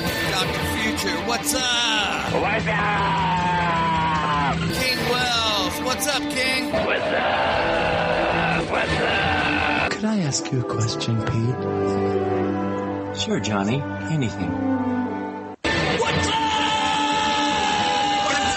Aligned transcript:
Dr. 0.00 0.64
Future, 0.76 1.16
what's 1.26 1.54
up? 1.54 2.32
What's 2.32 2.66
up? 2.66 4.56
King 4.80 4.98
Wells, 5.10 5.80
what's 5.82 6.06
up, 6.06 6.22
King? 6.30 6.72
What's 6.72 7.02
up? 7.02 8.70
What's 8.70 8.92
up? 8.92 9.90
Could 9.92 10.04
I 10.04 10.18
ask 10.20 10.50
you 10.50 10.60
a 10.60 10.64
question, 10.64 11.16
Pete? 11.26 11.56
Sure, 13.20 13.40
Johnny. 13.40 13.82
Anything. 14.10 14.50
What's 16.00 16.28
up? 16.28 16.34
What's 18.26 18.56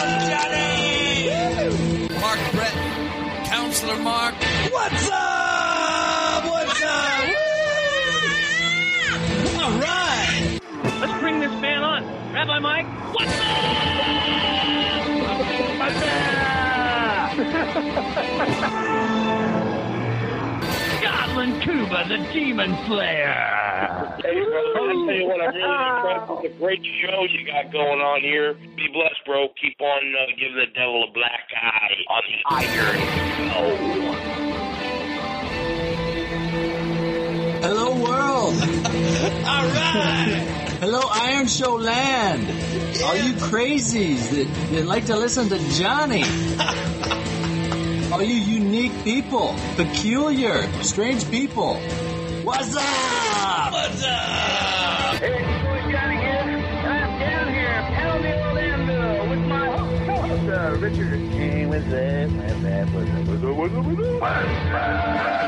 up, 0.00 0.08
Johnny? 0.30 2.08
Mark 2.20 2.40
Brett, 2.52 2.76
Counselor 3.46 3.98
Mark. 3.98 4.34
Let's 11.00 11.20
bring 11.20 11.40
this 11.40 11.52
man 11.60 11.82
on. 11.82 12.04
Rabbi 12.32 12.58
Mike, 12.60 12.86
what's 13.14 13.40
up? 13.40 13.94
Scotland 21.00 21.62
Cuba, 21.62 22.04
the 22.08 22.18
Demon 22.32 22.76
Slayer. 22.86 23.34
Hey, 24.22 24.40
brother, 24.44 24.74
I 24.74 24.94
tell 25.04 25.14
you 25.14 25.26
what, 25.26 25.40
I'm 25.40 25.54
really 25.54 25.86
impressed 25.96 26.30
with 26.30 26.42
the 26.42 26.58
great 26.58 26.82
show 27.02 27.24
you 27.28 27.44
got 27.46 27.72
going 27.72 28.00
on 28.00 28.20
here. 28.20 28.54
Be 28.54 28.88
blessed, 28.92 29.24
bro. 29.26 29.48
Keep 29.60 29.80
on 29.80 30.14
uh, 30.14 30.26
giving 30.38 30.56
the 30.56 30.66
devil 30.74 31.04
a 31.04 31.12
black 31.12 31.50
eye 31.56 32.04
on 32.08 32.22
the 32.30 32.38
Iron 32.54 32.98
Show. 34.48 34.53
Hello, 37.66 37.92
world. 37.92 38.52
All 38.60 39.64
right. 39.72 40.76
Hello, 40.80 41.00
Iron 41.10 41.46
Show 41.46 41.76
land. 41.76 42.46
All 43.02 43.16
you 43.16 43.32
crazies 43.40 44.28
that, 44.32 44.46
that 44.72 44.84
like 44.84 45.06
to 45.06 45.16
listen 45.16 45.48
to 45.48 45.58
Johnny. 45.70 46.24
All 48.12 48.22
you 48.22 48.34
unique 48.34 48.92
people, 49.02 49.56
peculiar, 49.76 50.70
strange 50.82 51.26
people. 51.30 51.76
What's 52.44 52.76
up? 52.76 53.72
What's 53.72 54.04
up? 54.04 54.10
Hey, 55.16 55.32
it's 55.32 55.48
your 55.48 55.62
boy 55.62 55.80
Johnny 55.90 56.16
here, 56.20 56.44
and 56.44 56.92
I'm 56.92 57.18
down 57.18 57.48
here 57.48 57.70
in 57.70 57.84
Pelham, 57.94 58.24
Orlando 58.44 59.30
with 59.30 59.40
my 59.48 59.68
co-host, 60.04 60.50
uh, 60.50 60.76
Richard. 60.80 61.18
Hey, 61.32 61.64
what's 61.64 61.86
up? 61.86 62.28
What's 62.30 62.62
up? 62.62 62.88
What's 62.92 63.08
up? 63.08 63.24
What's 63.24 63.42
up? 63.42 63.56
What's 63.56 63.72
up? 63.72 64.20
What's 64.20 64.20
What's 64.20 65.43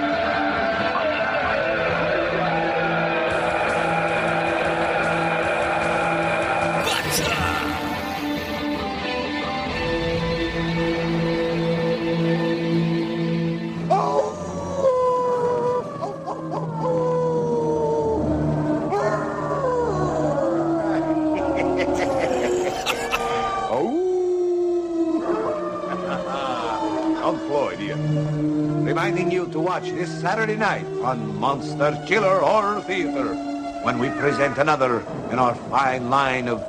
Reminding 29.06 29.30
you 29.30 29.46
to 29.52 29.60
watch 29.60 29.84
this 29.84 30.10
Saturday 30.20 30.56
night 30.56 30.84
on 31.04 31.38
Monster 31.38 31.96
Chiller 32.08 32.40
Horror 32.40 32.80
Theater 32.80 33.36
when 33.84 34.00
we 34.00 34.10
present 34.10 34.58
another 34.58 34.98
in 35.30 35.38
our 35.38 35.54
fine 35.70 36.10
line 36.10 36.48
of 36.48 36.60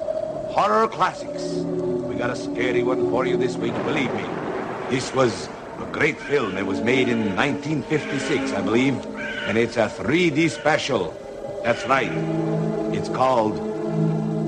horror 0.54 0.88
classics. 0.88 1.42
We 2.06 2.14
got 2.14 2.30
a 2.30 2.36
scary 2.36 2.84
one 2.84 3.10
for 3.10 3.26
you 3.26 3.38
this 3.38 3.58
week, 3.58 3.74
believe 3.86 4.14
me. 4.14 4.24
This 4.92 5.12
was 5.16 5.50
a 5.80 5.90
great 5.92 6.20
film. 6.20 6.58
It 6.58 6.66
was 6.68 6.80
made 6.80 7.10
in 7.10 7.36
1956, 7.36 8.52
I 8.52 8.62
believe, 8.62 9.04
and 9.50 9.58
it's 9.58 9.78
a 9.78 9.90
3D 9.90 10.52
special. 10.52 11.18
That's 11.64 11.88
right. 11.88 12.14
It's 12.94 13.10
called 13.10 13.58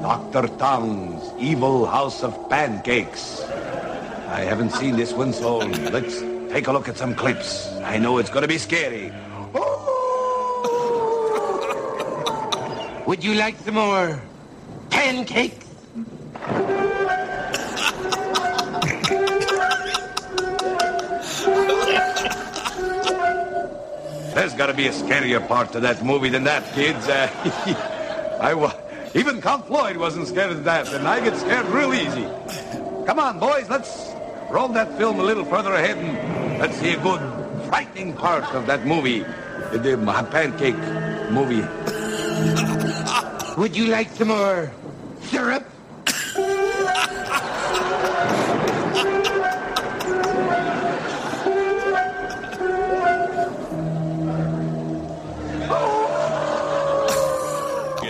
Dr. 0.04 0.48
Tongue's 0.60 1.34
Evil 1.40 1.88
House 1.88 2.22
of 2.22 2.38
Pancakes. 2.52 3.42
I 4.30 4.42
haven't 4.42 4.74
seen 4.74 4.96
this 4.96 5.12
one, 5.12 5.34
so 5.34 5.58
let's 5.58 6.22
take 6.50 6.68
a 6.68 6.72
look 6.72 6.88
at 6.90 6.98
some 6.98 7.16
clips. 7.16 7.68
I 7.84 7.98
know 7.98 8.18
it's 8.18 8.30
going 8.30 8.42
to 8.42 8.48
be 8.48 8.58
scary. 8.58 9.12
Would 13.06 13.24
you 13.24 13.34
like 13.36 13.58
some 13.60 13.76
more 13.76 14.22
pancakes? 14.90 15.66
There's 24.34 24.54
got 24.54 24.68
to 24.68 24.74
be 24.74 24.88
a 24.88 24.92
scarier 24.92 25.46
part 25.48 25.74
to 25.74 25.80
that 25.81 26.06
movie 26.06 26.30
than 26.30 26.44
that, 26.46 26.64
kids. 26.74 27.08
Uh, 27.10 28.38
I 28.42 28.54
wa- 28.54 28.74
even 29.14 29.42
Count 29.42 29.68
Floyd 29.68 29.98
wasn't 29.98 30.28
scared 30.28 30.52
of 30.52 30.64
that, 30.64 30.88
and 30.94 31.08
I 31.08 31.20
get 31.20 31.36
scared 31.38 31.66
real 31.68 31.94
easy. 31.94 32.24
Come 33.06 33.20
on, 33.20 33.40
boys, 33.40 33.70
let's 33.70 34.09
roll 34.50 34.68
that 34.70 34.98
film 34.98 35.20
a 35.20 35.24
little 35.24 35.46
further 35.46 35.74
ahead 35.74 35.98
and 35.98 36.60
let's 36.60 36.76
see 36.78 36.94
a 36.94 37.00
good 37.00 37.20
frightening 37.68 38.14
part 38.14 38.44
of 38.56 38.66
that 38.66 38.86
movie, 38.86 39.20
the, 39.72 39.98
pancake 40.32 40.78
movie. 41.30 41.62
Would 43.58 43.76
you 43.76 43.88
like 43.88 44.10
some 44.10 44.30
more 44.30 44.72
syrup? 45.22 45.66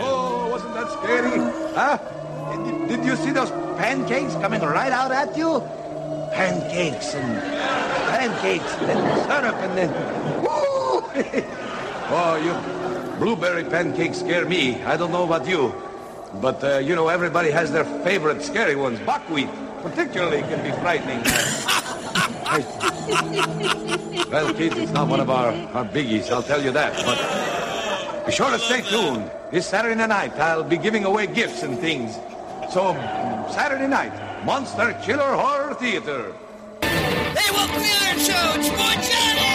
Oh, 0.01 0.47
wasn't 0.49 0.73
that 0.73 0.91
scary? 0.91 1.37
Huh? 1.75 1.97
Did, 2.63 2.87
did 2.87 3.05
you 3.05 3.15
see 3.17 3.31
those 3.31 3.51
pancakes 3.77 4.33
coming 4.35 4.61
right 4.61 4.91
out 4.91 5.11
at 5.11 5.35
you? 5.37 5.61
Pancakes 6.39 7.15
and 7.15 7.41
pancakes 8.15 8.71
and 8.75 8.87
then 8.87 8.99
syrup 9.27 9.55
and 9.55 9.77
then. 9.77 9.91
Oh, 12.11 12.35
you 12.37 12.53
blueberry 13.19 13.63
pancakes 13.65 14.19
scare 14.19 14.45
me. 14.45 14.81
I 14.83 14.95
don't 14.95 15.11
know 15.11 15.25
about 15.25 15.45
you. 15.45 15.75
But, 16.41 16.63
uh, 16.63 16.77
you 16.77 16.95
know, 16.95 17.09
everybody 17.09 17.51
has 17.51 17.73
their 17.73 17.83
favorite 18.03 18.41
scary 18.41 18.77
ones. 18.77 18.99
Buckwheat, 19.01 19.49
particularly, 19.83 20.41
can 20.43 20.63
be 20.63 20.71
frightening. 20.79 21.19
well, 24.31 24.53
kids, 24.53 24.77
it's 24.77 24.93
not 24.93 25.09
one 25.09 25.19
of 25.19 25.29
our, 25.29 25.51
our 25.75 25.83
biggies, 25.85 26.31
I'll 26.31 26.41
tell 26.41 26.63
you 26.63 26.71
that. 26.71 26.93
But 27.05 27.17
be 28.25 28.31
sure 28.31 28.49
to 28.49 28.59
stay 28.59 28.81
tuned. 28.81 29.29
This 29.51 29.67
Saturday 29.67 30.07
night, 30.07 30.39
I'll 30.39 30.63
be 30.63 30.77
giving 30.77 31.03
away 31.03 31.27
gifts 31.27 31.63
and 31.63 31.77
things. 31.77 32.15
So, 32.71 32.93
Saturday 33.51 33.87
night, 33.87 34.13
Monster 34.45 34.97
Chiller 35.03 35.35
Horror 35.35 35.68
Theater. 35.79 36.33
Hey, 36.81 37.51
welcome 37.51 37.75
to 37.75 37.81
the 37.81 37.93
Iron 38.03 38.19
Show. 38.19 38.53
It's 38.55 38.67
your 38.67 38.75
boy 38.75 38.95
Johnny, 39.09 39.53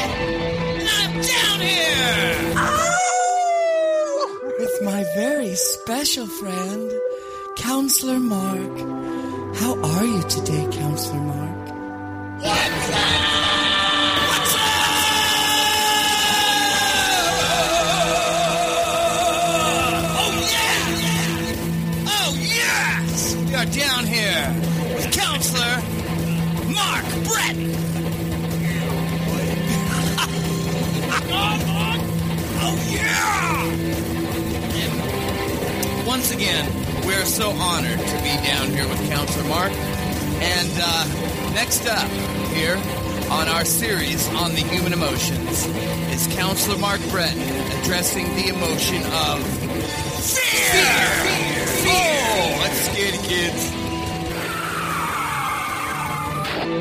and 0.81 0.89
I'm 0.89 1.13
down 1.21 1.61
here. 1.61 2.35
With 4.59 4.75
with 4.75 4.83
my 4.83 5.05
very 5.15 5.55
special 5.55 6.27
friend, 6.27 6.93
Counselor 7.57 8.19
Mark. 8.21 8.79
How 9.57 9.79
are 9.83 10.05
you 10.07 10.23
today, 10.23 10.67
Counselor 10.73 11.21
Mark? 11.21 11.69
Oh, 12.43 13.34
Brett. 27.45 27.57
oh, 32.61 32.77
yeah! 34.73 36.07
Once 36.07 36.31
again, 36.33 36.65
we're 37.07 37.25
so 37.25 37.51
honored 37.51 37.99
to 37.99 38.17
be 38.23 38.37
down 38.47 38.69
here 38.71 38.89
with 38.89 39.09
Counselor 39.11 39.49
Mark. 39.49 39.73
And 39.73 40.71
uh, 40.77 41.53
next 41.55 41.87
up 41.87 42.09
here 42.53 42.77
on 43.31 43.49
our 43.49 43.65
series 43.65 44.29
on 44.35 44.53
the 44.53 44.61
human 44.61 44.93
emotions 44.93 45.67
is 46.13 46.27
Counselor 46.35 46.79
Mark 46.79 47.01
Brett 47.11 47.37
addressing 47.81 48.27
the 48.37 48.49
emotion 48.49 49.03
of 49.05 49.43
fear. 50.23 50.85
Fear. 51.83 51.95
Oh, 51.97 52.59
that's 52.63 52.81
scary, 52.91 53.19
kids. 53.19 53.84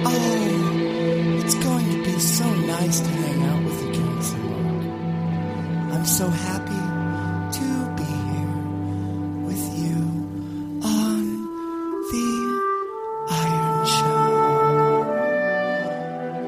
Oh, 0.05 1.39
it's 1.43 1.53
going 1.55 1.89
to 1.91 2.03
be 2.03 2.19
so 2.19 2.53
nice 2.53 2.99
to 2.99 3.07
hang 3.09 3.43
out 3.43 3.63
with 3.63 3.81
you, 3.83 3.93
Mark. 4.01 4.33
I'm 5.93 6.05
so 6.05 6.27
happy 6.27 6.81
to 7.57 7.95
be 7.95 8.03
here 8.03 8.57
with 9.45 9.79
you 9.79 10.01
on 10.83 11.43
the 12.11 12.27
Iron 13.29 13.85
Show. 13.85 14.23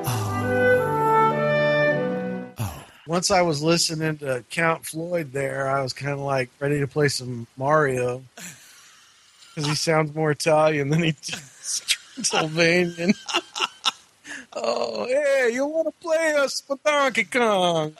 Oh. 0.07 0.11
oh. 2.57 2.83
Once 3.07 3.31
I 3.31 3.41
was 3.41 3.61
listening 3.61 4.17
to 4.17 4.43
Count 4.49 4.85
Floyd 4.85 5.31
there, 5.31 5.69
I 5.69 5.81
was 5.83 5.93
kind 5.93 6.13
of 6.13 6.19
like 6.19 6.49
ready 6.59 6.79
to 6.79 6.87
play 6.87 7.07
some 7.09 7.47
Mario 7.57 8.23
because 9.55 9.69
he 9.69 9.75
sounds 9.75 10.13
more 10.13 10.31
Italian 10.31 10.89
than 10.89 11.03
he 11.03 11.11
does 11.21 11.94
Transylvanian. 12.15 13.13
oh, 14.53 15.05
hey, 15.05 15.51
you 15.53 15.65
want 15.65 15.87
to 15.87 15.93
play 16.01 16.33
us 16.37 16.61
for 16.65 16.77
Donkey 16.83 17.25
Kong? 17.25 17.95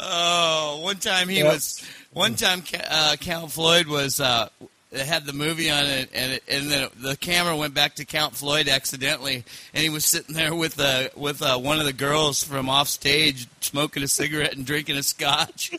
Oh, 0.00 0.80
one 0.82 0.96
time 0.96 1.28
he 1.28 1.38
Yep. 1.38 1.46
was. 1.52 1.82
One 2.12 2.34
time, 2.36 2.62
uh, 2.88 3.16
Count 3.20 3.52
Floyd 3.52 3.86
was. 3.86 4.20
Uh, 4.20 4.48
it 4.90 5.04
had 5.04 5.26
the 5.26 5.34
movie 5.34 5.70
on 5.70 5.84
it, 5.84 6.08
and 6.14 6.32
it, 6.32 6.42
and 6.48 6.70
then 6.70 6.88
the 6.96 7.14
camera 7.16 7.54
went 7.54 7.74
back 7.74 7.96
to 7.96 8.06
Count 8.06 8.34
Floyd 8.34 8.68
accidentally, 8.68 9.44
and 9.74 9.82
he 9.82 9.90
was 9.90 10.06
sitting 10.06 10.34
there 10.34 10.54
with 10.54 10.80
uh, 10.80 11.08
with 11.14 11.42
uh, 11.42 11.58
one 11.58 11.78
of 11.78 11.84
the 11.84 11.92
girls 11.92 12.42
from 12.42 12.70
off 12.70 12.88
stage, 12.88 13.46
smoking 13.60 14.02
a 14.02 14.08
cigarette 14.08 14.54
and 14.56 14.64
drinking 14.64 14.96
a 14.96 15.02
scotch. 15.02 15.72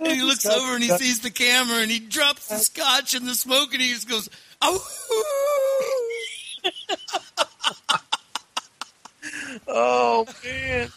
and 0.00 0.06
he 0.12 0.22
looks 0.22 0.46
over 0.46 0.74
and 0.74 0.82
he 0.82 0.88
sees 0.90 1.20
the 1.20 1.30
camera, 1.30 1.78
and 1.78 1.90
he 1.90 1.98
drops 2.00 2.48
the 2.48 2.56
scotch 2.58 3.14
and 3.14 3.26
the 3.28 3.34
smoke, 3.34 3.72
and 3.74 3.82
he 3.82 3.92
just 3.92 4.08
goes, 4.08 4.30
"Oh!" 9.68 10.26
Man. 10.44 10.88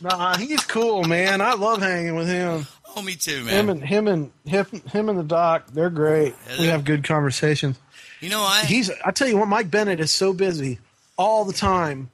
nah, 0.00 0.36
he's 0.36 0.64
cool, 0.64 1.04
man. 1.04 1.40
I 1.40 1.54
love 1.54 1.80
hanging 1.80 2.16
with 2.16 2.28
him. 2.28 2.66
Oh, 2.96 3.02
me 3.02 3.16
too, 3.16 3.44
man. 3.44 3.54
Him 3.54 3.70
and 3.70 3.84
him 3.84 4.08
and 4.08 4.30
him, 4.44 4.66
him 4.92 5.08
and 5.08 5.18
the 5.18 5.24
doc, 5.24 5.66
they're 5.72 5.90
great. 5.90 6.34
Yeah, 6.50 6.60
We 6.60 6.66
have 6.66 6.84
good 6.84 7.04
conversations. 7.04 7.78
You 8.20 8.30
know, 8.30 8.42
I 8.42 8.64
He's 8.64 8.90
I 9.04 9.10
tell 9.10 9.28
you 9.28 9.36
what, 9.36 9.48
Mike 9.48 9.70
Bennett 9.70 10.00
is 10.00 10.10
so 10.10 10.32
busy 10.32 10.78
all 11.16 11.44
the 11.44 11.52
time. 11.52 12.10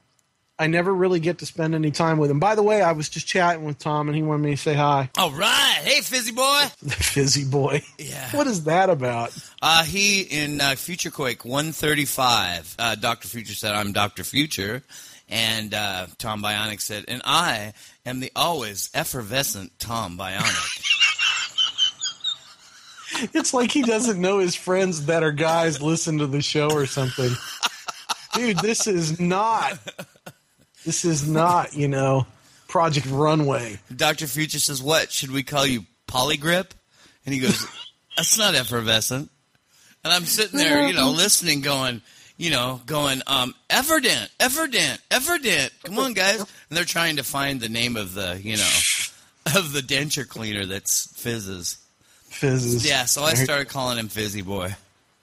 I 0.60 0.66
never 0.66 0.94
really 0.94 1.20
get 1.20 1.38
to 1.38 1.46
spend 1.46 1.74
any 1.74 1.90
time 1.90 2.18
with 2.18 2.30
him. 2.30 2.38
By 2.38 2.54
the 2.54 2.62
way, 2.62 2.82
I 2.82 2.92
was 2.92 3.08
just 3.08 3.26
chatting 3.26 3.64
with 3.64 3.78
Tom 3.78 4.08
and 4.08 4.14
he 4.16 4.22
wanted 4.22 4.42
me 4.42 4.50
to 4.50 4.56
say 4.58 4.74
hi. 4.74 5.08
all 5.16 5.30
right. 5.30 5.80
Hey, 5.82 6.02
fizzy 6.02 6.32
boy. 6.32 6.64
The 6.82 6.90
fizzy 6.90 7.46
boy. 7.46 7.82
Yeah. 7.98 8.28
What 8.32 8.46
is 8.46 8.64
that 8.64 8.90
about? 8.90 9.34
Uh, 9.62 9.84
he 9.84 10.20
in 10.20 10.60
uh, 10.60 10.74
Future 10.76 11.10
Quake 11.10 11.46
135. 11.46 12.76
Uh, 12.78 12.94
Doctor 12.94 13.26
Future 13.26 13.54
said, 13.54 13.74
"I'm 13.74 13.92
Doctor 13.92 14.22
Future," 14.22 14.82
and 15.30 15.72
uh, 15.72 16.08
Tom 16.18 16.42
Bionic 16.42 16.82
said, 16.82 17.06
"And 17.08 17.22
I 17.24 17.72
am 18.04 18.20
the 18.20 18.30
always 18.36 18.90
effervescent 18.92 19.72
Tom 19.78 20.18
Bionic." 20.18 20.86
It's 23.34 23.52
like 23.52 23.72
he 23.72 23.82
doesn't 23.82 24.20
know 24.20 24.38
his 24.38 24.54
friends 24.54 25.06
that 25.06 25.24
are 25.24 25.32
guys 25.32 25.82
listen 25.82 26.18
to 26.18 26.28
the 26.28 26.40
show 26.40 26.70
or 26.70 26.86
something. 26.86 27.30
Dude, 28.34 28.58
this 28.58 28.86
is 28.86 29.18
not 29.18 29.78
this 30.84 31.04
is 31.04 31.28
not, 31.28 31.74
you 31.74 31.88
know, 31.88 32.26
Project 32.68 33.06
Runway. 33.06 33.78
Doctor 33.94 34.26
Future 34.26 34.58
says, 34.58 34.82
"What 34.82 35.10
should 35.12 35.30
we 35.30 35.42
call 35.42 35.66
you, 35.66 35.84
Poligrip?" 36.06 36.70
And 37.24 37.34
he 37.34 37.40
goes, 37.40 37.66
"That's 38.16 38.38
not 38.38 38.54
effervescent." 38.54 39.30
And 40.04 40.12
I'm 40.12 40.24
sitting 40.24 40.58
there, 40.58 40.86
you 40.86 40.94
know, 40.94 41.10
listening, 41.10 41.60
going, 41.60 42.00
you 42.38 42.50
know, 42.50 42.80
going, 42.86 43.20
um, 43.26 43.54
Efferdent, 43.68 44.30
Efferdent, 44.38 44.98
Efferdent. 45.10 45.70
Come 45.82 45.98
on, 45.98 46.14
guys! 46.14 46.38
And 46.38 46.48
they're 46.70 46.84
trying 46.84 47.16
to 47.16 47.24
find 47.24 47.60
the 47.60 47.68
name 47.68 47.96
of 47.96 48.14
the, 48.14 48.40
you 48.42 48.56
know, 48.56 48.70
of 49.58 49.72
the 49.72 49.80
denture 49.80 50.26
cleaner 50.26 50.64
that's 50.64 51.12
fizzes. 51.20 51.76
Fizzes. 52.28 52.88
Yeah, 52.88 53.04
so 53.04 53.24
I 53.24 53.34
started 53.34 53.68
calling 53.68 53.98
him 53.98 54.08
Fizzy 54.08 54.42
Boy 54.42 54.74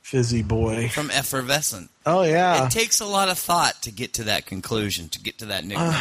Fizzy 0.07 0.41
boy. 0.41 0.87
from 0.87 1.11
Effervescent. 1.11 1.89
Oh 2.05 2.23
yeah. 2.23 2.65
It 2.65 2.71
takes 2.71 3.01
a 3.01 3.05
lot 3.05 3.27
of 3.27 3.37
thought 3.37 3.81
to 3.81 3.91
get 3.91 4.13
to 4.13 4.23
that 4.23 4.45
conclusion, 4.45 5.09
to 5.09 5.19
get 5.19 5.39
to 5.39 5.47
that 5.47 5.65
nickname. 5.65 5.93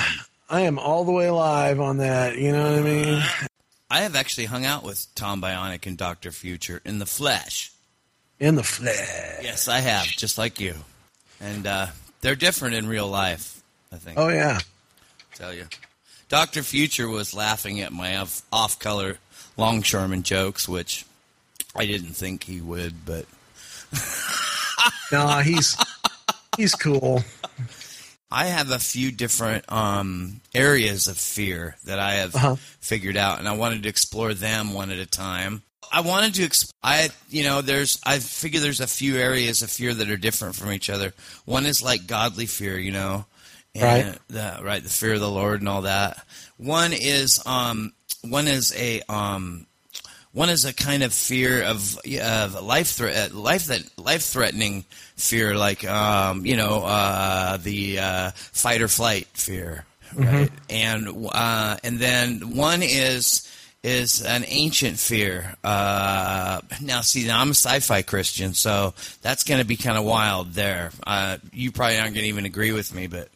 I 0.49 0.61
am 0.61 0.79
all 0.79 1.05
the 1.05 1.11
way 1.11 1.29
live 1.29 1.81
on 1.81 1.97
that, 1.97 2.39
you 2.39 2.53
know 2.53 2.71
what 2.71 2.79
I 2.79 2.83
mean? 2.83 3.23
I 3.91 4.03
have 4.03 4.15
actually 4.15 4.45
hung 4.45 4.65
out 4.65 4.85
with 4.85 5.13
Tom 5.17 5.43
Bionic 5.43 5.89
and 5.89 5.99
Doctor 5.99 6.31
Future 6.31 6.81
in 6.85 7.01
the 7.01 7.05
flesh. 7.07 7.73
In 8.39 8.55
the 8.55 8.63
flesh. 8.63 9.43
Yes, 9.43 9.67
I 9.67 9.81
have, 9.81 10.05
just 10.07 10.39
like 10.39 10.61
you. 10.61 10.75
And 11.41 11.67
uh, 11.67 11.87
they're 12.21 12.37
different 12.37 12.77
in 12.77 12.87
real 12.87 13.09
life, 13.09 13.61
I 13.93 13.97
think. 13.97 14.21
Oh 14.21 14.29
yeah. 14.29 14.61
tell 15.35 15.53
you. 15.53 15.65
Doctor 16.29 16.63
Future 16.63 17.09
was 17.09 17.35
laughing 17.35 17.81
at 17.81 17.93
my 17.93 18.19
off- 18.19 18.43
off-color 18.53 19.19
longshoreman 19.57 20.23
jokes, 20.23 20.69
which 20.69 21.05
I 21.75 21.87
didn't 21.87 22.15
think 22.15 22.45
he 22.45 22.61
would, 22.61 23.05
but 23.05 23.27
Nah, 25.13 25.41
he's 25.43 25.77
he's 26.57 26.75
cool. 26.75 27.23
I 28.31 28.47
have 28.47 28.71
a 28.73 28.79
few 28.79 29.13
different 29.13 29.71
um, 29.71 30.41
areas 30.55 31.07
of 31.07 31.17
fear 31.17 31.77
that 31.85 31.99
I 32.01 32.15
have 32.15 32.35
Uh-huh. 32.35 32.57
figured 32.81 33.17
out, 33.17 33.39
and 33.39 33.49
I 33.49 33.53
wanted 33.57 33.85
to 33.85 33.89
explore 33.89 34.35
them 34.35 34.73
one 34.75 34.91
at 34.91 34.99
a 34.99 35.07
time. 35.07 35.63
I 35.93 36.01
wanted 36.01 36.35
to, 36.35 36.43
exp- 36.49 36.73
I 36.83 37.11
you 37.31 37.45
know, 37.45 37.63
there's 37.63 38.01
I 38.05 38.19
figure 38.19 38.59
there's 38.61 38.81
a 38.81 38.89
few 38.89 39.17
areas 39.17 39.63
of 39.63 39.71
fear 39.71 39.95
that 39.95 40.11
are 40.11 40.17
different 40.17 40.57
from 40.57 40.73
each 40.73 40.91
other. 40.91 41.15
One 41.45 41.67
is 41.67 41.83
like 41.83 42.09
godly 42.09 42.47
fear, 42.47 42.77
you 42.77 42.91
know, 42.91 43.27
and 43.77 44.09
Right. 44.09 44.19
the, 44.29 44.59
right, 44.65 44.83
the 44.83 44.89
fear 44.91 45.15
of 45.15 45.21
the 45.21 45.31
Lord 45.31 45.61
and 45.61 45.69
all 45.69 45.83
that. 45.83 46.19
One 46.57 46.93
is 46.93 47.41
um, 47.47 47.93
one 48.23 48.49
is 48.49 48.75
a 48.77 49.03
um, 49.09 49.67
one 50.37 50.51
is 50.51 50.67
a 50.67 50.75
kind 50.75 51.03
of 51.03 51.15
fear 51.15 51.63
of 51.63 51.99
of 52.21 52.63
life 52.63 52.89
threat, 52.89 53.33
life 53.33 53.67
that 53.67 53.81
life 53.97 54.23
threatening 54.23 54.85
fear, 55.17 55.57
like 55.57 55.83
um, 55.89 56.45
you 56.45 56.57
know 56.57 56.83
uh, 56.85 57.57
the 57.57 57.99
uh, 57.99 58.31
fight 58.35 58.83
or 58.83 58.89
flight 58.89 59.29
fear, 59.33 59.87
right? 60.15 60.51
And 60.69 61.27
uh, 61.33 61.79
and 61.83 61.99
then 61.99 62.55
one 62.55 62.83
is 62.83 63.51
is 63.83 64.27
an 64.27 64.45
ancient 64.47 64.99
fear. 64.99 65.55
Uh, 65.65 66.61
now, 66.83 67.01
see, 67.01 67.27
now 67.27 67.41
I'm 67.41 67.49
a 67.49 67.55
sci-fi 67.55 68.03
Christian, 68.03 68.53
so 68.53 68.93
that's 69.23 69.43
going 69.43 69.61
to 69.61 69.67
be 69.67 69.79
kind 69.79 69.97
of 69.97 70.05
wild. 70.05 70.53
There, 70.53 70.91
uh, 71.07 71.39
you 71.51 71.73
probably 71.73 71.97
aren't 71.99 72.13
going 72.13 72.25
to 72.25 72.29
even 72.29 72.45
agree 72.45 72.73
with 72.73 72.95
me, 72.95 73.07
but 73.07 73.31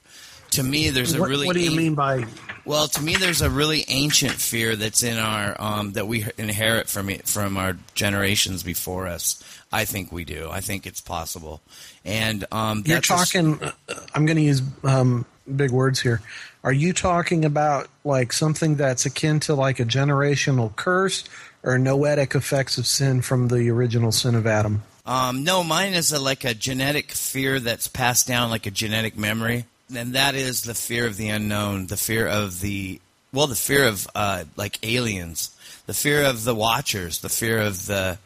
to 0.53 0.63
me, 0.63 0.91
there's 0.91 1.15
a 1.15 1.21
What, 1.21 1.29
really 1.29 1.47
what 1.47 1.55
do 1.55 1.61
you 1.63 1.71
an- 1.71 1.77
mean 1.77 1.95
by 1.95 2.25
well, 2.67 2.87
to 2.89 3.03
me, 3.03 3.17
there's 3.17 3.41
a 3.41 3.49
really 3.51 3.85
ancient 3.89 4.33
fear 4.35 4.77
that's 4.77 5.03
in 5.03 5.19
our 5.19 5.57
um, 5.61 5.93
that 5.93 6.07
we 6.07 6.27
inherit 6.39 6.89
from 6.89 7.09
it- 7.11 7.27
from 7.27 7.57
our 7.57 7.77
generations 7.95 8.63
before 8.63 9.07
us. 9.07 9.43
I 9.73 9.85
think 9.85 10.13
we 10.13 10.25
do. 10.25 10.49
I 10.51 10.61
think 10.61 10.87
it's 10.87 11.01
possible, 11.01 11.63
and 12.05 12.45
um, 12.53 12.83
you're 12.87 12.97
that's 12.97 13.11
a 13.11 13.15
s- 13.15 13.31
talking 13.33 13.63
uh, 13.63 13.73
I'm 14.15 14.27
going 14.27 14.37
to 14.37 14.43
use 14.43 14.63
um, 14.85 15.25
big 15.57 15.71
words 15.71 16.01
here. 16.01 16.21
Are 16.63 16.73
you 16.73 16.93
talking 16.93 17.45
about 17.45 17.89
like 18.05 18.33
something 18.33 18.75
that's 18.77 19.07
akin 19.07 19.41
to 19.41 19.55
like 19.55 19.81
a 19.81 19.85
generational 19.85 20.75
curse 20.77 21.25
or 21.63 21.79
noetic 21.79 22.35
effects 22.35 22.77
of 22.79 22.87
sin 22.87 23.23
from 23.23 23.49
the 23.49 23.71
original 23.71 24.13
sin 24.13 24.35
of 24.35 24.47
Adam? 24.47 24.83
Um, 25.07 25.43
no, 25.45 25.65
mine 25.65 25.95
is 25.95 26.13
a, 26.13 26.19
like 26.21 26.45
a 26.45 26.53
genetic 26.53 27.13
fear 27.13 27.59
that's 27.59 27.89
passed 27.89 28.29
down, 28.29 28.51
like 28.51 28.67
a 28.67 28.71
genetic 28.71 29.17
memory. 29.17 29.65
And 29.95 30.15
that 30.15 30.35
is 30.35 30.63
the 30.63 30.75
fear 30.75 31.07
of 31.07 31.17
the 31.17 31.29
unknown, 31.29 31.87
the 31.87 31.97
fear 31.97 32.27
of 32.27 32.61
the 32.61 33.01
well, 33.33 33.47
the 33.47 33.55
fear 33.55 33.87
of 33.87 34.09
uh, 34.15 34.45
like 34.57 34.79
aliens, 34.83 35.55
the 35.87 35.95
fear 35.95 36.25
of 36.25 36.45
the 36.45 36.55
Watchers, 36.55 37.21
the 37.21 37.29
fear 37.29 37.61
of 37.61 37.87
the 37.87 38.19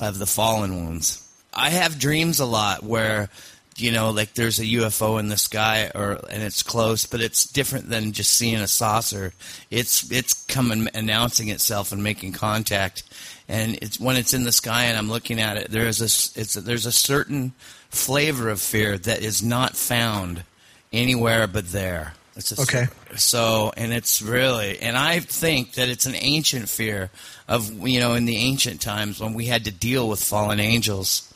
of 0.00 0.18
the 0.18 0.26
fallen 0.26 0.84
ones. 0.84 1.26
I 1.52 1.70
have 1.70 1.98
dreams 1.98 2.38
a 2.38 2.46
lot 2.46 2.84
where 2.84 3.28
you 3.76 3.92
know, 3.92 4.10
like 4.10 4.34
there's 4.34 4.58
a 4.58 4.64
UFO 4.64 5.18
in 5.18 5.28
the 5.28 5.36
sky, 5.36 5.90
or 5.94 6.20
and 6.30 6.42
it's 6.42 6.62
close, 6.62 7.06
but 7.06 7.20
it's 7.20 7.44
different 7.44 7.88
than 7.88 8.12
just 8.12 8.32
seeing 8.32 8.56
a 8.56 8.68
saucer. 8.68 9.32
It's 9.70 10.10
it's 10.10 10.34
coming, 10.46 10.88
announcing 10.94 11.48
itself 11.48 11.92
and 11.92 12.02
making 12.02 12.32
contact, 12.32 13.02
and 13.48 13.76
it's 13.80 13.98
when 13.98 14.16
it's 14.16 14.34
in 14.34 14.44
the 14.44 14.52
sky 14.52 14.84
and 14.84 14.98
I'm 14.98 15.08
looking 15.08 15.40
at 15.40 15.56
it. 15.56 15.70
There's 15.70 16.00
a 16.00 16.40
it's 16.40 16.54
there's 16.54 16.86
a 16.86 16.92
certain 16.92 17.52
flavor 17.88 18.48
of 18.48 18.60
fear 18.60 18.98
that 18.98 19.22
is 19.22 19.42
not 19.42 19.76
found 19.76 20.44
anywhere 20.92 21.46
but 21.46 21.70
there. 21.70 22.14
It's 22.36 22.58
Okay. 22.58 22.86
So, 23.16 23.72
and 23.76 23.92
it's 23.92 24.22
really, 24.22 24.78
and 24.78 24.96
I 24.96 25.20
think 25.20 25.74
that 25.74 25.88
it's 25.88 26.06
an 26.06 26.14
ancient 26.14 26.68
fear 26.68 27.10
of 27.48 27.86
you 27.86 28.00
know 28.00 28.14
in 28.14 28.24
the 28.24 28.36
ancient 28.36 28.80
times 28.80 29.20
when 29.20 29.34
we 29.34 29.46
had 29.46 29.64
to 29.64 29.72
deal 29.72 30.08
with 30.08 30.22
fallen 30.22 30.60
angels, 30.60 31.32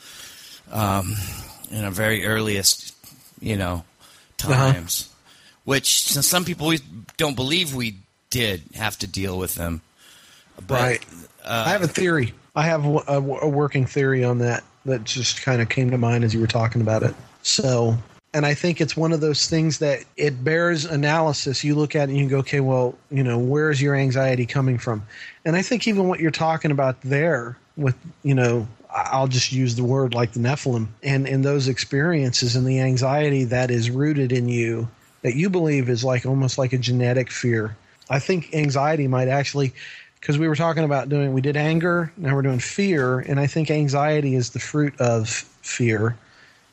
um, 0.71 1.15
in 1.69 1.83
our 1.83 1.91
very 1.91 2.25
earliest, 2.25 2.95
you 3.39 3.57
know, 3.57 3.83
times, 4.37 5.13
which 5.63 6.07
some 6.07 6.45
people 6.45 6.67
we 6.67 6.79
don't 7.17 7.35
believe 7.35 7.75
we 7.75 7.97
did 8.29 8.61
have 8.75 8.97
to 8.99 9.07
deal 9.07 9.37
with 9.37 9.55
them. 9.55 9.81
But, 10.67 10.81
right. 10.81 11.05
uh, 11.43 11.63
I 11.67 11.69
have 11.69 11.83
a 11.83 11.87
theory. 11.87 12.33
I 12.55 12.63
have 12.63 12.85
a, 12.85 13.17
a 13.17 13.49
working 13.49 13.85
theory 13.85 14.23
on 14.23 14.39
that 14.39 14.63
that 14.85 15.03
just 15.03 15.41
kind 15.41 15.61
of 15.61 15.67
came 15.67 15.91
to 15.91 15.97
mind 15.97 16.23
as 16.23 16.33
you 16.33 16.39
were 16.39 16.47
talking 16.47 16.81
about 16.81 17.03
it. 17.03 17.13
So, 17.41 17.97
and 18.35 18.45
I 18.45 18.53
think 18.53 18.81
it's 18.81 18.97
one 18.97 19.13
of 19.13 19.21
those 19.21 19.47
things 19.47 19.79
that 19.79 20.03
it 20.17 20.43
bears 20.43 20.83
analysis. 20.83 21.63
You 21.63 21.73
look 21.73 21.95
at 21.95 22.09
it 22.09 22.11
and 22.11 22.17
you 22.17 22.27
go, 22.27 22.39
okay, 22.39 22.59
well, 22.59 22.93
you 23.09 23.23
know, 23.23 23.39
where 23.39 23.71
is 23.71 23.81
your 23.81 23.95
anxiety 23.95 24.45
coming 24.45 24.77
from? 24.77 25.03
And 25.45 25.55
I 25.55 25.61
think 25.61 25.87
even 25.87 26.09
what 26.09 26.19
you're 26.19 26.31
talking 26.31 26.69
about 26.69 26.99
there 27.01 27.57
with, 27.77 27.95
you 28.23 28.35
know, 28.35 28.67
I'll 28.93 29.29
just 29.29 29.53
use 29.53 29.75
the 29.75 29.85
word 29.85 30.13
like 30.13 30.33
the 30.33 30.41
Nephilim 30.41 30.87
and 31.01 31.25
in 31.25 31.43
those 31.43 31.69
experiences 31.69 32.57
and 32.57 32.67
the 32.67 32.81
anxiety 32.81 33.45
that 33.45 33.71
is 33.71 33.89
rooted 33.89 34.33
in 34.33 34.49
you 34.49 34.89
that 35.21 35.35
you 35.35 35.49
believe 35.49 35.87
is 35.87 36.03
like 36.03 36.25
almost 36.25 36.57
like 36.57 36.73
a 36.73 36.77
genetic 36.77 37.31
fear. 37.31 37.77
I 38.09 38.19
think 38.19 38.53
anxiety 38.53 39.07
might 39.07 39.29
actually 39.29 39.73
because 40.19 40.37
we 40.37 40.49
were 40.49 40.55
talking 40.55 40.83
about 40.83 41.07
doing 41.07 41.31
we 41.33 41.41
did 41.41 41.55
anger 41.55 42.11
now 42.17 42.33
we're 42.33 42.41
doing 42.41 42.57
fear 42.57 43.19
and 43.19 43.39
i 43.39 43.45
think 43.45 43.69
anxiety 43.69 44.33
is 44.33 44.49
the 44.51 44.59
fruit 44.59 44.99
of 44.99 45.29
fear 45.29 46.17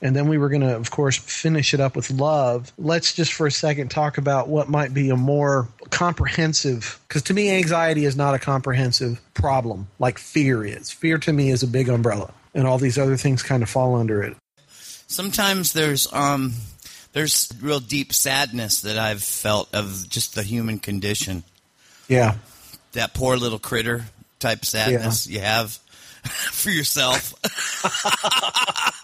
and 0.03 0.17
then 0.17 0.29
we 0.29 0.37
were 0.37 0.49
going 0.49 0.63
to 0.63 0.77
of 0.77 0.91
course 0.91 1.17
finish 1.17 1.73
it 1.73 1.81
up 1.81 1.97
with 1.97 2.11
love. 2.11 2.73
Let's 2.77 3.15
just 3.15 3.33
for 3.33 3.47
a 3.47 3.53
second 3.53 3.91
talk 3.91 4.19
about 4.19 4.49
what 4.49 4.69
might 4.69 4.93
be 4.93 5.09
a 5.11 5.17
more 5.17 5.69
comprehensive 5.91 7.01
because 7.09 7.23
to 7.23 7.35
me 7.35 7.51
anxiety 7.51 8.05
is 8.05 8.17
not 8.17 8.35
a 8.35 8.39
comprehensive 8.39 9.21
problem 9.35 9.87
like 9.99 10.19
fear 10.19 10.65
is. 10.65 10.91
Fear 10.91 11.19
to 11.19 11.33
me 11.33 11.51
is 11.51 11.63
a 11.63 11.69
big 11.69 11.89
umbrella 11.89 12.35
and 12.53 12.67
all 12.67 12.79
these 12.79 12.99
other 12.99 13.17
things 13.17 13.43
kind 13.43 13.63
of 13.63 13.71
fall 13.71 13.95
under 13.95 14.23
it. 14.23 14.37
Sometimes 14.67 15.73
there's 15.73 16.13
um 16.13 16.55
there's 17.13 17.51
real 17.61 17.81
deep 17.81 18.13
sadness 18.13 18.81
that 18.83 18.99
I've 18.99 19.23
felt 19.23 19.73
of 19.75 20.07
just 20.09 20.35
the 20.35 20.43
human 20.43 20.79
condition. 20.79 21.45
yeah. 22.09 22.37
That 22.93 23.15
poor 23.15 23.39
little 23.39 23.59
critter 23.59 24.05
type 24.39 24.67
sadness 24.67 25.27
you 25.27 25.41
have 25.41 25.71
for 26.53 26.69
yourself. 26.69 27.33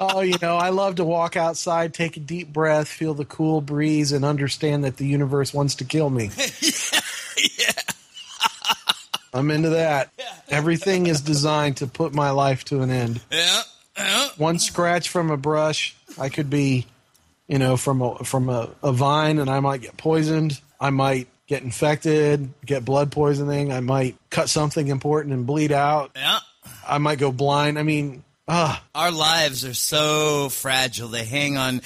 oh, 0.00 0.20
you 0.20 0.36
know, 0.42 0.56
I 0.56 0.70
love 0.70 0.96
to 0.96 1.04
walk 1.04 1.36
outside, 1.36 1.94
take 1.94 2.16
a 2.16 2.20
deep 2.20 2.52
breath, 2.52 2.88
feel 2.88 3.14
the 3.14 3.24
cool 3.24 3.60
breeze, 3.60 4.12
and 4.12 4.24
understand 4.24 4.84
that 4.84 4.96
the 4.96 5.06
universe 5.06 5.52
wants 5.54 5.74
to 5.76 5.84
kill 5.84 6.10
me. 6.10 6.30
Yeah, 7.58 7.72
I'm 9.34 9.50
into 9.50 9.70
that. 9.70 10.10
Everything 10.48 11.06
is 11.08 11.20
designed 11.20 11.78
to 11.78 11.86
put 11.86 12.14
my 12.14 12.30
life 12.30 12.64
to 12.66 12.80
an 12.82 12.90
end. 12.90 13.20
yeah. 13.30 13.62
Yeah. 13.96 14.28
One 14.38 14.58
scratch 14.58 15.08
from 15.08 15.30
a 15.30 15.36
brush, 15.36 15.94
I 16.18 16.28
could 16.28 16.50
be, 16.50 16.86
you 17.46 17.58
know, 17.58 17.76
from 17.76 18.02
a 18.02 18.18
from 18.24 18.48
a, 18.48 18.70
a 18.82 18.92
vine, 18.92 19.38
and 19.38 19.48
I 19.48 19.60
might 19.60 19.82
get 19.82 19.96
poisoned. 19.96 20.60
I 20.80 20.90
might 20.90 21.28
get 21.46 21.62
infected, 21.62 22.48
get 22.66 22.84
blood 22.84 23.12
poisoning. 23.12 23.72
I 23.72 23.80
might 23.80 24.16
cut 24.30 24.48
something 24.48 24.88
important 24.88 25.32
and 25.32 25.46
bleed 25.46 25.70
out. 25.70 26.10
Yeah. 26.16 26.40
I 26.88 26.98
might 26.98 27.18
go 27.18 27.30
blind. 27.30 27.78
I 27.78 27.82
mean, 27.84 28.23
ah, 28.48 28.82
Our 28.94 29.10
lives 29.10 29.64
are 29.64 29.74
so 29.74 30.48
fragile. 30.48 31.08
They 31.08 31.24
hang 31.24 31.56
on. 31.56 31.80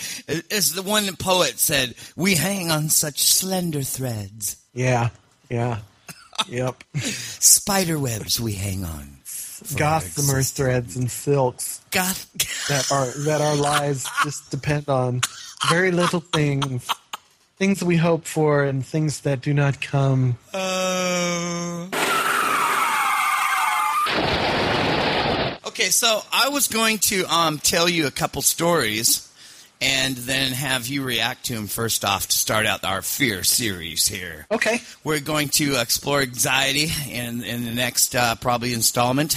As 0.50 0.72
the 0.72 0.82
one 0.82 1.14
poet 1.16 1.58
said, 1.58 1.94
we 2.16 2.34
hang 2.34 2.70
on 2.70 2.88
such 2.88 3.22
slender 3.22 3.82
threads. 3.82 4.56
yeah, 4.74 5.10
yeah, 5.50 5.78
yep. 6.48 6.82
Spider 6.96 7.98
webs 7.98 8.40
we 8.40 8.52
hang 8.52 8.84
on. 8.84 9.16
gossamer 9.76 10.42
threads 10.42 10.94
and 10.96 11.10
silks 11.10 11.80
Goth. 11.90 12.30
that 12.68 12.92
our 12.92 13.06
that 13.24 13.40
our 13.40 13.56
lives 13.56 14.06
just 14.22 14.50
depend 14.52 14.88
on 14.88 15.20
very 15.68 15.90
little 15.90 16.20
things 16.20 16.86
things 17.56 17.82
we 17.82 17.96
hope 17.96 18.24
for 18.24 18.62
and 18.62 18.86
things 18.86 19.22
that 19.22 19.40
do 19.40 19.52
not 19.52 19.80
come 19.80 20.36
Uh, 20.54 21.88
okay, 25.78 25.90
so 25.90 26.22
I 26.32 26.48
was 26.48 26.66
going 26.66 26.98
to 26.98 27.24
um, 27.32 27.58
tell 27.58 27.88
you 27.88 28.08
a 28.08 28.10
couple 28.10 28.42
stories 28.42 29.30
and 29.80 30.16
then 30.16 30.50
have 30.50 30.88
you 30.88 31.04
react 31.04 31.44
to 31.46 31.54
them 31.54 31.68
first 31.68 32.04
off 32.04 32.26
to 32.26 32.36
start 32.36 32.66
out 32.66 32.82
our 32.82 33.00
fear 33.00 33.44
series 33.44 34.08
here. 34.08 34.44
okay 34.50 34.80
We're 35.04 35.20
going 35.20 35.50
to 35.50 35.80
explore 35.80 36.20
anxiety 36.20 36.88
in, 37.08 37.44
in 37.44 37.64
the 37.64 37.70
next 37.70 38.16
uh, 38.16 38.34
probably 38.34 38.74
installment. 38.74 39.36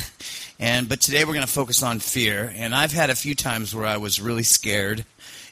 And 0.59 0.89
but 0.89 0.99
today 0.99 1.25
we're 1.25 1.35
going 1.35 1.45
to 1.45 1.51
focus 1.51 1.83
on 1.83 1.99
fear. 1.99 2.51
And 2.55 2.73
I've 2.73 2.91
had 2.91 3.11
a 3.11 3.15
few 3.15 3.35
times 3.35 3.75
where 3.75 3.85
I 3.85 3.97
was 3.97 4.19
really 4.19 4.41
scared 4.41 5.05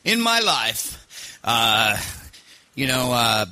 in 0.03 0.19
my 0.19 0.39
life. 0.39 1.37
Uh, 1.43 2.01
you 2.73 2.87
know, 2.87 3.11
uh, 3.13 3.45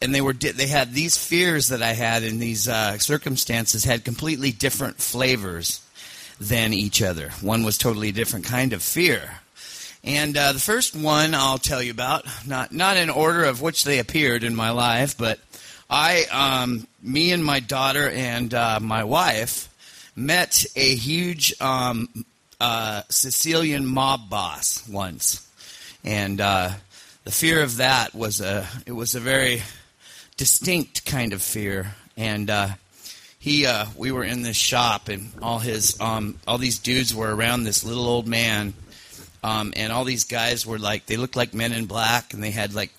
and 0.00 0.14
they 0.14 0.22
were 0.22 0.32
they 0.32 0.66
had 0.66 0.94
these 0.94 1.18
fears 1.18 1.68
that 1.68 1.82
I 1.82 1.92
had 1.92 2.22
in 2.22 2.38
these 2.38 2.68
uh, 2.68 2.96
circumstances 2.96 3.84
had 3.84 4.02
completely 4.02 4.50
different 4.50 4.96
flavors 4.96 5.83
than 6.48 6.72
each 6.72 7.02
other. 7.02 7.30
One 7.40 7.64
was 7.64 7.78
totally 7.78 8.10
a 8.10 8.12
different 8.12 8.44
kind 8.44 8.72
of 8.72 8.82
fear. 8.82 9.40
And 10.02 10.36
uh, 10.36 10.52
the 10.52 10.60
first 10.60 10.94
one 10.94 11.34
I'll 11.34 11.58
tell 11.58 11.82
you 11.82 11.90
about, 11.90 12.26
not 12.46 12.72
not 12.72 12.98
in 12.98 13.08
order 13.08 13.44
of 13.44 13.62
which 13.62 13.84
they 13.84 13.98
appeared 13.98 14.44
in 14.44 14.54
my 14.54 14.70
life, 14.70 15.16
but 15.16 15.38
I, 15.88 16.24
um, 16.30 16.86
me 17.02 17.32
and 17.32 17.42
my 17.42 17.60
daughter 17.60 18.10
and 18.10 18.52
uh, 18.52 18.80
my 18.80 19.04
wife 19.04 19.68
met 20.14 20.66
a 20.76 20.94
huge 20.94 21.54
um, 21.60 22.08
uh, 22.60 23.02
Sicilian 23.08 23.86
mob 23.86 24.28
boss 24.28 24.86
once, 24.86 25.48
and 26.04 26.38
uh, 26.38 26.70
the 27.24 27.32
fear 27.32 27.62
of 27.62 27.78
that 27.78 28.14
was 28.14 28.42
a 28.42 28.68
it 28.84 28.92
was 28.92 29.14
a 29.14 29.20
very 29.20 29.62
distinct 30.36 31.06
kind 31.06 31.32
of 31.32 31.40
fear, 31.40 31.94
and 32.16 32.50
uh, 32.50 32.68
he 33.44 33.66
uh, 33.66 33.84
we 33.94 34.10
were 34.10 34.24
in 34.24 34.40
this 34.40 34.56
shop, 34.56 35.10
and 35.10 35.30
all 35.42 35.58
his 35.58 36.00
um, 36.00 36.38
all 36.48 36.56
these 36.56 36.78
dudes 36.78 37.14
were 37.14 37.36
around 37.36 37.64
this 37.64 37.84
little 37.84 38.06
old 38.06 38.26
man, 38.26 38.72
um, 39.42 39.74
and 39.76 39.92
all 39.92 40.04
these 40.04 40.24
guys 40.24 40.66
were 40.66 40.78
like 40.78 41.04
they 41.04 41.18
looked 41.18 41.36
like 41.36 41.52
men 41.52 41.74
in 41.74 41.84
black, 41.84 42.32
and 42.32 42.42
they 42.42 42.52
had 42.52 42.72
like 42.72 42.90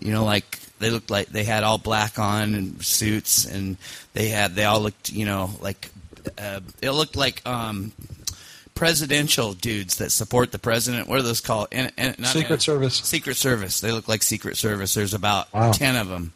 you 0.00 0.10
know 0.10 0.24
like 0.24 0.58
they 0.80 0.90
looked 0.90 1.10
like 1.10 1.28
they 1.28 1.44
had 1.44 1.62
all 1.62 1.78
black 1.78 2.18
on 2.18 2.56
and 2.56 2.84
suits, 2.84 3.44
and 3.44 3.76
they 4.14 4.30
had 4.30 4.56
they 4.56 4.64
all 4.64 4.80
looked 4.80 5.12
you 5.12 5.26
know 5.26 5.50
like 5.60 5.88
uh, 6.38 6.58
it 6.82 6.90
looked 6.90 7.14
like 7.14 7.40
um, 7.46 7.92
presidential 8.74 9.52
dudes 9.52 9.98
that 9.98 10.10
support 10.10 10.50
the 10.50 10.58
president. 10.58 11.06
What 11.06 11.20
are 11.20 11.22
those 11.22 11.40
called? 11.40 11.68
And, 11.70 11.92
and, 11.96 12.26
Secret 12.26 12.62
Service. 12.62 12.96
Secret 12.96 13.36
Service. 13.36 13.78
They 13.80 13.92
look 13.92 14.08
like 14.08 14.24
Secret 14.24 14.56
Service. 14.56 14.94
There's 14.94 15.14
about 15.14 15.54
Wow. 15.54 15.70
ten 15.70 15.94
of 15.94 16.08
them, 16.08 16.32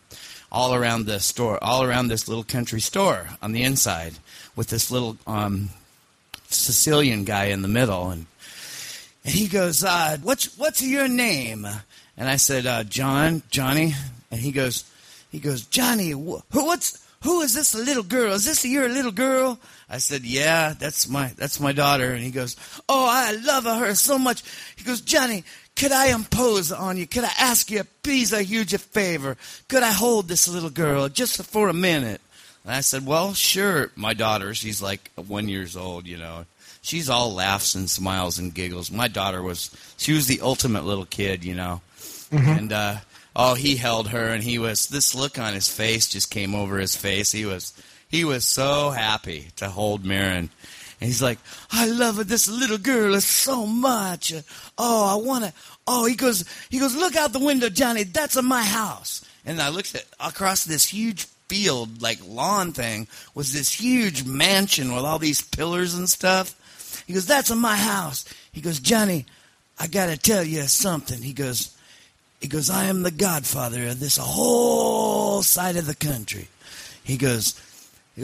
all 0.50 0.74
around 0.74 1.06
the 1.06 1.20
store, 1.20 1.62
all 1.62 1.82
around 1.82 2.08
this 2.08 2.28
little 2.28 2.44
country 2.44 2.80
store 2.80 3.28
on 3.42 3.52
the 3.52 3.62
inside, 3.62 4.14
with 4.56 4.68
this 4.68 4.90
little 4.90 5.16
um, 5.26 5.70
Sicilian 6.48 7.24
guy 7.24 7.46
in 7.46 7.62
the 7.62 7.68
middle, 7.68 8.10
and 8.10 8.26
and 9.24 9.34
he 9.34 9.48
goes, 9.48 9.84
uh, 9.84 10.16
"What's 10.22 10.56
what's 10.58 10.82
your 10.82 11.08
name?" 11.08 11.66
And 12.16 12.28
I 12.28 12.36
said, 12.36 12.66
uh, 12.66 12.84
"John, 12.84 13.42
Johnny," 13.50 13.94
and 14.30 14.40
he 14.40 14.52
goes, 14.52 14.84
he 15.30 15.38
goes, 15.38 15.62
"Johnny, 15.62 16.12
wh- 16.12 16.42
who 16.52 16.64
what's 16.66 17.04
who 17.22 17.42
is 17.42 17.52
this 17.54 17.74
little 17.74 18.02
girl? 18.02 18.32
Is 18.32 18.44
this 18.44 18.64
your 18.64 18.88
little 18.88 19.12
girl?" 19.12 19.58
I 19.90 19.98
said, 19.98 20.22
"Yeah, 20.24 20.74
that's 20.78 21.08
my 21.08 21.32
that's 21.36 21.60
my 21.60 21.72
daughter." 21.72 22.12
And 22.12 22.22
he 22.22 22.30
goes, 22.30 22.56
"Oh, 22.88 23.06
I 23.10 23.32
love 23.32 23.64
her 23.64 23.94
so 23.94 24.18
much." 24.18 24.42
He 24.76 24.84
goes, 24.84 25.00
"Johnny, 25.00 25.44
could 25.78 25.92
I 25.92 26.08
impose 26.08 26.72
on 26.72 26.96
you? 26.96 27.06
Could 27.06 27.24
I 27.24 27.32
ask 27.38 27.70
you, 27.70 27.84
please, 28.02 28.32
a 28.32 28.42
huge 28.42 28.76
favor? 28.76 29.36
Could 29.68 29.82
I 29.82 29.92
hold 29.92 30.28
this 30.28 30.48
little 30.48 30.70
girl 30.70 31.08
just 31.08 31.42
for 31.44 31.68
a 31.68 31.74
minute?" 31.74 32.20
And 32.64 32.74
I 32.74 32.80
said, 32.80 33.06
"Well, 33.06 33.32
sure." 33.32 33.92
My 33.94 34.12
daughter, 34.12 34.54
she's 34.54 34.82
like 34.82 35.10
one 35.14 35.48
years 35.48 35.76
old, 35.76 36.06
you 36.06 36.16
know. 36.16 36.44
She's 36.82 37.08
all 37.08 37.32
laughs 37.32 37.74
and 37.74 37.88
smiles 37.88 38.38
and 38.38 38.52
giggles. 38.52 38.90
My 38.90 39.08
daughter 39.08 39.42
was 39.42 39.70
she 39.96 40.12
was 40.12 40.26
the 40.26 40.40
ultimate 40.40 40.84
little 40.84 41.06
kid, 41.06 41.44
you 41.44 41.54
know. 41.54 41.80
and 42.30 42.72
uh, 42.72 42.96
oh, 43.36 43.54
he 43.54 43.76
held 43.76 44.08
her, 44.08 44.28
and 44.28 44.42
he 44.42 44.58
was 44.58 44.88
this 44.88 45.14
look 45.14 45.38
on 45.38 45.54
his 45.54 45.68
face 45.68 46.08
just 46.08 46.30
came 46.30 46.54
over 46.54 46.78
his 46.78 46.96
face. 46.96 47.30
He 47.32 47.46
was 47.46 47.72
he 48.08 48.24
was 48.24 48.44
so 48.44 48.90
happy 48.90 49.48
to 49.56 49.68
hold 49.68 50.04
Mirren. 50.04 50.50
And 51.00 51.06
he's 51.06 51.22
like, 51.22 51.38
I 51.70 51.86
love 51.86 52.26
this 52.28 52.48
little 52.48 52.78
girl 52.78 53.20
so 53.20 53.66
much. 53.66 54.32
Oh, 54.76 55.18
I 55.18 55.24
want 55.24 55.44
to. 55.44 55.52
Oh, 55.86 56.06
he 56.06 56.16
goes, 56.16 56.44
he 56.70 56.78
goes, 56.78 56.96
look 56.96 57.14
out 57.14 57.32
the 57.32 57.38
window, 57.38 57.68
Johnny. 57.68 58.02
That's 58.02 58.40
my 58.42 58.62
house. 58.62 59.24
And 59.46 59.62
I 59.62 59.68
looked 59.68 59.94
at 59.94 60.04
across 60.20 60.64
this 60.64 60.88
huge 60.88 61.24
field, 61.48 62.02
like 62.02 62.18
lawn 62.26 62.72
thing, 62.72 63.06
was 63.34 63.52
this 63.52 63.72
huge 63.72 64.24
mansion 64.24 64.94
with 64.94 65.04
all 65.04 65.18
these 65.18 65.40
pillars 65.40 65.94
and 65.94 66.08
stuff. 66.08 66.54
He 67.06 67.14
goes, 67.14 67.26
that's 67.26 67.54
my 67.54 67.76
house. 67.76 68.24
He 68.52 68.60
goes, 68.60 68.80
Johnny, 68.80 69.24
I 69.78 69.86
got 69.86 70.06
to 70.06 70.16
tell 70.16 70.42
you 70.42 70.62
something. 70.62 71.22
He 71.22 71.32
goes, 71.32 71.74
he 72.40 72.48
goes, 72.48 72.70
I 72.70 72.84
am 72.84 73.02
the 73.02 73.10
godfather 73.10 73.86
of 73.88 74.00
this 74.00 74.16
whole 74.16 75.42
side 75.42 75.76
of 75.76 75.86
the 75.86 75.94
country. 75.94 76.48
He 77.02 77.16
goes, 77.16 77.58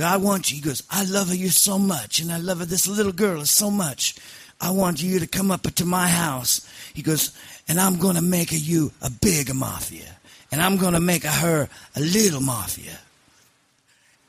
I 0.02 0.16
want 0.16 0.50
you. 0.50 0.56
He 0.56 0.62
goes, 0.62 0.82
I 0.90 1.04
love 1.04 1.34
you 1.34 1.48
so 1.50 1.78
much, 1.78 2.20
and 2.20 2.32
I 2.32 2.38
love 2.38 2.58
her 2.58 2.64
this 2.64 2.88
little 2.88 3.12
girl 3.12 3.44
so 3.44 3.70
much. 3.70 4.16
I 4.60 4.70
want 4.70 5.02
you 5.02 5.18
to 5.20 5.26
come 5.26 5.50
up 5.50 5.62
to 5.62 5.84
my 5.84 6.08
house. 6.08 6.68
He 6.94 7.02
goes, 7.02 7.36
and 7.68 7.78
I'm 7.80 7.98
going 7.98 8.16
to 8.16 8.22
make 8.22 8.48
you 8.50 8.92
a 9.02 9.10
big 9.10 9.54
mafia, 9.54 10.16
and 10.50 10.60
I'm 10.60 10.76
going 10.76 10.94
to 10.94 11.00
make 11.00 11.24
her 11.24 11.68
a 11.94 12.00
little 12.00 12.40
mafia. 12.40 12.98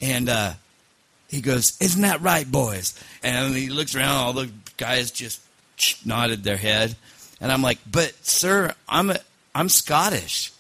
And 0.01 0.29
uh, 0.29 0.53
he 1.29 1.41
goes, 1.41 1.77
Isn't 1.81 2.01
that 2.01 2.22
right, 2.22 2.50
boys? 2.50 3.01
And 3.24 3.55
he 3.55 3.69
looks 3.69 3.95
around, 3.95 4.17
all 4.17 4.34
the 4.34 4.51
guys 4.77 5.12
just 5.12 5.41
nodded 6.05 6.43
their 6.43 6.57
head. 6.57 6.95
And 7.41 7.51
I'm 7.51 7.62
like, 7.62 7.79
But, 7.89 8.13
sir, 8.25 8.74
I'm, 8.88 9.10
a, 9.10 9.19
I'm 9.53 9.69
Scottish. 9.69 10.51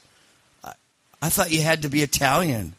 I, 0.63 0.73
I 1.21 1.29
thought 1.29 1.51
you 1.51 1.61
had 1.61 1.81
to 1.83 1.89
be 1.89 2.01
Italian 2.01 2.73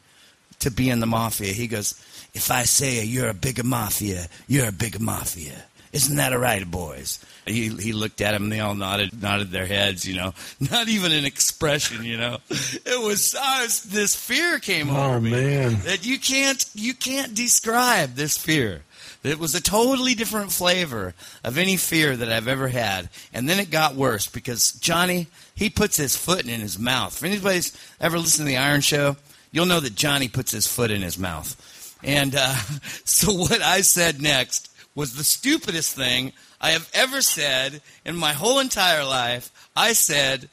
to 0.60 0.70
be 0.70 0.90
in 0.90 1.00
the 1.00 1.06
mafia. 1.06 1.52
He 1.52 1.66
goes, 1.66 1.94
If 2.36 2.50
I 2.50 2.64
say 2.64 3.02
you're 3.04 3.28
a 3.30 3.34
bigger 3.34 3.64
mafia, 3.64 4.28
you're 4.46 4.68
a 4.68 4.72
bigger 4.72 4.98
mafia. 4.98 5.64
Isn't 5.92 6.16
that 6.16 6.34
all 6.34 6.38
right, 6.38 6.70
boys? 6.70 7.24
He, 7.46 7.68
he 7.68 7.92
looked 7.94 8.20
at 8.20 8.34
him. 8.34 8.50
They 8.50 8.60
all 8.60 8.74
nodded, 8.74 9.22
nodded 9.22 9.50
their 9.50 9.64
heads. 9.66 10.04
You 10.06 10.16
know, 10.16 10.34
not 10.70 10.88
even 10.88 11.12
an 11.12 11.24
expression. 11.24 12.04
You 12.04 12.18
know, 12.18 12.38
it 12.50 13.00
was, 13.02 13.34
was 13.34 13.82
this 13.84 14.14
fear 14.14 14.58
came 14.58 14.90
Oh, 14.90 15.10
over 15.10 15.20
me 15.20 15.30
man. 15.30 15.76
that 15.84 16.04
you 16.04 16.18
can't 16.18 16.62
you 16.74 16.92
can't 16.92 17.34
describe 17.34 18.14
this 18.14 18.36
fear. 18.36 18.82
It 19.24 19.38
was 19.38 19.54
a 19.54 19.62
totally 19.62 20.14
different 20.14 20.52
flavor 20.52 21.14
of 21.42 21.56
any 21.58 21.76
fear 21.78 22.14
that 22.14 22.30
I've 22.30 22.46
ever 22.46 22.68
had. 22.68 23.08
And 23.32 23.48
then 23.48 23.58
it 23.58 23.70
got 23.70 23.94
worse 23.96 24.26
because 24.28 24.72
Johnny, 24.72 25.26
he 25.54 25.68
puts 25.70 25.96
his 25.96 26.14
foot 26.14 26.44
in 26.46 26.60
his 26.60 26.78
mouth. 26.78 27.16
If 27.16 27.24
anybody's 27.24 27.76
ever 28.00 28.18
listened 28.18 28.46
to 28.46 28.50
the 28.50 28.58
Iron 28.58 28.82
Show, 28.82 29.16
you'll 29.50 29.66
know 29.66 29.80
that 29.80 29.96
Johnny 29.96 30.28
puts 30.28 30.52
his 30.52 30.66
foot 30.68 30.92
in 30.92 31.02
his 31.02 31.18
mouth. 31.18 31.56
And 32.02 32.34
uh, 32.36 32.54
so 33.04 33.32
what 33.32 33.62
I 33.62 33.80
said 33.80 34.20
next 34.20 34.70
was 34.94 35.14
the 35.14 35.24
stupidest 35.24 35.94
thing 35.94 36.32
I 36.60 36.70
have 36.70 36.90
ever 36.94 37.20
said 37.20 37.82
in 38.04 38.16
my 38.16 38.32
whole 38.32 38.58
entire 38.58 39.04
life. 39.04 39.50
I 39.76 39.92
said, 39.92 40.48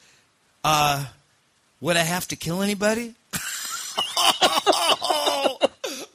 uh, 0.62 1.06
would 1.80 1.96
I 1.96 2.02
have 2.02 2.28
to 2.28 2.36
kill 2.36 2.62
anybody? 2.62 3.14
oh, 4.16 5.58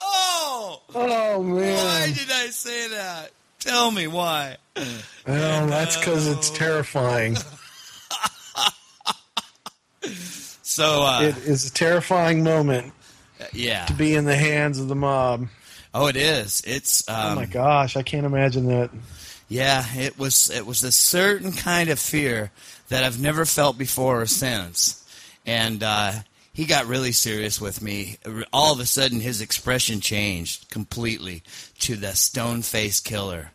oh, 0.02 0.82
Oh 0.96 1.40
why 1.40 2.14
did 2.16 2.32
I 2.32 2.48
say 2.48 2.88
that? 2.90 3.32
Tell 3.60 3.92
me 3.92 4.08
why. 4.08 4.58
Well, 5.28 5.68
that's 5.68 5.98
because 5.98 6.28
it's 6.28 6.50
terrifying. 6.50 7.38
So, 10.62 11.02
uh, 11.04 11.22
It 11.24 11.38
is 11.40 11.66
a 11.66 11.74
terrifying 11.74 12.44
moment 12.44 12.94
yeah. 13.54 13.86
to 13.86 13.94
be 13.94 14.16
in 14.16 14.26
the 14.26 14.36
hands 14.36 14.80
of 14.80 14.88
the 14.88 14.96
mob. 14.96 15.48
Oh, 15.94 16.08
it 16.08 16.16
is. 16.16 16.62
It's. 16.66 17.08
Um, 17.10 17.34
Oh 17.34 17.36
my 17.36 17.46
gosh, 17.46 17.98
I 17.98 18.04
can't 18.04 18.26
imagine 18.26 18.68
that. 18.68 18.92
Yeah, 19.48 19.84
it 19.96 20.20
was 20.20 20.52
it 20.52 20.66
was 20.68 20.84
a 20.84 20.92
certain 20.92 21.52
kind 21.52 21.90
of 21.90 22.00
fear 22.00 22.52
that 22.90 23.04
I've 23.04 23.20
never 23.20 23.46
felt 23.46 23.78
before 23.78 24.22
or 24.22 24.28
since. 24.28 25.04
And 25.46 25.82
uh, 25.82 26.12
he 26.54 26.66
got 26.66 26.86
really 26.86 27.12
serious 27.12 27.60
with 27.60 27.82
me. 27.82 28.18
All 28.54 28.74
of 28.74 28.80
a 28.80 28.86
sudden, 28.86 29.20
his 29.20 29.42
expression 29.42 30.02
changed 30.02 30.70
completely 30.70 31.42
to 31.80 31.96
the 31.96 32.16
stone 32.16 32.62
faced 32.62 33.06
killer. 33.06 33.52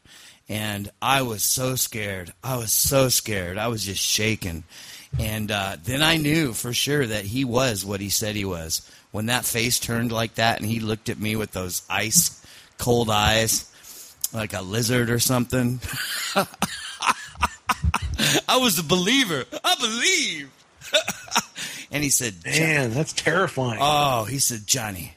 And 0.48 0.90
I 1.00 1.22
was 1.22 1.42
so 1.44 1.76
scared. 1.76 2.33
I 2.42 2.57
was 2.57 2.72
so 2.72 3.09
scared. 3.09 3.57
I 3.57 3.68
was 3.68 3.85
just 3.85 4.02
shaking. 4.02 4.64
And 5.18 5.50
uh, 5.50 5.76
then 5.83 6.02
I 6.02 6.16
knew 6.16 6.52
for 6.52 6.72
sure 6.72 7.07
that 7.07 7.24
he 7.24 7.44
was 7.44 7.85
what 7.85 8.00
he 8.00 8.09
said 8.09 8.35
he 8.35 8.44
was. 8.44 8.83
When 9.14 9.27
that 9.27 9.44
face 9.44 9.79
turned 9.79 10.11
like 10.11 10.35
that 10.35 10.59
and 10.59 10.68
he 10.68 10.81
looked 10.81 11.09
at 11.09 11.20
me 11.20 11.37
with 11.37 11.53
those 11.53 11.83
ice 11.88 12.44
cold 12.79 13.09
eyes, 13.09 13.70
like 14.33 14.53
a 14.55 14.61
lizard 14.61 15.09
or 15.09 15.20
something. 15.20 15.79
I 18.48 18.57
was 18.57 18.77
a 18.77 18.83
believer. 18.83 19.44
I 19.62 19.77
believe. 19.77 20.50
and 21.92 22.03
he 22.03 22.11
said, 22.11 22.35
Man, 22.44 22.90
that's 22.90 23.12
terrifying. 23.12 23.79
Oh, 23.81 24.24
he 24.24 24.40
said, 24.40 24.66
Johnny, 24.66 25.14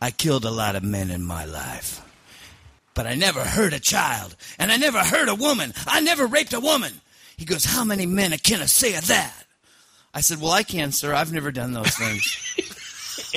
I 0.00 0.12
killed 0.12 0.46
a 0.46 0.50
lot 0.50 0.74
of 0.74 0.82
men 0.82 1.10
in 1.10 1.22
my 1.22 1.44
life. 1.44 2.00
But 2.94 3.06
I 3.06 3.16
never 3.16 3.40
hurt 3.40 3.74
a 3.74 3.80
child. 3.80 4.34
And 4.58 4.72
I 4.72 4.78
never 4.78 5.00
hurt 5.00 5.28
a 5.28 5.34
woman. 5.34 5.74
I 5.86 6.00
never 6.00 6.26
raped 6.26 6.54
a 6.54 6.60
woman. 6.60 7.02
He 7.36 7.44
goes, 7.44 7.66
How 7.66 7.84
many 7.84 8.06
men 8.06 8.30
can 8.38 8.62
I 8.62 8.64
say 8.64 8.94
of 8.94 9.08
that? 9.08 9.44
I 10.14 10.22
said, 10.22 10.40
Well, 10.40 10.52
I 10.52 10.62
can, 10.62 10.90
sir. 10.90 11.12
I've 11.12 11.34
never 11.34 11.52
done 11.52 11.74
those 11.74 11.94
things. 11.94 12.54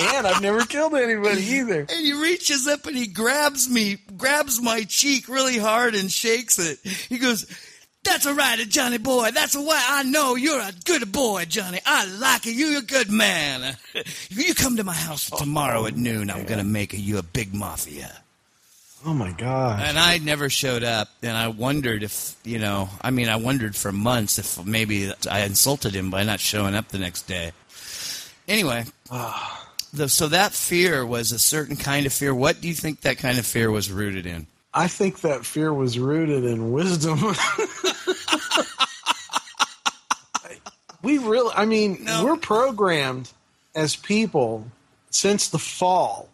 and 0.00 0.26
I've 0.26 0.42
never 0.42 0.64
killed 0.64 0.94
anybody 0.94 1.42
either. 1.42 1.80
And 1.80 1.90
he 1.90 2.12
reaches 2.12 2.66
up 2.66 2.86
and 2.86 2.96
he 2.96 3.06
grabs 3.06 3.68
me, 3.68 3.98
grabs 4.16 4.60
my 4.60 4.84
cheek 4.84 5.28
really 5.28 5.58
hard 5.58 5.94
and 5.94 6.10
shakes 6.10 6.58
it. 6.58 6.78
He 7.08 7.18
goes, 7.18 7.46
That's 8.04 8.26
all 8.26 8.34
right, 8.34 8.58
Johnny 8.68 8.98
boy. 8.98 9.30
That's 9.32 9.56
why 9.56 9.82
I 9.88 10.02
know 10.04 10.34
you're 10.34 10.60
a 10.60 10.72
good 10.84 11.12
boy, 11.12 11.44
Johnny. 11.46 11.80
I 11.84 12.06
like 12.06 12.46
you. 12.46 12.52
You're 12.52 12.78
a 12.80 12.82
good 12.82 13.10
man. 13.10 13.76
You 14.30 14.54
come 14.54 14.76
to 14.76 14.84
my 14.84 14.94
house 14.94 15.28
oh, 15.32 15.38
tomorrow 15.38 15.86
at 15.86 15.94
oh, 15.94 15.96
noon. 15.96 16.30
I'm 16.30 16.44
going 16.44 16.58
to 16.58 16.64
make 16.64 16.92
you 16.92 17.18
a 17.18 17.22
big 17.22 17.52
mafia. 17.52 18.22
Oh 19.04 19.14
my 19.14 19.32
god! 19.32 19.80
And 19.82 19.98
I 19.98 20.18
never 20.18 20.50
showed 20.50 20.84
up. 20.84 21.08
And 21.22 21.36
I 21.36 21.48
wondered 21.48 22.02
if, 22.02 22.36
you 22.44 22.58
know, 22.58 22.88
I 23.00 23.10
mean, 23.10 23.28
I 23.28 23.36
wondered 23.36 23.74
for 23.74 23.92
months 23.92 24.38
if 24.38 24.64
maybe 24.64 25.12
I 25.28 25.40
insulted 25.40 25.94
him 25.94 26.10
by 26.10 26.22
not 26.24 26.38
showing 26.38 26.74
up 26.74 26.88
the 26.88 26.98
next 26.98 27.22
day. 27.22 27.52
Anyway, 28.46 28.84
ah. 29.10 29.69
The, 29.92 30.08
so 30.08 30.28
that 30.28 30.52
fear 30.52 31.04
was 31.04 31.32
a 31.32 31.38
certain 31.38 31.76
kind 31.76 32.06
of 32.06 32.12
fear. 32.12 32.34
What 32.34 32.60
do 32.60 32.68
you 32.68 32.74
think 32.74 33.00
that 33.02 33.18
kind 33.18 33.38
of 33.38 33.46
fear 33.46 33.70
was 33.70 33.90
rooted 33.90 34.26
in? 34.26 34.46
I 34.72 34.86
think 34.88 35.20
that 35.22 35.44
fear 35.44 35.72
was 35.74 35.98
rooted 35.98 36.44
in 36.44 36.72
wisdom. 36.72 37.18
we 41.02 41.18
really, 41.18 41.52
I 41.54 41.64
mean, 41.64 42.04
No. 42.04 42.24
we're 42.24 42.36
programmed 42.36 43.30
as 43.74 43.96
people 43.96 44.66
since 45.10 45.48
the 45.48 45.58
fall 45.58 46.28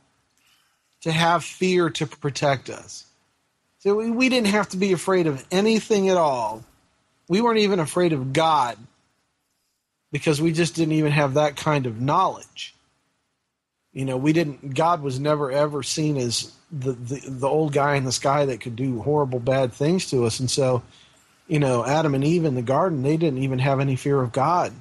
to 1.03 1.13
have 1.13 1.45
fear 1.45 1.89
to 1.91 2.07
protect 2.07 2.69
us. 2.69 3.07
So 3.79 3.95
we, 3.95 4.11
we 4.11 4.29
didn't 4.29 4.49
have 4.49 4.69
to 4.71 4.77
be 4.77 4.93
afraid 4.93 5.27
of 5.27 5.45
anything 5.51 6.09
at 6.09 6.17
all. 6.17 6.65
We 7.29 7.41
weren't 7.41 7.61
even 7.61 7.79
afraid 7.81 8.13
of 8.13 8.33
God 8.33 8.77
because 10.13 10.41
we 10.41 10.53
just 10.53 10.75
didn't 10.75 10.95
even 10.95 11.13
have 11.13 11.35
that 11.35 11.57
kind 11.57 11.87
of 11.87 12.01
knowledge. 12.01 12.75
You 13.97 14.05
know, 14.05 14.19
we 14.19 14.35
didn't. 14.35 14.75
God 14.75 15.01
was 15.01 15.19
never 15.19 15.51
ever 15.51 15.83
seen 15.83 16.19
as 16.19 16.53
the, 16.71 16.93
the 16.93 17.31
the 17.31 17.49
old 17.49 17.73
guy 17.73 17.95
in 17.95 18.05
the 18.05 18.13
sky 18.13 18.45
that 18.45 18.61
could 18.61 18.77
do 18.77 19.01
horrible 19.01 19.41
bad 19.41 19.73
things 19.73 20.11
to 20.11 20.27
us, 20.27 20.39
and 20.39 20.51
so, 20.51 20.83
you 21.49 21.59
know, 21.59 21.83
Adam 21.83 22.15
and 22.15 22.23
Eve 22.23 22.45
in 22.45 22.57
the 22.57 22.61
garden, 22.61 23.03
they 23.03 23.17
didn't 23.17 23.43
even 23.43 23.59
have 23.59 23.81
any 23.81 23.97
fear 23.97 24.21
of 24.21 24.33
God. 24.33 24.75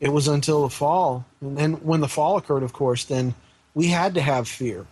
It 0.00 0.08
was 0.08 0.26
until 0.26 0.62
the 0.62 0.70
fall, 0.70 1.26
and 1.42 1.58
then 1.58 1.74
when 1.84 2.00
the 2.00 2.08
fall 2.08 2.38
occurred, 2.38 2.62
of 2.62 2.72
course, 2.72 3.04
then 3.04 3.34
we 3.74 3.88
had 3.88 4.14
to 4.14 4.22
have 4.22 4.48
fear. 4.48 4.86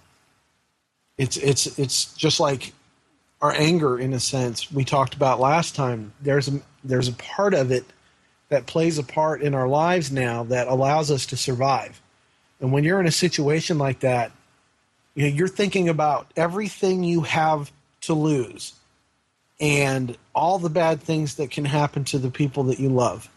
It's 1.16 1.38
it's 1.38 1.78
it's 1.78 2.12
just 2.12 2.38
like 2.38 2.74
our 3.40 3.52
anger, 3.52 3.98
in 3.98 4.12
a 4.12 4.20
sense, 4.20 4.70
we 4.70 4.84
talked 4.84 5.14
about 5.14 5.40
last 5.40 5.74
time. 5.74 6.12
There's 6.20 6.48
a 6.48 6.60
there's 6.84 7.08
a 7.08 7.14
part 7.14 7.54
of 7.54 7.70
it 7.70 7.86
that 8.50 8.66
plays 8.66 8.98
a 8.98 9.02
part 9.02 9.40
in 9.40 9.54
our 9.54 9.68
lives 9.68 10.12
now 10.12 10.42
that 10.44 10.68
allows 10.68 11.10
us 11.10 11.24
to 11.24 11.36
survive. 11.38 11.98
And 12.62 12.72
when 12.72 12.84
you're 12.84 13.00
in 13.00 13.06
a 13.06 13.12
situation 13.12 13.76
like 13.76 14.00
that, 14.00 14.32
you 15.14 15.24
know, 15.24 15.28
you're 15.28 15.48
thinking 15.48 15.90
about 15.90 16.28
everything 16.36 17.04
you 17.04 17.22
have 17.22 17.70
to 18.02 18.14
lose 18.14 18.72
and 19.60 20.16
all 20.34 20.58
the 20.58 20.70
bad 20.70 21.02
things 21.02 21.34
that 21.34 21.50
can 21.50 21.64
happen 21.66 22.04
to 22.04 22.18
the 22.18 22.30
people 22.30 22.64
that 22.64 22.80
you 22.80 22.88
love. 22.88 23.28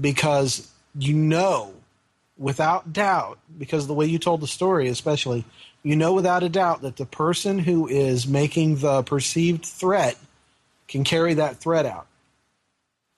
Because 0.00 0.70
you 0.98 1.14
know 1.14 1.72
without 2.38 2.92
doubt, 2.92 3.38
because 3.58 3.84
of 3.84 3.88
the 3.88 3.94
way 3.94 4.06
you 4.06 4.18
told 4.18 4.42
the 4.42 4.46
story, 4.46 4.88
especially, 4.88 5.44
you 5.82 5.96
know 5.96 6.12
without 6.12 6.42
a 6.42 6.48
doubt 6.50 6.82
that 6.82 6.96
the 6.96 7.06
person 7.06 7.58
who 7.58 7.88
is 7.88 8.28
making 8.28 8.76
the 8.76 9.02
perceived 9.02 9.64
threat 9.64 10.16
can 10.88 11.04
carry 11.04 11.34
that 11.34 11.56
threat 11.56 11.86
out. 11.86 12.06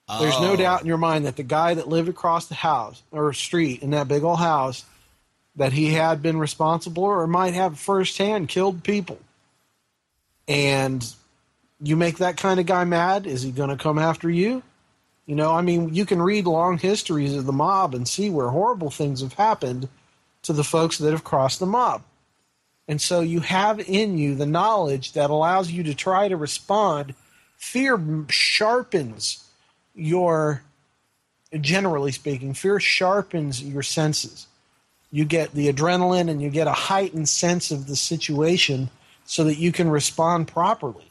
There's 0.07 0.39
no 0.39 0.53
Oh. 0.53 0.55
doubt 0.55 0.81
in 0.81 0.87
your 0.87 0.97
mind 0.97 1.25
that 1.25 1.35
the 1.35 1.43
guy 1.43 1.73
that 1.75 1.87
lived 1.89 2.09
across 2.09 2.47
the 2.47 2.55
house 2.55 3.03
or 3.11 3.31
street 3.33 3.83
in 3.83 3.91
that 3.91 4.07
big 4.07 4.23
old 4.23 4.39
house 4.39 4.85
that 5.59 5.73
he 5.73 5.91
had 5.91 6.21
been 6.21 6.37
responsible 6.37 7.03
or 7.03 7.27
might 7.27 7.53
have 7.53 7.77
firsthand 7.77 8.47
killed 8.47 8.81
people. 8.81 9.19
And 10.47 11.05
you 11.81 11.97
make 11.97 12.19
that 12.19 12.37
kind 12.37 12.61
of 12.61 12.65
guy 12.65 12.85
mad, 12.85 13.27
is 13.27 13.41
he 13.41 13.51
going 13.51 13.69
to 13.69 13.75
come 13.75 13.99
after 13.99 14.29
you? 14.29 14.63
You 15.25 15.35
know, 15.35 15.53
I 15.53 15.61
mean, 15.61 15.93
you 15.93 16.05
can 16.05 16.21
read 16.21 16.47
long 16.47 16.77
histories 16.77 17.35
of 17.35 17.45
the 17.45 17.51
mob 17.51 17.93
and 17.93 18.07
see 18.07 18.29
where 18.29 18.47
horrible 18.47 18.89
things 18.89 19.19
have 19.19 19.33
happened 19.33 19.89
to 20.43 20.53
the 20.53 20.63
folks 20.63 20.97
that 20.97 21.11
have 21.11 21.25
crossed 21.25 21.59
the 21.59 21.65
mob. 21.65 22.03
And 22.87 23.01
so 23.01 23.19
you 23.19 23.41
have 23.41 23.81
in 23.81 24.17
you 24.17 24.35
the 24.35 24.45
knowledge 24.45 25.11
that 25.11 25.29
allows 25.29 25.69
you 25.69 25.83
to 25.83 25.93
try 25.93 26.29
to 26.29 26.37
respond. 26.37 27.15
Fear 27.57 28.25
sharpens 28.29 29.43
your, 29.93 30.63
generally 31.59 32.13
speaking, 32.13 32.53
fear 32.53 32.79
sharpens 32.79 33.61
your 33.61 33.83
senses. 33.83 34.47
You 35.11 35.25
get 35.25 35.53
the 35.53 35.71
adrenaline 35.71 36.29
and 36.29 36.41
you 36.41 36.49
get 36.49 36.67
a 36.67 36.73
heightened 36.73 37.29
sense 37.29 37.71
of 37.71 37.87
the 37.87 37.95
situation 37.95 38.89
so 39.25 39.43
that 39.45 39.57
you 39.57 39.71
can 39.71 39.89
respond 39.89 40.47
properly. 40.47 41.05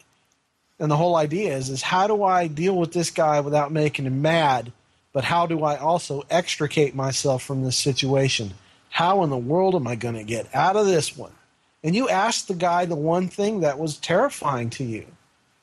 And 0.78 0.90
the 0.90 0.96
whole 0.96 1.16
idea 1.16 1.56
is 1.56 1.70
is 1.70 1.82
how 1.82 2.06
do 2.06 2.22
I 2.22 2.46
deal 2.46 2.76
with 2.76 2.92
this 2.92 3.10
guy 3.10 3.40
without 3.40 3.72
making 3.72 4.06
him 4.06 4.22
mad, 4.22 4.72
but 5.12 5.24
how 5.24 5.46
do 5.46 5.64
I 5.64 5.76
also 5.76 6.24
extricate 6.30 6.94
myself 6.94 7.42
from 7.42 7.62
this 7.62 7.76
situation? 7.76 8.54
How 8.90 9.22
in 9.24 9.30
the 9.30 9.36
world 9.36 9.74
am 9.74 9.86
I 9.86 9.96
going 9.96 10.14
to 10.14 10.24
get 10.24 10.54
out 10.54 10.76
of 10.76 10.86
this 10.86 11.16
one? 11.16 11.32
And 11.82 11.94
you 11.94 12.08
asked 12.08 12.48
the 12.48 12.54
guy 12.54 12.84
the 12.84 12.96
one 12.96 13.28
thing 13.28 13.60
that 13.60 13.78
was 13.78 13.96
terrifying 13.96 14.70
to 14.70 14.84
you. 14.84 15.06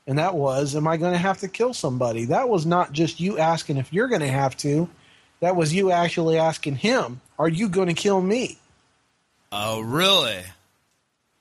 And 0.08 0.19
that 0.19 0.36
was, 0.36 0.76
am 0.76 0.88
I 0.88 0.98
going 0.98 1.13
to 1.13 1.17
have 1.17 1.39
to 1.39 1.48
kill 1.48 1.74
somebody? 1.74 2.26
That 2.26 2.48
was 2.48 2.65
not 2.65 2.91
just 2.91 3.19
you 3.19 3.39
asking 3.39 3.78
if 3.78 3.91
you're 3.91 4.08
going 4.08 4.21
to 4.21 4.28
have 4.28 4.56
to. 4.58 4.89
That 5.39 5.56
was 5.56 5.74
you 5.74 5.91
actually 5.91 6.38
asking 6.38 6.76
him, 6.76 7.21
are 7.38 7.50
you 7.50 7.69
going 7.69 7.88
to 7.88 7.93
kill 7.93 8.21
me? 8.21 8.58
Oh, 9.52 9.82
really? 9.82 10.41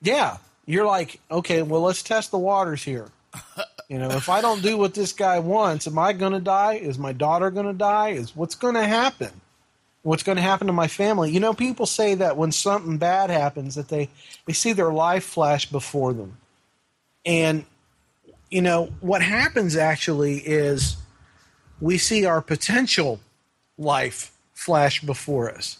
Yeah. 0.03 0.39
You're 0.67 0.87
like, 0.87 1.21
okay, 1.31 1.63
well, 1.63 1.83
let's 1.83 2.03
test 2.03 2.31
the 2.31 2.39
waters 2.39 2.83
here. 2.83 3.09
You 3.89 3.99
know, 3.99 4.11
if 4.11 4.29
I 4.29 4.41
don't 4.41 4.63
do 4.63 4.79
what 4.79 4.95
this 4.95 5.13
guy 5.13 5.39
wants, 5.39 5.87
am 5.87 5.99
I 5.99 6.15
going 6.15 6.33
to 6.33 6.41
die? 6.41 6.75
Is 6.75 6.99
my 6.99 7.13
daughter 7.13 7.51
going 7.51 7.67
to 7.67 7.75
die? 7.75 8.11
Is 8.11 8.35
what's 8.35 8.55
going 8.55 8.75
to 8.75 8.87
happen? 8.87 9.31
What's 10.03 10.23
going 10.23 10.37
to 10.37 10.43
happen 10.43 10.67
to 10.69 10.73
my 10.73 10.89
family? 10.89 11.31
You 11.31 11.41
know, 11.41 11.53
people 11.53 11.87
say 11.87 12.15
that 12.15 12.37
when 12.37 12.51
something 12.51 12.99
bad 12.99 13.31
happens, 13.31 13.75
that 13.75 13.89
they 13.89 14.09
they 14.47 14.53
see 14.53 14.73
their 14.73 14.93
life 14.93 15.25
flash 15.25 15.71
before 15.71 16.13
them, 16.13 16.39
and 17.25 17.65
you 18.51 18.63
know 18.63 18.91
what 19.01 19.23
happens 19.23 19.77
actually 19.77 20.39
is 20.39 20.97
we 21.81 21.99
see 21.99 22.25
our 22.25 22.41
potential 22.41 23.21
life 23.79 24.33
flash 24.55 25.03
before 25.03 25.51
us. 25.51 25.79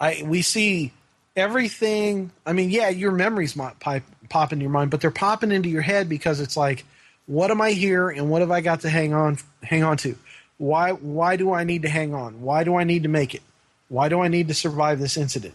I 0.00 0.22
we 0.24 0.42
see 0.42 0.92
everything. 1.36 2.30
I 2.44 2.52
mean, 2.52 2.70
yeah, 2.70 2.88
your 2.88 3.12
memories 3.12 3.56
might 3.56 3.78
pipe, 3.80 4.02
pop 4.28 4.52
in 4.52 4.60
your 4.60 4.70
mind, 4.70 4.90
but 4.90 5.00
they're 5.00 5.10
popping 5.10 5.52
into 5.52 5.68
your 5.68 5.82
head 5.82 6.08
because 6.08 6.40
it's 6.40 6.56
like, 6.56 6.84
what 7.26 7.50
am 7.50 7.60
I 7.60 7.72
here, 7.72 8.08
and 8.08 8.30
what 8.30 8.40
have 8.40 8.50
I 8.50 8.60
got 8.60 8.80
to 8.80 8.90
hang 8.90 9.14
on 9.14 9.38
hang 9.62 9.82
on 9.82 9.96
to? 9.98 10.16
Why 10.58 10.92
why 10.92 11.36
do 11.36 11.52
I 11.52 11.64
need 11.64 11.82
to 11.82 11.88
hang 11.88 12.14
on? 12.14 12.42
Why 12.42 12.64
do 12.64 12.76
I 12.76 12.84
need 12.84 13.04
to 13.04 13.08
make 13.08 13.34
it? 13.34 13.42
Why 13.88 14.08
do 14.08 14.20
I 14.20 14.28
need 14.28 14.48
to 14.48 14.54
survive 14.54 14.98
this 14.98 15.16
incident? 15.16 15.54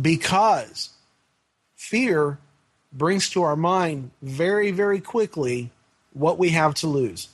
Because 0.00 0.90
fear 1.76 2.38
brings 2.92 3.30
to 3.30 3.42
our 3.42 3.56
mind 3.56 4.10
very 4.20 4.70
very 4.70 5.00
quickly 5.00 5.70
what 6.12 6.38
we 6.38 6.50
have 6.50 6.74
to 6.74 6.86
lose. 6.86 7.28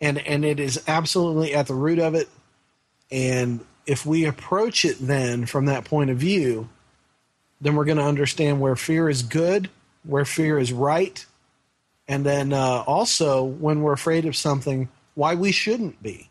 And 0.00 0.18
and 0.18 0.44
it 0.44 0.60
is 0.60 0.82
absolutely 0.86 1.54
at 1.54 1.66
the 1.66 1.74
root 1.74 1.98
of 1.98 2.14
it 2.14 2.28
and 3.10 3.60
if 3.86 4.04
we 4.04 4.24
approach 4.24 4.84
it 4.84 4.98
then 5.00 5.46
from 5.46 5.66
that 5.66 5.84
point 5.84 6.10
of 6.10 6.18
view, 6.18 6.68
then 7.60 7.76
we're 7.76 7.84
going 7.84 7.98
to 7.98 8.04
understand 8.04 8.60
where 8.60 8.76
fear 8.76 9.08
is 9.08 9.22
good, 9.22 9.70
where 10.02 10.24
fear 10.24 10.58
is 10.58 10.72
right, 10.72 11.24
and 12.08 12.24
then 12.24 12.52
uh, 12.52 12.84
also 12.86 13.42
when 13.44 13.80
we're 13.82 13.92
afraid 13.92 14.26
of 14.26 14.36
something, 14.36 14.88
why 15.14 15.34
we 15.34 15.52
shouldn't 15.52 16.02
be. 16.02 16.28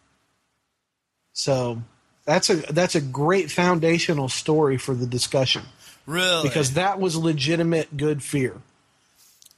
So 1.33 1.81
that's 2.25 2.49
a 2.49 2.55
that's 2.55 2.95
a 2.95 3.01
great 3.01 3.51
foundational 3.51 4.29
story 4.29 4.77
for 4.77 4.95
the 4.95 5.05
discussion 5.05 5.63
Really? 6.05 6.43
because 6.43 6.73
that 6.73 6.99
was 6.99 7.15
legitimate 7.15 7.97
good 7.97 8.23
fear. 8.23 8.61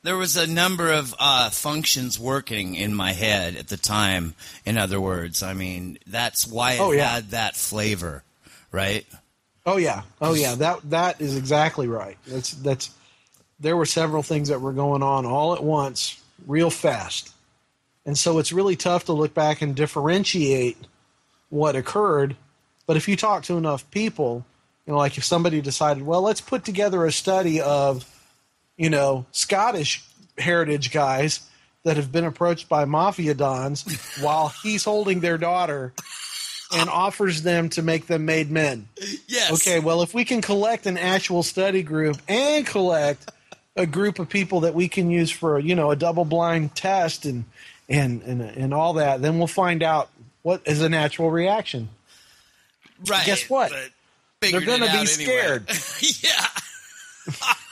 There 0.07 0.15
was 0.15 0.37
a 0.37 0.47
number 0.47 0.89
of 0.89 1.13
uh, 1.19 1.49
functions 1.49 2.17
working 2.17 2.75
in 2.75 2.93
my 2.95 3.11
head 3.11 3.57
at 3.57 3.67
the 3.67 3.75
time. 3.75 4.35
In 4.65 4.77
other 4.77 5.01
words, 5.01 5.43
I 5.43 5.51
mean 5.51 5.99
that's 6.07 6.47
why 6.47 6.75
it 6.75 6.79
Oh, 6.79 6.91
yeah. 6.93 7.09
had 7.15 7.31
that 7.31 7.57
flavor, 7.57 8.23
right? 8.71 9.05
Oh 9.65 9.75
yeah, 9.75 10.03
oh 10.21 10.33
yeah. 10.33 10.55
That 10.55 10.89
that 10.91 11.19
is 11.19 11.35
exactly 11.35 11.89
right. 11.89 12.17
That's 12.25 12.51
that's. 12.51 12.89
There 13.59 13.75
were 13.75 13.85
several 13.85 14.23
things 14.23 14.47
that 14.47 14.61
were 14.61 14.71
going 14.71 15.03
on 15.03 15.25
all 15.25 15.53
at 15.53 15.61
once, 15.61 16.21
real 16.45 16.69
fast, 16.69 17.33
and 18.05 18.17
so 18.17 18.39
it's 18.39 18.53
really 18.53 18.77
tough 18.77 19.03
to 19.07 19.13
look 19.13 19.33
back 19.33 19.61
and 19.61 19.75
differentiate 19.75 20.77
what 21.49 21.75
occurred. 21.75 22.37
But 22.85 22.95
if 22.95 23.09
you 23.09 23.17
talk 23.17 23.43
to 23.43 23.57
enough 23.57 23.91
people, 23.91 24.45
you 24.85 24.93
know, 24.93 24.99
like 24.99 25.17
if 25.17 25.25
somebody 25.25 25.59
decided, 25.59 26.05
well, 26.05 26.21
let's 26.21 26.39
put 26.39 26.63
together 26.63 27.05
a 27.05 27.11
study 27.11 27.59
of, 27.59 28.05
you 28.77 28.89
know, 28.89 29.25
Scottish 29.31 30.03
heritage 30.37 30.91
guys 30.91 31.41
that 31.83 31.97
have 31.97 32.11
been 32.11 32.25
approached 32.25 32.69
by 32.69 32.85
mafia 32.85 33.33
dons 33.33 33.83
while 34.21 34.49
he's 34.49 34.83
holding 34.83 35.19
their 35.19 35.37
daughter 35.37 35.93
and 36.73 36.89
offers 36.89 37.43
them 37.43 37.69
to 37.69 37.81
make 37.81 38.07
them 38.07 38.25
made 38.25 38.51
men. 38.51 38.87
Yes. 39.27 39.51
Okay, 39.53 39.79
well, 39.79 40.01
if 40.01 40.13
we 40.13 40.25
can 40.25 40.41
collect 40.41 40.85
an 40.85 40.97
actual 40.97 41.43
study 41.43 41.81
group 41.81 42.17
and 42.27 42.65
collect 42.65 43.31
a 43.75 43.85
group 43.85 44.19
of 44.19 44.27
people 44.27 44.61
that 44.61 44.73
we 44.73 44.87
can 44.89 45.09
use 45.09 45.31
for 45.31 45.59
you 45.59 45.75
know 45.75 45.91
a 45.91 45.95
double 45.95 46.25
blind 46.25 46.75
test 46.75 47.25
and 47.25 47.45
and 47.87 48.21
and 48.23 48.41
and 48.41 48.73
all 48.73 48.93
that, 48.93 49.21
then 49.21 49.37
we'll 49.37 49.47
find 49.47 49.81
out 49.81 50.09
what 50.41 50.61
is 50.65 50.81
a 50.81 50.89
natural 50.89 51.29
reaction. 51.29 51.89
Right. 53.07 53.25
Guess 53.25 53.49
what? 53.49 53.71
They're 54.41 54.61
going 54.61 54.81
to 54.81 54.85
be 54.85 54.89
anyway. 54.89 55.05
scared. 55.05 55.69
yeah. 56.23 57.53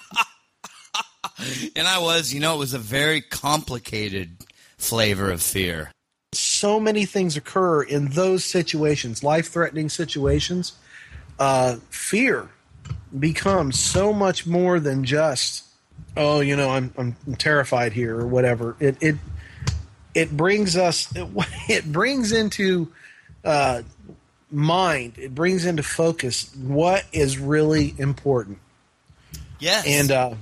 and 1.75 1.87
I 1.87 1.99
was, 1.99 2.33
you 2.33 2.39
know, 2.39 2.55
it 2.55 2.59
was 2.59 2.73
a 2.73 2.79
very 2.79 3.21
complicated 3.21 4.37
flavor 4.77 5.31
of 5.31 5.41
fear. 5.41 5.91
so 6.33 6.79
many 6.79 7.05
things 7.05 7.37
occur 7.37 7.81
in 7.81 8.09
those 8.09 8.43
situations, 8.43 9.23
life 9.23 9.49
threatening 9.49 9.89
situations. 9.89 10.73
Uh, 11.39 11.77
fear 11.89 12.49
becomes 13.17 13.79
so 13.79 14.11
much 14.13 14.45
more 14.45 14.79
than 14.79 15.03
just, 15.03 15.63
oh, 16.17 16.41
you 16.41 16.55
know, 16.55 16.69
I'm, 16.69 16.93
I'm 16.97 17.15
terrified 17.37 17.93
here 17.93 18.19
or 18.19 18.27
whatever. 18.27 18.75
It, 18.79 18.97
it, 19.01 19.15
it 20.13 20.35
brings 20.35 20.75
us, 20.77 21.13
it, 21.15 21.27
it 21.69 21.91
brings 21.91 22.31
into 22.31 22.91
uh, 23.43 23.83
mind, 24.51 25.13
it 25.17 25.33
brings 25.33 25.65
into 25.65 25.83
focus 25.83 26.53
what 26.55 27.05
is 27.11 27.37
really 27.37 27.93
important. 27.97 28.59
Yes. 29.59 29.85
And 29.87 30.11
uh, 30.11 30.33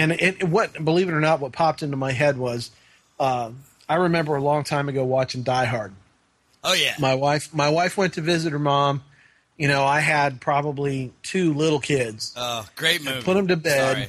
and 0.00 0.12
it, 0.12 0.44
what 0.44 0.84
believe 0.84 1.08
it 1.08 1.12
or 1.12 1.20
not, 1.20 1.40
what 1.40 1.52
popped 1.52 1.82
into 1.82 1.96
my 1.96 2.12
head 2.12 2.38
was, 2.38 2.70
uh, 3.18 3.50
I 3.88 3.94
remember 3.96 4.34
a 4.36 4.42
long 4.42 4.64
time 4.64 4.88
ago 4.88 5.04
watching 5.04 5.42
Die 5.42 5.64
Hard. 5.64 5.92
oh 6.64 6.72
yeah. 6.72 6.94
My 6.98 7.14
wife, 7.14 7.52
my 7.54 7.68
wife 7.68 7.96
went 7.96 8.14
to 8.14 8.20
visit 8.20 8.52
her 8.52 8.58
mom. 8.58 9.02
You 9.56 9.68
know, 9.68 9.84
I 9.84 10.00
had 10.00 10.40
probably 10.40 11.12
two 11.22 11.52
little 11.52 11.80
kids, 11.80 12.32
oh, 12.36 12.66
great 12.76 13.04
movie. 13.04 13.22
put 13.22 13.34
them 13.34 13.48
to 13.48 13.56
bed. 13.56 13.94
Sorry. 13.94 14.08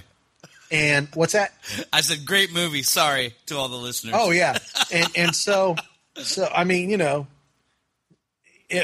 and 0.72 1.08
what's 1.14 1.34
that? 1.34 1.54
I 1.94 2.02
said 2.02 2.26
great 2.26 2.54
movie. 2.54 2.84
Sorry 2.84 3.34
to 3.48 3.58
all 3.58 3.68
the 3.68 3.76
listeners. 3.76 4.16
Oh 4.18 4.32
yeah, 4.32 4.58
and 4.94 5.08
and 5.16 5.36
so 5.36 5.76
so 6.16 6.48
I 6.54 6.64
mean, 6.64 6.90
you 6.90 6.98
know, 6.98 7.28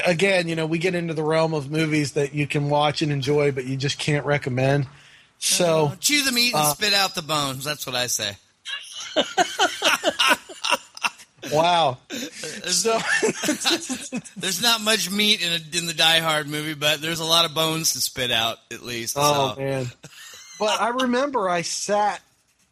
again, 0.04 0.48
you 0.48 0.56
know, 0.56 0.66
we 0.66 0.78
get 0.78 0.94
into 0.94 1.14
the 1.14 1.22
realm 1.22 1.54
of 1.54 1.70
movies 1.70 2.12
that 2.12 2.34
you 2.34 2.46
can 2.46 2.68
watch 2.68 3.02
and 3.02 3.10
enjoy, 3.10 3.52
but 3.52 3.64
you 3.64 3.76
just 3.76 3.98
can't 3.98 4.26
recommend. 4.26 4.86
So 5.38 5.92
chew 6.00 6.24
the 6.24 6.32
meat 6.32 6.54
and 6.54 6.62
Uh, 6.62 6.72
spit 6.74 6.94
out 6.94 7.14
the 7.14 7.22
bones. 7.22 7.64
That's 7.64 7.86
what 7.86 7.94
I 7.94 8.08
say. 8.08 8.36
wow, 11.52 11.98
There's, 12.08 12.82
so 12.82 12.98
there's 14.36 14.62
not 14.62 14.80
much 14.80 15.10
meat 15.10 15.42
in, 15.42 15.52
a, 15.52 15.78
in 15.78 15.86
the 15.86 15.94
Die 15.94 16.20
Hard 16.20 16.48
movie, 16.48 16.74
but 16.74 17.00
there's 17.00 17.20
a 17.20 17.24
lot 17.24 17.44
of 17.44 17.54
bones 17.54 17.92
to 17.92 18.00
spit 18.00 18.30
out 18.30 18.58
at 18.70 18.82
least. 18.82 19.16
Oh 19.18 19.54
so. 19.54 19.60
man. 19.60 19.86
But 20.58 20.80
I 20.80 20.88
remember 20.88 21.48
I 21.48 21.62
sat 21.62 22.20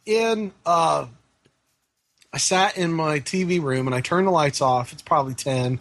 in 0.05 0.51
uh 0.65 1.07
I 2.33 2.37
sat 2.37 2.77
in 2.77 2.93
my 2.93 3.19
TV 3.19 3.61
room 3.61 3.87
and 3.87 3.95
I 3.95 4.01
turned 4.01 4.27
the 4.27 4.31
lights 4.31 4.61
off. 4.61 4.93
It's 4.93 5.01
probably 5.01 5.33
10 5.33 5.79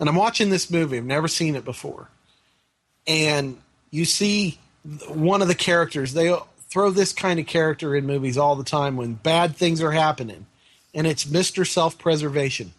and 0.00 0.08
I'm 0.08 0.16
watching 0.16 0.50
this 0.50 0.70
movie. 0.70 0.98
I've 0.98 1.04
never 1.04 1.28
seen 1.28 1.56
it 1.56 1.64
before. 1.64 2.08
And 3.06 3.58
you 3.90 4.04
see 4.04 4.58
one 5.08 5.42
of 5.42 5.48
the 5.48 5.54
characters. 5.54 6.12
They 6.12 6.36
throw 6.70 6.90
this 6.90 7.12
kind 7.12 7.40
of 7.40 7.46
character 7.46 7.94
in 7.94 8.06
movies 8.06 8.38
all 8.38 8.56
the 8.56 8.64
time 8.64 8.96
when 8.96 9.14
bad 9.14 9.56
things 9.56 9.82
are 9.82 9.92
happening. 9.92 10.46
And 10.94 11.06
it's 11.06 11.24
Mr. 11.24 11.66
Self-Preservation. 11.66 12.72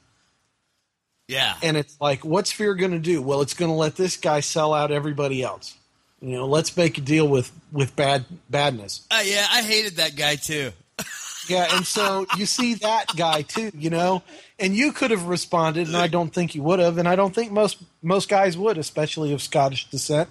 Yeah. 1.27 1.55
And 1.61 1.77
it's 1.77 1.99
like, 2.01 2.25
what's 2.25 2.51
fear 2.51 2.73
going 2.73 2.91
to 2.91 2.99
do? 2.99 3.21
Well, 3.21 3.41
it's 3.41 3.53
going 3.53 3.69
to 3.69 3.75
let 3.75 3.95
this 3.95 4.17
guy 4.17 4.39
sell 4.39 4.73
out 4.73 4.91
everybody 4.91 5.43
else. 5.43 5.75
You 6.21 6.31
know, 6.31 6.47
let's 6.47 6.75
make 6.75 6.97
a 6.97 7.01
deal 7.01 7.27
with 7.27 7.51
with 7.71 7.95
bad 7.95 8.25
badness. 8.49 9.05
Uh, 9.09 9.21
yeah, 9.23 9.45
I 9.49 9.61
hated 9.61 9.97
that 9.97 10.15
guy 10.15 10.35
too. 10.35 10.71
Yeah, 11.47 11.65
and 11.75 11.83
so 11.83 12.27
you 12.37 12.45
see 12.45 12.75
that 12.75 13.05
guy 13.17 13.41
too, 13.41 13.71
you 13.73 13.89
know, 13.89 14.21
and 14.59 14.75
you 14.75 14.91
could 14.91 15.09
have 15.09 15.25
responded, 15.25 15.87
and 15.87 15.97
I 15.97 16.05
don't 16.05 16.31
think 16.31 16.53
you 16.53 16.61
would 16.61 16.77
have, 16.77 16.99
and 16.99 17.07
I 17.07 17.15
don't 17.15 17.33
think 17.33 17.51
most 17.51 17.79
most 18.03 18.29
guys 18.29 18.55
would, 18.55 18.77
especially 18.77 19.33
of 19.33 19.41
Scottish 19.41 19.89
descent. 19.89 20.29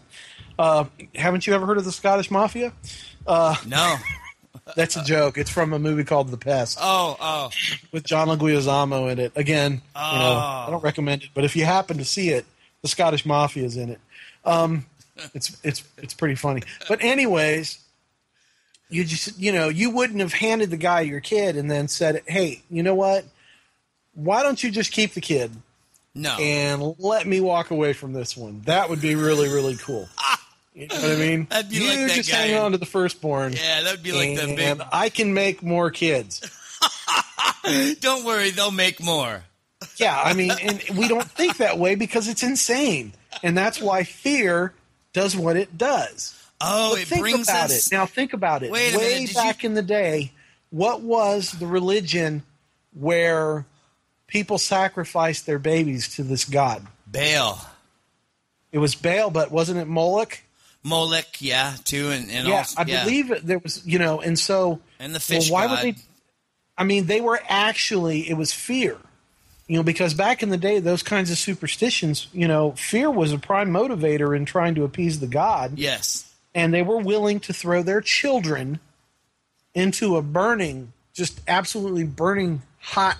Uh, 0.59 0.85
haven't 1.15 1.47
you 1.47 1.55
ever 1.55 1.67
heard 1.67 1.79
of 1.79 1.85
the 1.85 1.93
Scottish 1.93 2.31
Mafia? 2.31 2.73
Uh, 3.27 3.55
No. 3.67 3.97
that's 4.77 4.97
a 4.97 5.05
joke. 5.05 5.39
It's 5.39 5.51
from 5.51 5.73
a 5.73 5.79
movie 5.79 6.05
called 6.05 6.31
The 6.31 6.37
Pest 6.37 6.79
Oh, 6.81 7.17
oh. 7.21 7.51
with 7.93 8.05
John 8.05 8.29
Leguizamo 8.29 9.11
in 9.11 9.19
it. 9.19 9.33
Again, 9.37 9.73
you 9.73 9.79
know, 9.79 9.81
Oh. 9.95 10.65
I 10.67 10.69
don't 10.71 10.83
recommend 10.83 11.23
it, 11.23 11.29
but 11.35 11.45
if 11.45 11.55
you 11.57 11.65
happen 11.65 11.99
to 11.99 12.05
see 12.05 12.31
it, 12.31 12.45
the 12.83 12.89
Scottish 12.89 13.25
Mafia 13.25 13.65
is 13.65 13.77
in 13.77 13.91
it. 13.91 14.01
Um, 14.45 14.87
it's 15.35 15.57
it's 15.65 15.83
it's 15.97 16.15
pretty 16.15 16.37
funny. 16.37 16.63
But 16.89 17.03
anyways, 17.03 17.79
you 18.89 19.05
just 19.05 19.39
you 19.39 19.51
know 19.53 19.69
you 19.69 19.91
wouldn't 19.91 20.21
have 20.21 20.33
handed 20.33 20.71
the 20.71 20.77
guy 20.77 21.01
your 21.01 21.21
kid 21.21 21.57
and 21.57 21.69
then 21.71 21.89
said, 21.89 22.23
"Hey, 22.27 22.63
you 22.71 22.83
know 22.85 22.95
what? 22.95 23.25
Why 24.15 24.43
don't 24.45 24.63
you 24.63 24.71
just 24.71 24.93
keep 24.93 25.15
the 25.15 25.21
kid 25.21 25.51
No. 26.15 26.37
and 26.39 26.95
let 26.99 27.27
me 27.27 27.41
walk 27.41 27.71
away 27.73 27.93
from 27.95 28.13
this 28.13 28.37
one? 28.37 28.63
That 28.67 28.89
would 28.91 29.01
be 29.01 29.17
really 29.17 29.49
really 29.49 29.77
cool." 29.77 30.09
You 30.79 30.87
know 30.87 30.95
what 30.95 31.11
I 31.13 31.17
mean? 31.17 31.47
That'd 31.51 31.71
be 31.71 31.77
you 31.77 31.89
like 31.89 31.99
that 32.07 32.15
just 32.15 32.31
guy 32.31 32.37
hang 32.47 32.57
on 32.57 32.73
to 32.73 32.79
the 32.79 32.87
firstborn. 32.87 33.53
yeah, 33.53 33.83
that 33.83 33.91
would 33.93 34.03
be 34.03 34.13
like 34.13 34.37
the 34.37 34.63
and 34.65 34.83
I 34.93 35.09
can 35.09 35.35
make 35.35 35.63
more 35.63 35.91
kids. 35.91 36.41
Don't 38.01 38.25
worry, 38.25 38.51
they'll 38.51 38.71
make 38.71 39.03
more. 39.03 39.43
Yeah, 39.97 40.21
I 40.25 40.33
mean, 40.35 40.51
and 40.63 40.83
we 40.97 41.07
don't 41.09 41.29
think 41.31 41.59
that 41.59 41.79
way 41.79 41.95
because 41.95 42.29
it's 42.29 42.43
insane, 42.43 43.13
and 43.43 43.57
that's 43.57 43.81
why 43.81 44.05
fear 44.05 44.73
does 45.13 45.37
what 45.37 45.57
it 45.57 45.77
does. 45.77 46.35
Oh, 46.61 46.93
But 46.95 47.03
it 47.03 47.09
think 47.09 47.21
brings 47.21 47.49
about 47.49 47.67
us. 47.67 47.87
it 47.87 47.93
now. 47.95 48.07
Think 48.07 48.33
about 48.33 48.63
it. 48.63 48.71
Wait 48.71 48.95
a 48.95 48.99
Way 48.99 49.15
minute, 49.21 49.35
back 49.35 49.65
in 49.65 49.75
the 49.75 49.83
day, 49.83 50.33
what 50.71 51.03
was 51.03 51.53
the 51.53 51.67
religion 51.67 52.43
where 52.95 53.67
people 54.27 54.59
sacrificed 54.59 55.47
their 55.47 55.59
babies 55.59 56.15
to 56.17 56.23
this 56.23 56.45
god? 56.45 56.87
Baal. 57.07 57.61
It 58.73 58.79
was 58.79 58.95
Baal, 58.95 59.31
but 59.31 59.51
wasn't 59.53 59.79
it 59.79 59.87
Moloch? 59.87 60.41
Molech, 60.85 61.41
yeah, 61.41 61.75
too, 61.85 62.11
and, 62.11 62.31
and 62.31 62.47
yeah, 62.49 62.59
also, 62.59 62.81
I 62.81 62.85
believe 62.85 63.33
there 63.47 63.59
was. 63.59 63.85
You 63.87 63.99
know, 63.99 64.21
and 64.21 64.39
so 64.39 64.81
And 64.99 65.15
the 65.15 65.21
fish 65.21 65.51
well, 65.51 65.61
why 65.63 65.67
god. 65.75 65.85
would 65.85 65.95
they? 65.97 66.01
I 66.77 66.85
mean, 66.85 67.07
they 67.07 67.21
were 67.21 67.41
actually. 67.49 68.29
It 68.31 68.35
was 68.35 68.53
fear. 68.53 68.97
You 69.67 69.77
know, 69.77 69.83
because 69.83 70.15
back 70.15 70.43
in 70.43 70.49
the 70.49 70.57
day, 70.57 70.79
those 70.79 71.03
kinds 71.03 71.31
of 71.31 71.37
superstitions, 71.37 72.29
you 72.33 72.49
know, 72.49 72.73
fear 72.73 73.11
was 73.11 73.33
a 73.33 73.39
prime 73.39 73.71
motivator 73.71 74.35
in 74.35 74.47
trying 74.47 74.75
to 74.77 74.85
appease 74.85 75.21
the 75.21 75.27
god. 75.27 75.79
Yes. 75.79 76.33
and 76.55 76.73
they 76.73 76.81
were 76.83 76.97
willing 76.97 77.39
to 77.41 77.53
throw 77.53 77.83
their 77.83 78.01
children 78.01 78.81
into 79.75 80.17
a 80.17 80.23
burning, 80.23 80.93
just 81.13 81.41
absolutely 81.47 82.05
burning 82.05 82.63
hot, 82.81 83.19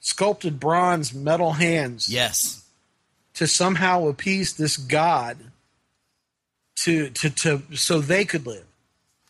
sculpted 0.00 0.58
bronze 0.58 1.12
metal 1.12 1.52
hands 1.52 2.08
Yes. 2.08 2.64
to 3.34 3.46
somehow 3.46 4.06
appease 4.08 4.54
this 4.54 4.78
god 4.78 5.36
to 6.84 7.10
to 7.10 7.30
to 7.30 7.62
so 7.74 8.00
they 8.00 8.24
could 8.24 8.46
live. 8.46 8.64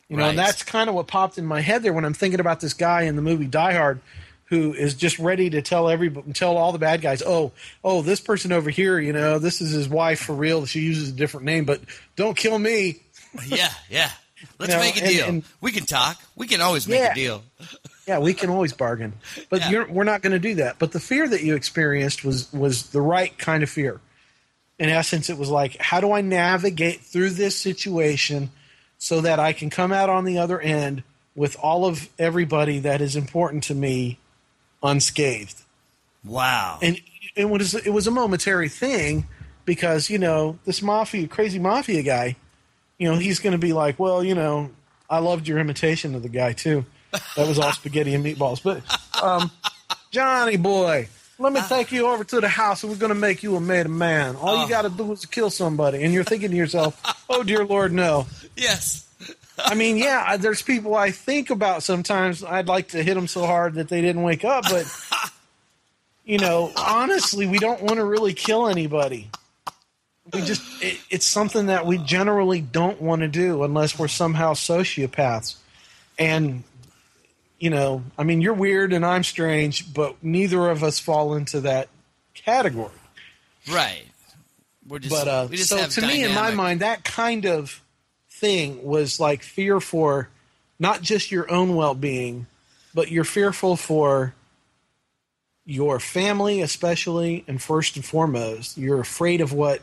You 0.09 0.17
know, 0.17 0.29
and 0.31 0.39
that's 0.39 0.65
kind 0.65 0.89
of 0.89 0.97
what 0.97 1.07
popped 1.07 1.39
in 1.39 1.47
my 1.47 1.61
head 1.61 1.83
there 1.85 1.93
when 1.93 2.05
I'm 2.05 2.15
thinking 2.15 2.41
about 2.41 2.59
this 2.61 2.75
guy 2.75 3.03
in 3.03 3.15
the 3.15 3.23
movie 3.23 3.47
Die 3.47 3.73
Hard 3.75 4.01
who 4.47 4.73
is 4.75 4.95
just 4.95 5.21
ready 5.21 5.49
to 5.51 5.63
tell 5.63 5.89
everybody 5.89 6.33
tell 6.33 6.57
all 6.57 6.73
the 6.73 6.79
bad 6.81 7.01
guys, 7.01 7.23
"Oh, 7.25 7.53
oh, 7.85 8.03
this 8.03 8.21
person 8.21 8.51
over 8.51 8.69
here, 8.71 8.99
you 8.99 9.13
know, 9.13 9.39
this 9.39 9.61
is 9.61 9.71
his 9.71 9.89
wife 9.89 10.21
for 10.21 10.35
real. 10.35 10.67
She 10.67 10.81
uses 10.81 11.11
a 11.11 11.13
different 11.13 11.47
name, 11.47 11.65
but 11.65 11.81
don't 12.17 12.37
kill 12.37 12.59
me." 12.59 13.01
Yeah, 13.47 13.69
yeah. 13.89 14.11
Let's 14.59 14.73
You 14.73 14.79
know, 14.79 14.83
make 14.83 14.97
a 14.97 15.01
and- 15.05 15.09
deal. 15.09 15.29
and- 15.29 15.45
we 15.61 15.71
can 15.71 15.85
talk. 15.87 16.19
We 16.35 16.49
can 16.49 16.61
always 16.61 16.89
make 16.89 16.99
Yeah. 16.99 17.13
a 17.13 17.15
deal. 17.15 17.43
Yeah, 18.09 18.19
we 18.19 18.35
can 18.35 18.51
always 18.51 18.73
bargain, 18.73 19.13
but 19.51 19.61
Yeah. 19.61 19.71
you're, 19.71 19.87
we're 19.89 20.03
not 20.05 20.23
going 20.23 20.33
to 20.33 20.39
do 20.41 20.57
that. 20.57 20.81
But 20.81 20.91
the 20.91 20.99
fear 20.99 21.29
that 21.29 21.45
you 21.45 21.55
experienced 21.55 22.25
was 22.25 22.53
was 22.53 22.85
the 22.89 23.01
right 23.01 23.37
kind 23.39 23.63
of 23.63 23.71
fear. 23.71 24.01
In 24.81 24.89
essence, 24.89 25.31
it 25.31 25.37
was 25.39 25.51
like, 25.51 25.77
how 25.77 26.01
do 26.01 26.11
I 26.11 26.23
navigate 26.23 27.03
through 27.03 27.31
this 27.31 27.55
situation 27.55 28.51
so 28.99 29.21
that 29.21 29.39
I 29.39 29.53
can 29.53 29.71
come 29.71 29.93
out 29.93 30.09
on 30.09 30.25
the 30.25 30.39
other 30.39 30.59
end 30.59 31.05
with 31.37 31.57
all 31.63 31.85
of 31.85 32.09
everybody 32.19 32.81
that 32.81 33.01
is 33.01 33.15
important 33.15 33.65
to 33.65 33.75
me 33.75 34.19
unscathed? 34.83 35.63
Wow. 36.25 36.79
And 36.83 36.99
it 37.37 37.49
was 37.49 37.75
it 37.75 37.93
was 37.93 38.07
a 38.07 38.11
momentary 38.11 38.69
thing 38.69 39.27
because 39.65 40.11
you 40.11 40.19
know 40.19 40.59
this 40.65 40.83
mafia 40.83 41.29
crazy 41.29 41.59
mafia 41.59 42.03
guy, 42.03 42.37
you 42.99 43.11
know 43.11 43.19
he's 43.19 43.39
going 43.39 43.53
to 43.53 43.59
be 43.59 43.73
like, 43.73 43.99
well, 43.99 44.25
you 44.25 44.35
know, 44.35 44.71
I 45.09 45.19
loved 45.19 45.47
your 45.47 45.59
imitation 45.59 46.15
of 46.15 46.23
the 46.23 46.29
guy 46.29 46.53
too. 46.53 46.85
That 47.37 47.47
was 47.49 47.59
all 47.59 47.73
spaghetti 47.73 48.15
and 48.15 48.25
meatballs. 48.25 48.63
But 48.63 48.83
um, 49.23 49.51
Johnny 50.11 50.57
boy, 50.57 51.09
let 51.41 51.55
me 51.55 51.61
ah. 51.61 51.67
take 51.69 51.91
you 51.91 52.07
over 52.07 52.23
to 52.23 52.41
the 52.41 52.49
house 52.49 52.83
and 52.83 52.93
we're 52.93 52.99
going 52.99 53.09
to 53.09 53.19
make 53.19 53.43
you 53.43 53.57
a 53.57 53.61
made 53.61 53.89
man. 53.89 54.37
All 54.37 54.59
you 54.59 54.65
oh. 54.65 54.69
got 54.69 54.83
to 54.83 54.91
do 54.91 55.11
is 55.13 55.25
kill 55.25 55.51
somebody, 55.51 56.05
and 56.05 56.13
you're 56.13 56.23
thinking 56.23 56.51
to 56.51 56.57
yourself, 56.57 57.01
oh 57.31 57.43
dear 57.43 57.65
Lord, 57.65 57.93
no. 57.93 58.27
yes. 58.57 59.07
I 59.59 59.75
mean, 59.75 59.97
yeah, 59.97 60.37
there's 60.37 60.63
people 60.63 60.95
I 60.95 61.11
think 61.11 61.51
about 61.51 61.83
sometimes. 61.83 62.45
I'd 62.45 62.69
like 62.69 62.89
to 62.89 63.03
hit 63.03 63.15
them 63.15 63.27
so 63.27 63.47
hard 63.47 63.75
that 63.75 63.89
they 63.89 64.01
didn't 64.01 64.23
wake 64.23 64.45
up, 64.45 64.65
but 64.65 64.87
you 66.25 66.39
know, 66.39 66.71
honestly, 66.77 67.47
we 67.47 67.59
don't 67.59 67.83
want 67.83 67.97
to 67.97 68.05
really 68.05 68.35
kill 68.35 68.69
anybody. 68.69 69.31
We 70.33 70.43
just 70.43 70.63
it, 70.83 71.01
it's 71.11 71.27
something 71.27 71.67
that 71.67 71.87
we 71.87 71.99
generally 71.99 72.61
don't 72.61 73.01
want 73.03 73.23
to 73.23 73.29
do 73.29 73.65
unless 73.65 73.99
we're 73.99 74.09
somehow 74.09 74.53
sociopaths. 74.53 75.57
And 76.19 76.65
you 77.61 77.69
know, 77.69 78.03
I 78.19 78.25
mean, 78.25 78.41
you're 78.41 78.55
weird 78.55 78.93
and 78.93 79.05
I'm 79.05 79.23
strange, 79.23 79.93
but 79.93 80.17
neither 80.25 80.71
of 80.71 80.83
us 80.83 80.99
fall 80.99 81.35
into 81.35 81.61
that 81.61 81.89
category. 82.35 82.91
Right. 83.71 84.07
We're 84.89 84.99
just. 84.99 85.15
But 85.15 85.29
uh, 85.29 85.47
we 85.49 85.59
just 85.59 85.69
so 85.69 85.77
have 85.77 85.91
to 85.91 86.01
me, 86.01 86.25
in 86.25 86.35
my 86.35 86.53
mind, 86.53 86.81
that 86.81 87.05
kind 87.05 87.45
of 87.45 87.83
thing 88.31 88.83
was 88.83 89.21
like 89.21 89.43
fear 89.43 89.79
for 89.79 90.31
not 90.79 91.03
just 91.03 91.31
your 91.31 91.51
own 91.53 91.77
well-being, 91.77 92.47
but 92.95 93.11
you're 93.11 93.25
fearful 93.25 93.77
for 93.77 94.35
your 95.67 96.01
family, 96.01 96.63
especially, 96.63 97.45
and 97.47 97.63
first 97.63 97.95
and 97.95 98.05
foremost, 98.05 98.79
you're 98.79 99.01
afraid 99.01 99.43
of 99.43 99.53
what. 99.53 99.81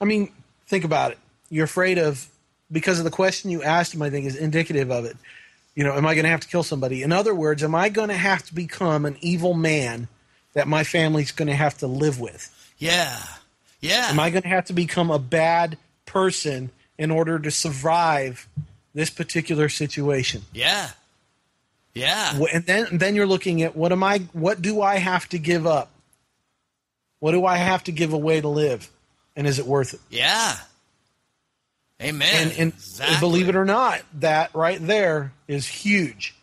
I 0.00 0.06
mean, 0.06 0.32
think 0.66 0.84
about 0.84 1.12
it. 1.12 1.18
You're 1.50 1.66
afraid 1.66 1.98
of 1.98 2.26
because 2.72 2.98
of 2.98 3.04
the 3.04 3.10
question 3.10 3.50
you 3.50 3.62
asked 3.62 3.92
him. 3.92 4.00
I 4.00 4.08
think 4.08 4.24
is 4.24 4.36
indicative 4.36 4.90
of 4.90 5.04
it. 5.04 5.18
You 5.80 5.84
know, 5.84 5.94
am 5.94 6.04
I 6.04 6.14
going 6.14 6.24
to 6.24 6.30
have 6.30 6.40
to 6.40 6.48
kill 6.48 6.62
somebody? 6.62 7.02
In 7.02 7.10
other 7.10 7.34
words, 7.34 7.62
am 7.62 7.74
I 7.74 7.88
going 7.88 8.10
to 8.10 8.14
have 8.14 8.42
to 8.42 8.54
become 8.54 9.06
an 9.06 9.16
evil 9.22 9.54
man 9.54 10.08
that 10.52 10.68
my 10.68 10.84
family's 10.84 11.32
going 11.32 11.48
to 11.48 11.54
have 11.54 11.78
to 11.78 11.86
live 11.86 12.20
with? 12.20 12.54
Yeah. 12.76 13.18
Yeah. 13.80 14.08
Am 14.10 14.20
I 14.20 14.28
going 14.28 14.42
to 14.42 14.48
have 14.50 14.66
to 14.66 14.74
become 14.74 15.10
a 15.10 15.18
bad 15.18 15.78
person 16.04 16.68
in 16.98 17.10
order 17.10 17.38
to 17.38 17.50
survive 17.50 18.46
this 18.92 19.08
particular 19.08 19.70
situation? 19.70 20.42
yeah. 20.52 20.90
Yeah. 21.94 22.38
And 22.52 22.66
then 22.66 22.98
then 22.98 23.14
you're 23.14 23.26
looking 23.26 23.62
at 23.62 23.74
what 23.74 23.90
am 23.90 24.04
I 24.04 24.18
what 24.34 24.60
do 24.60 24.82
I 24.82 24.96
have 24.96 25.30
to 25.30 25.38
give 25.38 25.66
up? 25.66 25.90
What 27.20 27.32
do 27.32 27.46
I 27.46 27.56
have 27.56 27.84
to 27.84 27.92
give 27.92 28.12
away 28.12 28.42
to 28.42 28.48
live? 28.48 28.90
And 29.34 29.46
is 29.46 29.58
it 29.58 29.64
worth 29.64 29.94
it? 29.94 30.00
Yeah. 30.10 30.56
Amen. 32.00 32.48
And 32.48 32.58
and 32.58 32.72
Exactly. 32.72 33.16
believe 33.20 33.48
it 33.48 33.56
or 33.56 33.64
not, 33.64 34.00
that 34.14 34.54
right 34.54 34.84
there 34.84 35.32
is 35.46 35.66
huge. 35.66 36.34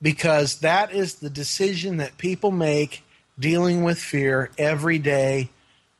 Because 0.00 0.60
that 0.60 0.92
is 0.92 1.14
the 1.16 1.30
decision 1.30 1.96
that 1.96 2.18
people 2.18 2.50
make 2.50 3.02
dealing 3.38 3.82
with 3.82 3.98
fear 3.98 4.50
every 4.58 4.98
day, 4.98 5.48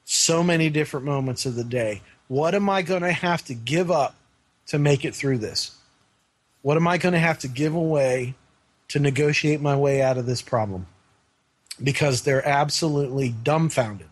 so 0.04 0.42
many 0.42 0.68
different 0.68 1.07
moments 1.07 1.46
of 1.46 1.54
the 1.54 1.64
day. 1.64 2.02
What 2.28 2.54
am 2.54 2.68
I 2.68 2.83
going 2.83 3.02
to 3.02 3.12
have 3.12 3.44
to 3.46 3.54
give 3.54 3.90
up 3.90 4.14
to 4.66 4.78
make 4.78 5.04
it 5.04 5.14
through 5.14 5.38
this? 5.38 5.76
What 6.62 6.76
am 6.76 6.87
I 6.87 6.98
going 6.98 7.12
to 7.14 7.18
have 7.18 7.38
to 7.40 7.48
give 7.48 7.74
away 7.74 8.35
to 8.88 8.98
negotiate 8.98 9.61
my 9.61 9.76
way 9.76 10.02
out 10.02 10.18
of 10.18 10.26
this 10.26 10.42
problem? 10.42 10.87
Because 11.83 12.22
they're 12.22 12.46
absolutely 12.46 13.30
dumbfounded 13.30 14.09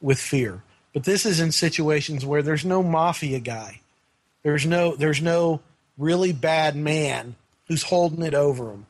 with 0.00 0.18
fear. 0.18 0.62
But 0.92 1.04
this 1.04 1.24
is 1.24 1.40
in 1.40 1.52
situations 1.52 2.26
where 2.26 2.42
there's 2.42 2.64
no 2.64 2.82
mafia 2.82 3.38
guy. 3.40 3.80
There's 4.42 4.66
no 4.66 4.96
there's 4.96 5.20
no 5.20 5.60
really 5.98 6.32
bad 6.32 6.76
man 6.76 7.36
who's 7.68 7.82
holding 7.84 8.22
it 8.22 8.34
over 8.34 8.66
them. 8.66 8.86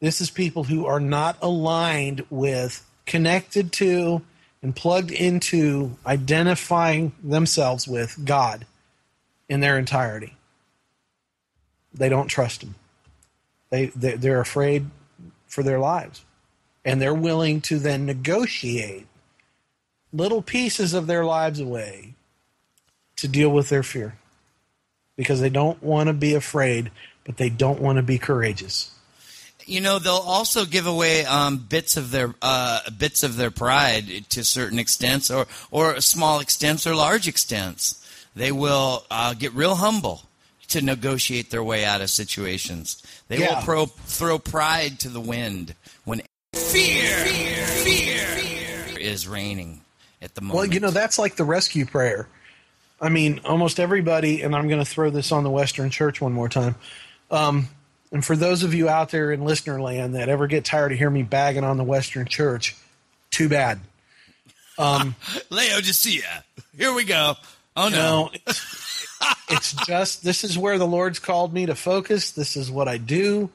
This 0.00 0.20
is 0.20 0.30
people 0.30 0.64
who 0.64 0.84
are 0.84 1.00
not 1.00 1.38
aligned 1.40 2.26
with, 2.28 2.84
connected 3.06 3.72
to, 3.74 4.22
and 4.60 4.74
plugged 4.74 5.12
into 5.12 5.96
identifying 6.04 7.12
themselves 7.22 7.86
with 7.86 8.24
God 8.24 8.66
in 9.48 9.60
their 9.60 9.78
entirety. 9.78 10.34
They 11.94 12.08
don't 12.08 12.26
trust 12.26 12.62
Him. 12.62 12.74
They, 13.70 13.86
they 13.86 14.16
they're 14.16 14.40
afraid 14.40 14.86
for 15.46 15.62
their 15.62 15.78
lives, 15.78 16.24
and 16.84 17.00
they're 17.00 17.14
willing 17.14 17.60
to 17.62 17.78
then 17.78 18.04
negotiate 18.04 19.06
little 20.12 20.42
pieces 20.42 20.94
of 20.94 21.06
their 21.06 21.24
lives 21.24 21.60
away 21.60 22.14
to 23.16 23.28
deal 23.28 23.50
with 23.50 23.68
their 23.68 23.82
fear 23.82 24.16
because 25.22 25.40
they 25.40 25.50
don't 25.50 25.82
want 25.82 26.08
to 26.08 26.12
be 26.12 26.34
afraid, 26.34 26.90
but 27.24 27.36
they 27.36 27.48
don't 27.48 27.80
want 27.80 27.96
to 27.96 28.02
be 28.02 28.18
courageous. 28.18 28.90
You 29.64 29.80
know, 29.80 29.98
they'll 30.00 30.14
also 30.14 30.64
give 30.64 30.86
away 30.86 31.24
um, 31.24 31.56
bits 31.58 31.96
of 31.96 32.10
their 32.10 32.34
uh, 32.42 32.90
bits 32.90 33.22
of 33.22 33.36
their 33.36 33.50
pride 33.52 34.06
to 34.30 34.42
certain 34.44 34.78
extents, 34.78 35.30
or 35.30 35.46
or 35.70 36.00
small 36.00 36.40
extents 36.40 36.86
or 36.86 36.94
large 36.96 37.28
extents. 37.28 37.98
They 38.34 38.50
will 38.50 39.04
uh, 39.10 39.34
get 39.34 39.52
real 39.52 39.76
humble 39.76 40.22
to 40.68 40.80
negotiate 40.80 41.50
their 41.50 41.62
way 41.62 41.84
out 41.84 42.00
of 42.00 42.10
situations. 42.10 43.02
They 43.28 43.38
Yeah. 43.38 43.56
will 43.56 43.62
pro- 43.62 43.86
throw 43.86 44.38
pride 44.38 44.98
to 45.00 45.08
the 45.10 45.20
wind 45.20 45.74
when 46.04 46.22
fear, 46.54 47.14
fear, 47.26 48.26
fear, 48.26 48.98
is 48.98 49.28
reigning 49.28 49.82
at 50.22 50.34
the 50.34 50.40
moment. 50.40 50.56
Well, 50.56 50.66
you 50.66 50.80
know, 50.80 50.90
that's 50.90 51.18
like 51.18 51.36
the 51.36 51.44
rescue 51.44 51.84
prayer. 51.86 52.26
I 53.02 53.08
mean, 53.08 53.40
almost 53.44 53.80
everybody, 53.80 54.42
and 54.42 54.54
I'm 54.54 54.68
going 54.68 54.78
to 54.78 54.88
throw 54.88 55.10
this 55.10 55.32
on 55.32 55.42
the 55.42 55.50
Western 55.50 55.90
Church 55.90 56.20
one 56.20 56.32
more 56.32 56.48
time. 56.48 56.76
Um, 57.32 57.68
and 58.12 58.24
for 58.24 58.36
those 58.36 58.62
of 58.62 58.74
you 58.74 58.88
out 58.88 59.10
there 59.10 59.32
in 59.32 59.44
listener 59.44 59.82
land 59.82 60.14
that 60.14 60.28
ever 60.28 60.46
get 60.46 60.64
tired 60.64 60.92
of 60.92 60.98
hearing 60.98 61.14
me 61.14 61.22
bagging 61.24 61.64
on 61.64 61.78
the 61.78 61.84
Western 61.84 62.26
Church, 62.26 62.76
too 63.30 63.48
bad. 63.48 63.80
Um, 64.78 65.16
Laodicea. 65.50 66.44
Here 66.76 66.94
we 66.94 67.02
go. 67.02 67.34
Oh 67.76 67.88
no. 67.88 68.30
it's, 68.46 69.06
it's 69.48 69.72
just 69.86 70.22
this 70.22 70.44
is 70.44 70.56
where 70.56 70.78
the 70.78 70.86
Lord's 70.86 71.18
called 71.18 71.52
me 71.52 71.66
to 71.66 71.74
focus. 71.74 72.30
This 72.30 72.56
is 72.56 72.70
what 72.70 72.86
I 72.86 72.98
do. 72.98 73.50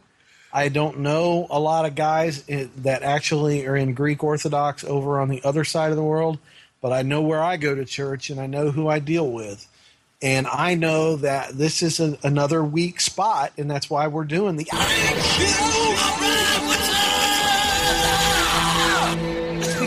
I 0.52 0.70
don't 0.70 1.00
know 1.00 1.48
a 1.50 1.60
lot 1.60 1.86
of 1.86 1.96
guys 1.96 2.44
that 2.44 3.04
actually 3.04 3.66
are 3.68 3.76
in 3.76 3.94
Greek 3.94 4.24
Orthodox 4.24 4.84
over 4.84 5.20
on 5.20 5.30
the 5.30 5.42
other 5.44 5.64
side 5.64 5.92
of 5.92 5.98
the 5.98 6.04
world, 6.04 6.40
but 6.88 6.93
I 6.95 7.02
know 7.02 7.21
where 7.21 7.43
I 7.43 7.58
go 7.58 7.76
to 7.76 7.84
church 7.84 8.30
and 8.30 8.39
I 8.39 8.47
know 8.47 8.71
who 8.71 8.88
I 8.88 9.00
deal 9.00 9.30
with. 9.30 9.67
And 10.21 10.47
I 10.47 10.76
know 10.76 11.17
that 11.17 11.50
this 11.50 11.84
is 11.84 12.00
a, 12.00 12.17
another 12.23 12.63
weak 12.63 13.02
spot, 13.02 13.52
and 13.58 13.69
that's 13.69 13.89
why 13.89 14.08
we're 14.08 14.23
doing 14.23 14.56
the. 14.56 14.65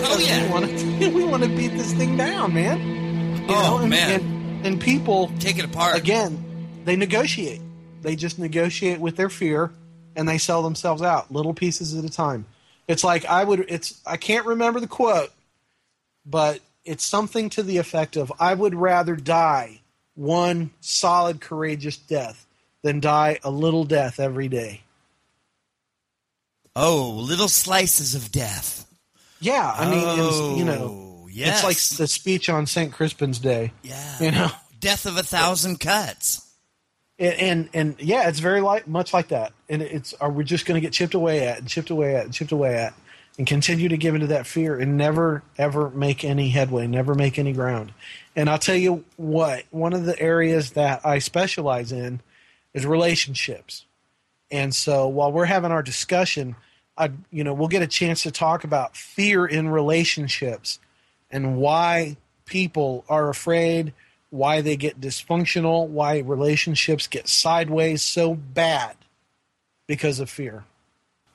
Oh 0.02 0.18
yeah. 0.20 0.44
we 0.44 0.50
want 0.52 0.78
to 0.78 1.08
we 1.14 1.24
want 1.24 1.42
to 1.42 1.48
beat 1.48 1.68
this 1.68 1.94
thing 1.94 2.18
down, 2.18 2.52
man. 2.52 3.38
You 3.38 3.46
Oh, 3.48 3.78
and, 3.78 3.88
man. 3.88 4.20
and, 4.20 4.66
and 4.66 4.80
people 4.80 5.32
Take 5.40 5.58
it 5.58 5.64
apart. 5.64 5.96
again, 5.96 6.82
they 6.84 6.96
negotiate. 6.96 7.62
They 8.02 8.14
just 8.14 8.38
negotiate 8.38 9.00
with 9.00 9.16
their 9.16 9.30
fear, 9.30 9.72
and 10.14 10.28
they 10.28 10.36
sell 10.36 10.62
themselves 10.62 11.00
out 11.00 11.32
little 11.32 11.54
pieces 11.54 11.94
at 11.96 12.04
a 12.04 12.10
time. 12.10 12.44
It's 12.88 13.02
like 13.02 13.24
I 13.24 13.42
would. 13.42 13.64
It's 13.70 13.98
I 14.06 14.18
can't 14.18 14.44
remember 14.44 14.80
the 14.80 14.86
quote, 14.86 15.30
but 16.26 16.60
it's 16.84 17.04
something 17.04 17.50
to 17.50 17.62
the 17.62 17.78
effect 17.78 18.16
of 18.16 18.32
I 18.40 18.54
would 18.54 18.74
rather 18.74 19.16
die 19.16 19.80
one 20.14 20.70
solid 20.80 21.40
courageous 21.40 21.96
death 21.96 22.46
than 22.82 23.00
die 23.00 23.38
a 23.42 23.50
little 23.50 23.84
death 23.84 24.18
every 24.20 24.48
day. 24.48 24.82
Oh, 26.76 27.10
little 27.16 27.48
slices 27.48 28.14
of 28.14 28.30
death. 28.30 28.86
Yeah, 29.40 29.74
I 29.76 29.90
mean, 29.90 30.04
it's, 30.06 30.58
you 30.58 30.64
know, 30.64 31.22
Oh, 31.24 31.28
yes. 31.30 31.58
it's 31.58 31.64
like 31.64 31.98
the 31.98 32.06
speech 32.06 32.48
on 32.48 32.66
St. 32.66 32.92
Crispin's 32.92 33.38
Day. 33.38 33.72
Yeah. 33.82 34.16
You 34.20 34.30
know, 34.30 34.48
Death 34.78 35.06
of 35.06 35.16
a 35.16 35.22
thousand 35.22 35.80
cuts. 35.80 36.46
and 37.18 37.34
and, 37.34 37.68
and 37.74 37.96
yeah, 38.00 38.28
it's 38.28 38.38
very 38.38 38.60
like 38.60 38.86
much 38.86 39.12
like 39.12 39.28
that. 39.28 39.52
And 39.68 39.82
it's 39.82 40.14
are 40.14 40.30
we 40.30 40.44
just 40.44 40.64
going 40.66 40.76
to 40.76 40.80
get 40.80 40.92
chipped 40.94 41.14
away 41.14 41.46
at 41.46 41.58
and 41.58 41.68
chipped 41.68 41.90
away 41.90 42.16
at 42.16 42.24
and 42.24 42.32
chipped 42.34 42.52
away 42.52 42.76
at, 42.76 42.94
and 43.40 43.46
continue 43.46 43.88
to 43.88 43.96
give 43.96 44.14
into 44.14 44.26
that 44.26 44.46
fear 44.46 44.78
and 44.78 44.98
never 44.98 45.42
ever 45.56 45.88
make 45.88 46.24
any 46.26 46.50
headway, 46.50 46.86
never 46.86 47.14
make 47.14 47.38
any 47.38 47.54
ground. 47.54 47.90
And 48.36 48.50
I'll 48.50 48.58
tell 48.58 48.76
you 48.76 49.02
what, 49.16 49.64
one 49.70 49.94
of 49.94 50.04
the 50.04 50.20
areas 50.20 50.72
that 50.72 51.00
I 51.06 51.20
specialize 51.20 51.90
in 51.90 52.20
is 52.74 52.84
relationships. 52.84 53.86
And 54.50 54.74
so 54.74 55.08
while 55.08 55.32
we're 55.32 55.46
having 55.46 55.70
our 55.70 55.82
discussion, 55.82 56.54
I 56.98 57.12
you 57.30 57.42
know 57.42 57.54
we'll 57.54 57.68
get 57.68 57.80
a 57.80 57.86
chance 57.86 58.24
to 58.24 58.30
talk 58.30 58.62
about 58.62 58.94
fear 58.94 59.46
in 59.46 59.70
relationships 59.70 60.78
and 61.30 61.56
why 61.56 62.18
people 62.44 63.06
are 63.08 63.30
afraid, 63.30 63.94
why 64.28 64.60
they 64.60 64.76
get 64.76 65.00
dysfunctional, 65.00 65.88
why 65.88 66.18
relationships 66.18 67.06
get 67.06 67.26
sideways 67.26 68.02
so 68.02 68.34
bad 68.34 68.96
because 69.86 70.20
of 70.20 70.28
fear. 70.28 70.64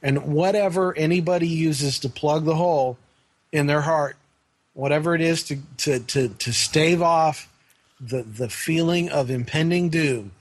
And 0.06 0.36
whatever 0.36 0.96
anybody 0.96 1.48
uses 1.48 1.98
to 2.02 2.10
plug 2.10 2.46
the 2.46 2.54
hole 2.54 3.00
in 3.52 3.65
their 3.65 3.82
heart, 3.82 4.18
whatever 4.76 5.15
it 5.15 5.22
is 5.22 5.41
to 5.46 5.58
to 5.78 6.00
to, 6.00 6.30
to 6.30 6.54
stave 6.54 7.02
off 7.02 7.52
the 8.00 8.22
the 8.22 8.48
feeling 8.48 9.10
of 9.10 9.32
impending 9.32 9.89
doom. 9.89 10.32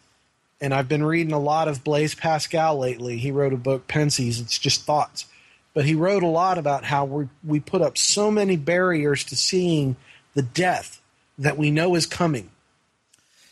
And 0.60 0.74
I've 0.74 0.86
been 0.86 1.02
reading 1.02 1.32
a 1.32 1.38
lot 1.38 1.66
of 1.66 1.82
Blaise 1.82 2.14
Pascal 2.14 2.78
lately. 2.78 3.16
He 3.16 3.30
wrote 3.30 3.54
a 3.54 3.56
book, 3.56 3.88
Pensées. 3.88 4.38
It's 4.38 4.58
just 4.58 4.82
thoughts. 4.82 5.24
But 5.72 5.86
he 5.86 5.94
wrote 5.94 6.22
a 6.22 6.26
lot 6.26 6.58
about 6.58 6.84
how 6.84 7.06
we 7.06 7.28
we 7.42 7.58
put 7.58 7.80
up 7.80 7.96
so 7.96 8.30
many 8.30 8.56
barriers 8.56 9.24
to 9.24 9.34
seeing 9.34 9.96
the 10.34 10.42
death 10.42 11.00
that 11.38 11.56
we 11.56 11.70
know 11.70 11.94
is 11.94 12.04
coming. 12.04 12.50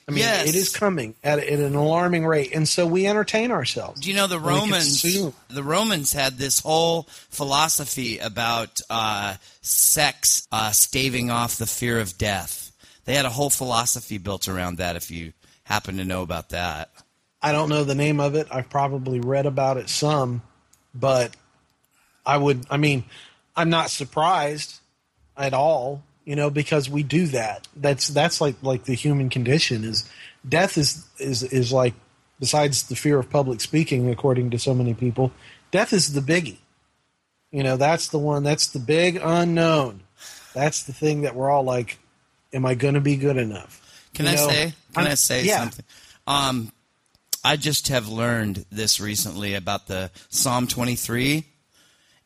I 0.08 0.10
mean, 0.10 0.20
Yes. 0.20 0.48
it 0.48 0.54
is 0.56 0.70
coming 0.70 1.14
at, 1.22 1.38
at 1.38 1.58
an 1.60 1.74
alarming 1.76 2.26
rate, 2.26 2.52
and 2.54 2.68
so 2.68 2.86
we 2.86 3.06
entertain 3.06 3.50
ourselves. 3.52 4.00
Do 4.00 4.10
you 4.10 4.16
know 4.16 4.26
the 4.26 4.40
Romans? 4.40 5.02
The 5.02 5.62
Romans 5.62 6.12
had 6.12 6.38
this 6.38 6.58
whole 6.60 7.04
philosophy 7.30 8.18
about 8.18 8.80
uh, 8.90 9.36
sex 9.60 10.46
uh, 10.50 10.70
staving 10.72 11.30
off 11.30 11.56
the 11.56 11.66
fear 11.66 12.00
of 12.00 12.18
death. 12.18 12.72
They 13.04 13.14
had 13.14 13.24
a 13.26 13.30
whole 13.30 13.50
philosophy 13.50 14.18
built 14.18 14.48
around 14.48 14.78
that. 14.78 14.96
If 14.96 15.10
you 15.10 15.32
happen 15.64 15.96
to 15.98 16.04
know 16.04 16.22
about 16.22 16.48
that, 16.50 16.90
I 17.40 17.52
don't 17.52 17.68
know 17.68 17.84
the 17.84 17.94
name 17.94 18.18
of 18.20 18.34
it. 18.34 18.48
I've 18.50 18.70
probably 18.70 19.20
read 19.20 19.46
about 19.46 19.76
it 19.76 19.88
some, 19.88 20.42
but 20.94 21.34
I 22.26 22.36
would. 22.38 22.66
I 22.70 22.76
mean, 22.76 23.04
I'm 23.56 23.70
not 23.70 23.90
surprised 23.90 24.80
at 25.36 25.54
all. 25.54 26.02
You 26.24 26.36
know, 26.36 26.50
because 26.50 26.88
we 26.88 27.02
do 27.02 27.26
that. 27.28 27.66
That's 27.74 28.08
that's 28.08 28.40
like 28.40 28.56
like 28.62 28.84
the 28.84 28.94
human 28.94 29.28
condition 29.28 29.84
is 29.84 30.08
death 30.48 30.78
is 30.78 31.04
is 31.18 31.42
is 31.42 31.72
like 31.72 31.94
besides 32.38 32.84
the 32.84 32.96
fear 32.96 33.18
of 33.18 33.30
public 33.30 33.60
speaking, 33.60 34.10
according 34.10 34.50
to 34.50 34.58
so 34.58 34.74
many 34.74 34.94
people, 34.94 35.32
death 35.70 35.92
is 35.92 36.12
the 36.12 36.20
biggie. 36.20 36.58
You 37.50 37.62
know, 37.62 37.76
that's 37.76 38.08
the 38.08 38.18
one. 38.18 38.42
That's 38.42 38.68
the 38.68 38.78
big 38.78 39.20
unknown. 39.22 40.02
That's 40.54 40.82
the 40.84 40.92
thing 40.92 41.22
that 41.22 41.34
we're 41.34 41.50
all 41.50 41.62
like, 41.62 41.98
am 42.52 42.66
I 42.66 42.74
going 42.74 42.94
to 42.94 43.00
be 43.00 43.16
good 43.16 43.36
enough? 43.36 43.80
can 44.14 44.26
You 44.26 44.32
I 44.32 44.34
know, 44.34 44.48
say? 44.48 44.74
Can 44.94 45.06
I 45.06 45.14
say 45.14 45.44
yeah. 45.44 45.60
something? 45.60 45.84
Um, 46.26 46.72
I 47.44 47.56
just 47.56 47.88
have 47.88 48.08
learned 48.08 48.64
this 48.70 49.00
recently 49.00 49.54
about 49.54 49.86
the 49.86 50.10
Psalm 50.28 50.66
23, 50.66 51.44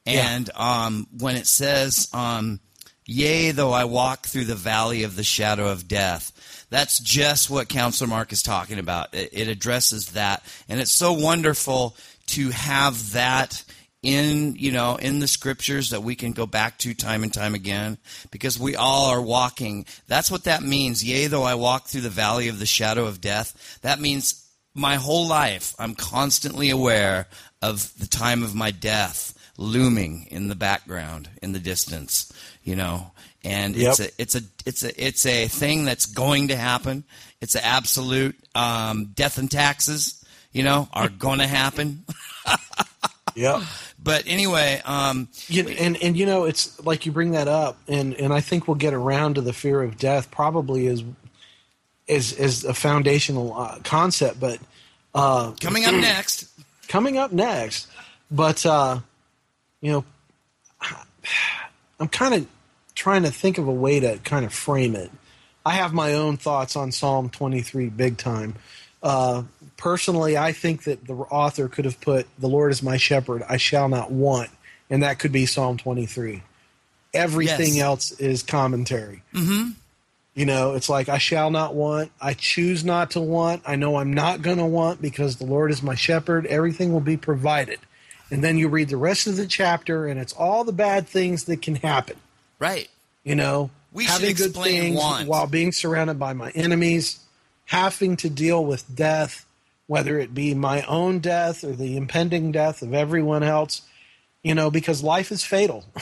and 0.04 0.50
um, 0.54 1.06
when 1.18 1.36
it 1.36 1.46
says, 1.46 2.08
um, 2.12 2.60
"Yea, 3.06 3.52
though 3.52 3.72
I 3.72 3.84
walk 3.84 4.26
through 4.26 4.44
the 4.44 4.54
valley 4.54 5.02
of 5.02 5.16
the 5.16 5.24
shadow 5.24 5.68
of 5.68 5.88
death," 5.88 6.66
that's 6.70 6.98
just 6.98 7.48
what 7.48 7.68
Counselor 7.68 8.08
Mark 8.08 8.32
is 8.32 8.42
talking 8.42 8.78
about. 8.78 9.14
It, 9.14 9.30
it 9.32 9.48
addresses 9.48 10.08
that, 10.12 10.42
and 10.68 10.80
it's 10.80 10.92
so 10.92 11.12
wonderful 11.12 11.96
to 12.26 12.50
have 12.50 13.12
that 13.12 13.62
in 14.02 14.54
you 14.56 14.70
know 14.70 14.96
in 14.96 15.18
the 15.18 15.28
scriptures 15.28 15.90
that 15.90 16.02
we 16.02 16.14
can 16.14 16.32
go 16.32 16.46
back 16.46 16.78
to 16.78 16.94
time 16.94 17.22
and 17.22 17.32
time 17.32 17.54
again 17.54 17.98
because 18.30 18.58
we 18.58 18.76
all 18.76 19.06
are 19.06 19.20
walking. 19.20 19.86
That's 20.06 20.30
what 20.30 20.44
that 20.44 20.62
means. 20.62 21.02
Yea 21.02 21.26
though 21.26 21.42
i 21.42 21.54
walk 21.54 21.86
through 21.86 22.02
the 22.02 22.10
valley 22.10 22.48
of 22.48 22.58
the 22.58 22.66
shadow 22.66 23.06
of 23.06 23.20
death 23.20 23.78
that 23.82 24.00
means 24.00 24.46
my 24.74 24.96
whole 24.96 25.26
life 25.26 25.74
i'm 25.78 25.94
constantly 25.94 26.70
aware 26.70 27.26
of 27.62 27.98
the 27.98 28.06
time 28.06 28.42
of 28.42 28.54
my 28.54 28.70
death 28.70 29.32
looming 29.58 30.26
in 30.30 30.48
the 30.48 30.54
background 30.54 31.30
in 31.42 31.52
the 31.52 31.58
distance 31.58 32.30
you 32.66 32.76
know 32.76 33.10
and 33.46 33.76
it's 33.76 34.00
a 34.00 34.08
it's 34.18 34.34
a 34.34 34.40
it's 34.66 34.82
a 34.82 35.06
it's 35.06 35.24
a 35.24 35.46
thing 35.46 35.84
that's 35.84 36.06
going 36.06 36.48
to 36.48 36.56
happen. 36.56 37.04
It's 37.40 37.54
an 37.54 37.62
absolute 37.64 38.36
um, 38.54 39.12
death 39.14 39.38
and 39.38 39.50
taxes 39.50 40.24
you 40.52 40.62
know 40.64 40.88
are 40.92 41.08
going 41.08 41.38
to 41.38 41.46
happen. 41.46 42.04
Yep. 43.36 43.64
but 44.02 44.22
anyway, 44.26 44.80
um, 44.86 45.28
You, 45.48 45.68
and 45.68 46.02
and 46.02 46.16
you 46.16 46.24
know 46.24 46.44
it's 46.44 46.82
like 46.86 47.04
you 47.04 47.12
bring 47.12 47.32
that 47.32 47.48
up, 47.48 47.76
and 47.86 48.14
and 48.14 48.32
I 48.32 48.40
think 48.40 48.66
we'll 48.66 48.76
get 48.76 48.94
around 48.94 49.34
to 49.34 49.42
the 49.42 49.52
fear 49.52 49.82
of 49.82 49.98
death 49.98 50.30
probably 50.30 50.86
as 50.86 51.04
as 52.08 52.32
as 52.32 52.64
a 52.64 52.72
foundational 52.72 53.52
uh, 53.54 53.78
concept, 53.84 54.40
but 54.40 54.58
uh, 55.14 55.52
coming 55.60 55.84
up 55.84 55.94
next, 55.94 56.48
coming 56.88 57.18
up 57.18 57.30
next, 57.30 57.88
but 58.30 58.64
uh, 58.64 59.00
you 59.82 59.92
know, 59.92 60.04
I'm 62.00 62.08
kind 62.08 62.34
of 62.36 62.46
trying 62.96 63.22
to 63.22 63.30
think 63.30 63.58
of 63.58 63.68
a 63.68 63.72
way 63.72 64.00
to 64.00 64.18
kind 64.24 64.44
of 64.44 64.52
frame 64.52 64.96
it. 64.96 65.12
I 65.64 65.72
have 65.74 65.92
my 65.92 66.14
own 66.14 66.36
thoughts 66.36 66.74
on 66.74 66.90
Psalm 66.90 67.28
23 67.30 67.88
big 67.90 68.16
time. 68.16 68.54
Uh, 69.02 69.44
personally, 69.76 70.36
I 70.36 70.50
think 70.52 70.84
that 70.84 71.06
the 71.06 71.14
author 71.14 71.68
could 71.68 71.84
have 71.84 72.00
put, 72.00 72.26
The 72.38 72.48
Lord 72.48 72.72
is 72.72 72.82
my 72.82 72.96
shepherd, 72.96 73.44
I 73.48 73.56
shall 73.58 73.88
not 73.88 74.10
want, 74.10 74.50
and 74.90 75.02
that 75.04 75.18
could 75.20 75.30
be 75.32 75.46
Psalm 75.46 75.76
23. 75.76 76.42
Everything 77.14 77.74
Yes. 77.74 77.80
else 77.82 78.10
is 78.12 78.42
commentary. 78.42 79.22
Mm-hmm. 79.32 79.70
You 80.34 80.44
know, 80.44 80.74
it's 80.74 80.88
like 80.88 81.08
I 81.08 81.16
shall 81.18 81.50
not 81.50 81.74
want. 81.74 82.10
I 82.20 82.34
choose 82.34 82.84
not 82.84 83.12
to 83.12 83.20
want. 83.20 83.62
I 83.64 83.76
know 83.76 83.96
I'm 83.96 84.12
not 84.12 84.42
going 84.42 84.58
to 84.58 84.66
want 84.66 85.00
because 85.00 85.36
the 85.36 85.46
Lord 85.46 85.70
is 85.70 85.82
my 85.82 85.94
shepherd. 85.94 86.44
Everything 86.46 86.92
will 86.92 87.00
be 87.00 87.16
provided. 87.16 87.78
And 88.30 88.44
then 88.44 88.58
you 88.58 88.68
read 88.68 88.88
the 88.90 88.98
rest 88.98 89.26
of 89.26 89.36
the 89.36 89.46
chapter, 89.46 90.06
and 90.06 90.20
it's 90.20 90.34
all 90.34 90.62
the 90.64 90.72
bad 90.72 91.06
things 91.08 91.44
that 91.44 91.62
can 91.62 91.76
happen. 91.76 92.16
Right. 92.58 92.88
You 93.24 93.34
know, 93.34 93.70
We 93.92 94.04
having 94.04 94.34
good 94.34 94.54
things 94.54 94.96
want. 94.96 95.28
while 95.28 95.46
being 95.46 95.72
surrounded 95.72 96.18
by 96.18 96.32
my 96.32 96.50
enemies, 96.50 97.20
having 97.66 98.16
to 98.18 98.30
deal 98.30 98.64
with 98.64 98.94
death, 98.94 99.44
whether 99.86 100.18
it 100.18 100.34
be 100.34 100.54
my 100.54 100.82
own 100.82 101.18
death 101.18 101.64
or 101.64 101.72
the 101.72 101.96
impending 101.96 102.52
death 102.52 102.82
of 102.82 102.94
everyone 102.94 103.42
else. 103.42 103.82
You 104.42 104.54
know, 104.54 104.70
because 104.70 105.02
life 105.02 105.32
is 105.32 105.44
fatal. 105.44 105.84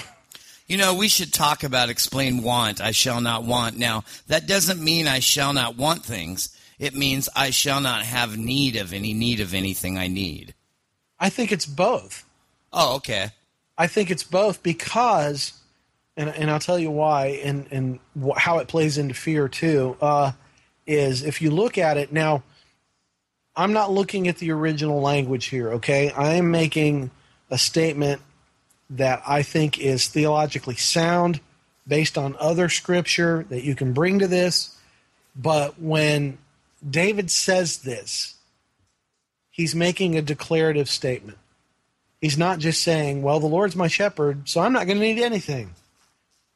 You 0.66 0.78
know, 0.78 0.94
we 0.94 1.08
should 1.08 1.30
talk 1.30 1.62
about 1.62 1.90
explain 1.90 2.42
want. 2.42 2.80
I 2.80 2.90
shall 2.92 3.20
not 3.20 3.44
want. 3.44 3.76
Now, 3.76 4.02
that 4.28 4.46
doesn't 4.46 4.82
mean 4.82 5.06
I 5.06 5.18
shall 5.18 5.52
not 5.52 5.76
want 5.76 6.06
things. 6.06 6.56
It 6.78 6.94
means 6.94 7.28
I 7.36 7.50
shall 7.50 7.82
not 7.82 8.02
have 8.06 8.38
need 8.38 8.76
of 8.76 8.94
any 8.94 9.12
need 9.12 9.40
of 9.40 9.52
anything 9.52 9.98
I 9.98 10.08
need. 10.08 10.54
I 11.20 11.28
think 11.28 11.52
it's 11.52 11.66
both. 11.66 12.24
Oh, 12.72 12.96
okay. 12.96 13.32
I 13.76 13.86
think 13.88 14.10
it's 14.10 14.22
both 14.24 14.62
because, 14.62 15.52
and 16.16 16.30
and 16.30 16.50
I'll 16.50 16.60
tell 16.60 16.78
you 16.78 16.90
why, 16.90 17.40
and 17.44 17.66
and 17.70 17.98
wh- 18.20 18.36
how 18.36 18.58
it 18.58 18.68
plays 18.68 18.98
into 18.98 19.14
fear 19.14 19.48
too. 19.48 19.96
Uh, 20.00 20.32
is 20.86 21.22
if 21.22 21.40
you 21.40 21.50
look 21.50 21.78
at 21.78 21.96
it 21.96 22.12
now, 22.12 22.42
I'm 23.56 23.72
not 23.72 23.90
looking 23.90 24.28
at 24.28 24.38
the 24.38 24.52
original 24.52 25.00
language 25.00 25.46
here. 25.46 25.72
Okay, 25.74 26.10
I 26.10 26.34
am 26.34 26.50
making 26.50 27.10
a 27.50 27.58
statement 27.58 28.20
that 28.90 29.22
I 29.26 29.42
think 29.42 29.78
is 29.78 30.08
theologically 30.08 30.76
sound, 30.76 31.40
based 31.86 32.18
on 32.18 32.36
other 32.38 32.68
scripture 32.68 33.44
that 33.48 33.64
you 33.64 33.74
can 33.74 33.92
bring 33.92 34.18
to 34.20 34.28
this. 34.28 34.78
But 35.36 35.80
when 35.80 36.38
David 36.88 37.30
says 37.30 37.78
this, 37.78 38.34
he's 39.50 39.74
making 39.74 40.16
a 40.16 40.22
declarative 40.22 40.88
statement. 40.88 41.38
He's 42.20 42.38
not 42.38 42.58
just 42.58 42.82
saying, 42.82 43.22
Well, 43.22 43.40
the 43.40 43.46
Lord's 43.46 43.76
my 43.76 43.88
shepherd, 43.88 44.48
so 44.48 44.60
I'm 44.60 44.72
not 44.72 44.86
going 44.86 44.98
to 44.98 45.04
need 45.04 45.20
anything. 45.20 45.74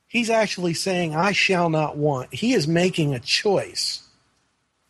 He's 0.09 0.31
actually 0.31 0.75
saying, 0.75 1.15
I 1.15 1.33
shall 1.33 1.69
not 1.69 1.97
want. 1.97 2.33
He 2.35 2.55
is 2.55 2.67
making 2.67 3.15
a 3.15 3.21
choice. 3.21 4.03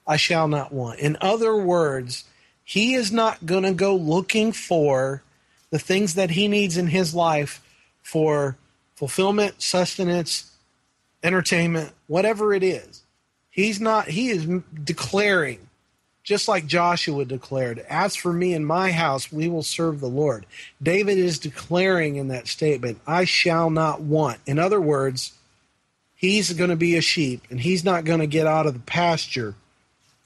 I 0.07 0.17
shall 0.17 0.49
not 0.49 0.73
want. 0.73 1.01
In 1.01 1.19
other 1.21 1.57
words, 1.57 2.25
he 2.63 2.95
is 2.95 3.13
not 3.13 3.45
going 3.45 3.65
to 3.65 3.73
go 3.75 3.95
looking 3.97 4.53
for 4.53 5.23
the 5.71 5.79
things 5.79 6.15
that 6.15 6.31
he 6.31 6.49
needs 6.49 6.77
in 6.77 6.87
his 6.87 7.15
life 7.15 7.61
for 8.01 8.57
fulfillment, 8.95 9.61
sustenance, 9.61 10.51
entertainment, 11.23 11.93
whatever 12.07 12.55
it 12.55 12.63
is. 12.63 13.03
He's 13.51 13.81
not, 13.81 14.09
he 14.09 14.29
is 14.29 14.47
declaring 14.73 15.68
just 16.29 16.47
like 16.47 16.67
Joshua 16.67 17.25
declared, 17.25 17.79
As 17.89 18.15
for 18.15 18.35
me 18.35 18.53
and 18.53 18.67
my 18.67 18.93
house, 18.93 19.33
we 19.33 19.49
will 19.49 19.63
serve 19.63 19.99
the 19.99 20.11
Lord. 20.11 20.45
David 20.83 21.17
is 21.17 21.39
declaring 21.39 22.17
in 22.17 22.29
that 22.29 22.47
statement, 22.47 23.01
I 23.07 23.25
shall 23.25 23.71
not 23.71 24.03
want. 24.03 24.39
In 24.45 24.59
other 24.59 24.79
words, 24.79 25.33
he's 26.15 26.53
going 26.53 26.69
to 26.69 26.77
be 26.77 26.97
a 26.97 27.01
sheep 27.01 27.45
and 27.49 27.59
he's 27.59 27.83
not 27.83 28.05
going 28.05 28.21
to 28.21 28.27
get 28.27 28.47
out 28.47 28.67
of 28.67 28.75
the 28.75 28.81
pasture 28.81 29.55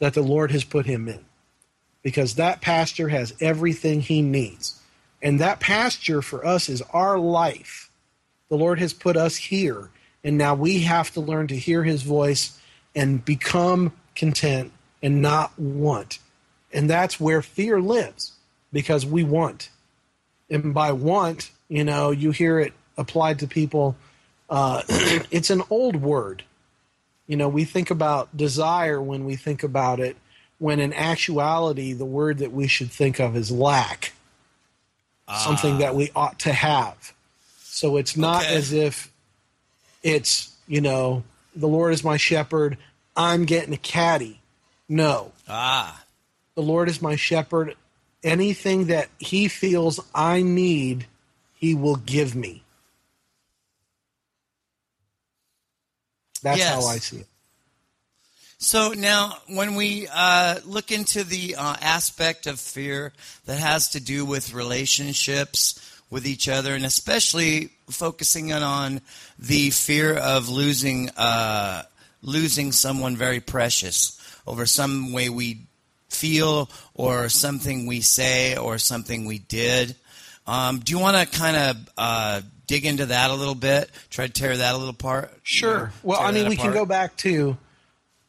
that 0.00 0.12
the 0.12 0.22
Lord 0.22 0.50
has 0.50 0.64
put 0.64 0.86
him 0.86 1.06
in 1.06 1.24
because 2.02 2.34
that 2.34 2.60
pasture 2.60 3.10
has 3.10 3.32
everything 3.40 4.00
he 4.00 4.22
needs. 4.22 4.82
And 5.22 5.38
that 5.38 5.60
pasture 5.60 6.20
for 6.20 6.44
us 6.44 6.68
is 6.68 6.82
our 6.92 7.16
life. 7.16 7.90
The 8.48 8.56
Lord 8.58 8.80
has 8.80 8.92
put 8.92 9.16
us 9.16 9.36
here, 9.36 9.88
and 10.24 10.36
now 10.36 10.56
we 10.56 10.80
have 10.80 11.12
to 11.12 11.20
learn 11.20 11.46
to 11.46 11.56
hear 11.56 11.84
his 11.84 12.02
voice 12.02 12.58
and 12.92 13.24
become 13.24 13.92
content 14.16 14.72
and 15.02 15.20
not 15.20 15.58
want. 15.58 16.18
And 16.72 16.88
that's 16.88 17.18
where 17.20 17.42
fear 17.42 17.80
lives 17.80 18.32
because 18.72 19.04
we 19.04 19.24
want. 19.24 19.68
And 20.48 20.72
by 20.72 20.92
want, 20.92 21.50
you 21.68 21.84
know, 21.84 22.10
you 22.10 22.30
hear 22.30 22.60
it 22.60 22.72
applied 22.96 23.38
to 23.40 23.46
people. 23.46 23.96
Uh, 24.48 24.82
it's 24.88 25.50
an 25.50 25.62
old 25.70 25.96
word. 25.96 26.44
You 27.26 27.36
know, 27.36 27.48
we 27.48 27.64
think 27.64 27.90
about 27.90 28.36
desire 28.36 29.00
when 29.00 29.24
we 29.24 29.36
think 29.36 29.62
about 29.62 30.00
it, 30.00 30.16
when 30.58 30.80
in 30.80 30.92
actuality, 30.92 31.92
the 31.92 32.04
word 32.04 32.38
that 32.38 32.52
we 32.52 32.66
should 32.68 32.90
think 32.90 33.18
of 33.18 33.36
is 33.36 33.50
lack, 33.50 34.12
something 35.28 35.78
that 35.78 35.94
we 35.94 36.10
ought 36.14 36.38
to 36.40 36.52
have. 36.52 37.12
So 37.62 37.96
it's 37.96 38.16
not 38.16 38.44
Okay. 38.44 38.54
as 38.54 38.72
if 38.72 39.10
it's, 40.02 40.54
you 40.68 40.80
know, 40.80 41.22
the 41.56 41.68
Lord 41.68 41.94
is 41.94 42.04
my 42.04 42.16
shepherd, 42.16 42.76
I'm 43.16 43.44
getting 43.44 43.72
a 43.72 43.78
caddy. 43.78 44.41
No. 44.92 45.32
Ah. 45.48 46.04
The 46.54 46.60
Lord 46.60 46.90
is 46.90 47.00
my 47.00 47.16
shepherd. 47.16 47.76
Anything 48.22 48.88
that 48.88 49.08
he 49.18 49.48
feels 49.48 49.98
I 50.14 50.42
need, 50.42 51.06
he 51.54 51.74
will 51.74 51.96
give 51.96 52.34
me. 52.34 52.62
That's 56.42 56.58
Yes. 56.58 56.74
how 56.74 56.90
I 56.90 56.98
see 56.98 57.16
it. 57.20 57.26
So 58.58 58.92
now, 58.92 59.38
when 59.46 59.76
we 59.76 60.08
uh, 60.12 60.60
look 60.66 60.92
into 60.92 61.24
the 61.24 61.56
uh, 61.56 61.76
aspect 61.80 62.46
of 62.46 62.60
fear 62.60 63.14
that 63.46 63.58
has 63.58 63.88
to 63.90 64.00
do 64.00 64.26
with 64.26 64.52
relationships 64.52 65.80
with 66.10 66.26
each 66.26 66.48
other, 66.50 66.74
and 66.74 66.84
especially 66.84 67.70
focusing 67.88 68.52
on 68.52 69.00
the 69.38 69.70
fear 69.70 70.14
of 70.14 70.50
losing 70.50 71.08
uh, 71.16 71.84
losing 72.22 72.72
someone 72.72 73.16
very 73.16 73.40
precious 73.40 74.18
over 74.46 74.66
some 74.66 75.12
way 75.12 75.28
we 75.28 75.66
feel 76.08 76.70
or 76.94 77.28
something 77.28 77.86
we 77.86 78.00
say 78.00 78.56
or 78.56 78.78
something 78.78 79.24
we 79.24 79.38
did. 79.38 79.94
Um, 80.46 80.80
do 80.80 80.92
you 80.92 80.98
want 80.98 81.16
to 81.16 81.38
kind 81.38 81.56
of 81.56 81.90
uh, 81.96 82.40
dig 82.66 82.84
into 82.84 83.06
that 83.06 83.30
a 83.30 83.34
little 83.34 83.54
bit? 83.54 83.90
Try 84.10 84.26
to 84.26 84.32
tear 84.32 84.56
that 84.56 84.74
a 84.74 84.76
little 84.76 84.90
apart. 84.90 85.32
Sure. 85.42 85.92
Well, 86.02 86.20
I 86.20 86.32
mean, 86.32 86.48
we 86.48 86.56
can 86.56 86.72
go 86.72 86.84
back 86.84 87.16
to, 87.18 87.56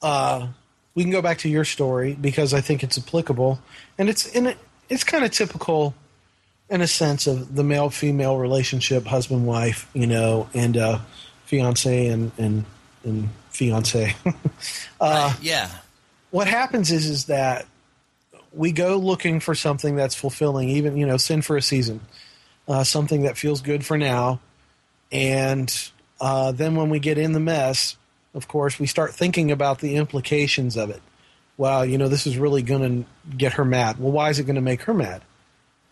uh, 0.02 0.48
we 0.96 1.04
can 1.04 1.12
go 1.12 1.22
back 1.22 1.40
to 1.40 1.50
your 1.50 1.66
story 1.66 2.14
because 2.14 2.54
I 2.54 2.62
think 2.62 2.84
it's 2.84 2.98
applicable, 2.98 3.60
and 3.98 4.10
it's 4.10 4.28
in 4.28 4.48
it. 4.48 4.58
It's 4.90 5.04
kind 5.04 5.24
of 5.24 5.32
typical, 5.32 5.96
in 6.70 6.82
a 6.82 6.88
sense, 6.88 7.26
of 7.26 7.56
the 7.56 7.64
male 7.64 7.90
female 7.90 8.38
relationship, 8.38 9.06
husband 9.06 9.48
wife, 9.48 9.90
you 9.94 10.06
know, 10.06 10.50
and 10.54 10.78
uh, 10.78 11.00
fiance 11.46 12.08
and 12.08 12.32
and 12.38 12.66
and 13.04 13.30
fiance. 13.50 14.16
uh, 15.02 15.34
Yeah. 15.42 15.70
What 16.34 16.48
happens 16.48 16.92
is 16.92 17.06
is 17.06 17.26
that 17.26 17.68
we 18.52 18.72
go 18.72 18.98
looking 18.98 19.40
for 19.40 19.54
something 19.54 19.96
that's 19.96 20.16
fulfilling, 20.16 20.68
even 20.68 20.98
you 20.98 21.06
know, 21.06 21.18
sin 21.18 21.44
for 21.44 21.56
a 21.56 21.62
season, 21.62 22.02
uh, 22.68 22.84
something 22.84 23.22
that 23.22 23.38
feels 23.38 23.62
good 23.62 23.86
for 23.86 24.00
now, 24.00 24.40
and 25.12 25.92
uh, 26.20 26.52
then 26.52 26.76
when 26.76 26.90
we 26.90 26.98
get 26.98 27.20
in 27.20 27.34
the 27.34 27.40
mess, 27.40 27.98
of 28.34 28.48
course, 28.48 28.80
we 28.80 28.88
start 28.88 29.14
thinking 29.14 29.52
about 29.52 29.78
the 29.78 29.96
implications 29.96 30.76
of 30.76 30.90
it. 30.90 31.04
Well, 31.56 31.86
you 31.86 32.00
know, 32.00 32.08
this 32.08 32.26
is 32.26 32.36
really 32.36 32.64
going 32.64 33.04
to 33.04 33.36
get 33.38 33.54
her 33.54 33.66
mad. 33.66 34.00
Well, 34.00 34.12
why 34.12 34.32
is 34.32 34.40
it 34.40 34.46
going 34.46 34.56
to 34.56 34.62
make 34.62 34.82
her 34.84 34.94
mad? 34.94 35.22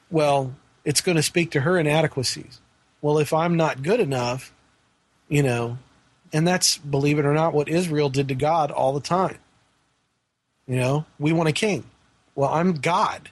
Well, 0.09 0.55
it's 0.83 1.01
going 1.01 1.17
to 1.17 1.23
speak 1.23 1.51
to 1.51 1.61
her 1.61 1.77
inadequacies. 1.77 2.59
Well, 2.99 3.19
if 3.19 3.31
I'm 3.31 3.57
not 3.57 3.83
good 3.83 3.99
enough, 3.99 4.51
you 5.29 5.43
know, 5.43 5.77
and 6.33 6.47
that's, 6.47 6.79
believe 6.79 7.19
it 7.19 7.25
or 7.25 7.33
not, 7.35 7.53
what 7.53 7.69
Israel 7.69 8.09
did 8.09 8.27
to 8.29 8.35
God 8.35 8.71
all 8.71 8.93
the 8.93 9.01
time. 9.01 9.37
You 10.71 10.77
know, 10.77 11.05
we 11.19 11.33
want 11.33 11.49
a 11.49 11.51
king. 11.51 11.83
Well, 12.33 12.49
I'm 12.49 12.75
God. 12.75 13.29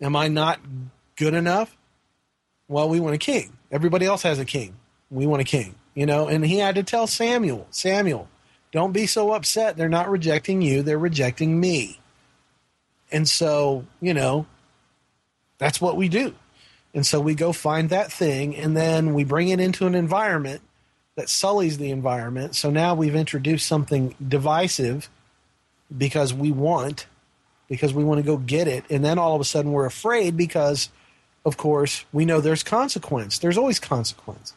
Am 0.00 0.16
I 0.16 0.26
not 0.26 0.58
good 1.14 1.32
enough? 1.32 1.76
Well, 2.66 2.88
we 2.88 2.98
want 2.98 3.14
a 3.14 3.18
king. 3.18 3.56
Everybody 3.70 4.06
else 4.06 4.24
has 4.24 4.40
a 4.40 4.44
king. 4.44 4.74
We 5.08 5.24
want 5.24 5.40
a 5.40 5.44
king. 5.44 5.76
You 5.94 6.04
know, 6.04 6.26
and 6.26 6.44
he 6.44 6.58
had 6.58 6.74
to 6.74 6.82
tell 6.82 7.06
Samuel, 7.06 7.68
Samuel, 7.70 8.28
don't 8.72 8.90
be 8.90 9.06
so 9.06 9.30
upset. 9.30 9.76
They're 9.76 9.88
not 9.88 10.10
rejecting 10.10 10.62
you, 10.62 10.82
they're 10.82 10.98
rejecting 10.98 11.60
me. 11.60 12.00
And 13.12 13.28
so, 13.28 13.86
you 14.00 14.12
know, 14.12 14.46
that's 15.58 15.80
what 15.80 15.96
we 15.96 16.08
do. 16.08 16.34
And 16.92 17.06
so 17.06 17.20
we 17.20 17.36
go 17.36 17.52
find 17.52 17.88
that 17.90 18.10
thing 18.10 18.56
and 18.56 18.76
then 18.76 19.14
we 19.14 19.22
bring 19.22 19.48
it 19.50 19.60
into 19.60 19.86
an 19.86 19.94
environment 19.94 20.60
that 21.14 21.28
sullies 21.28 21.78
the 21.78 21.92
environment. 21.92 22.56
So 22.56 22.68
now 22.68 22.96
we've 22.96 23.14
introduced 23.14 23.68
something 23.68 24.16
divisive 24.26 25.08
because 25.96 26.32
we 26.34 26.50
want, 26.50 27.06
because 27.68 27.92
we 27.92 28.04
want 28.04 28.18
to 28.18 28.26
go 28.26 28.36
get 28.36 28.68
it. 28.68 28.84
And 28.90 29.04
then 29.04 29.18
all 29.18 29.34
of 29.34 29.40
a 29.40 29.44
sudden 29.44 29.72
we're 29.72 29.86
afraid 29.86 30.36
because, 30.36 30.88
of 31.44 31.56
course, 31.56 32.04
we 32.12 32.24
know 32.24 32.40
there's 32.40 32.62
consequence. 32.62 33.38
There's 33.38 33.58
always 33.58 33.78
consequence. 33.78 34.54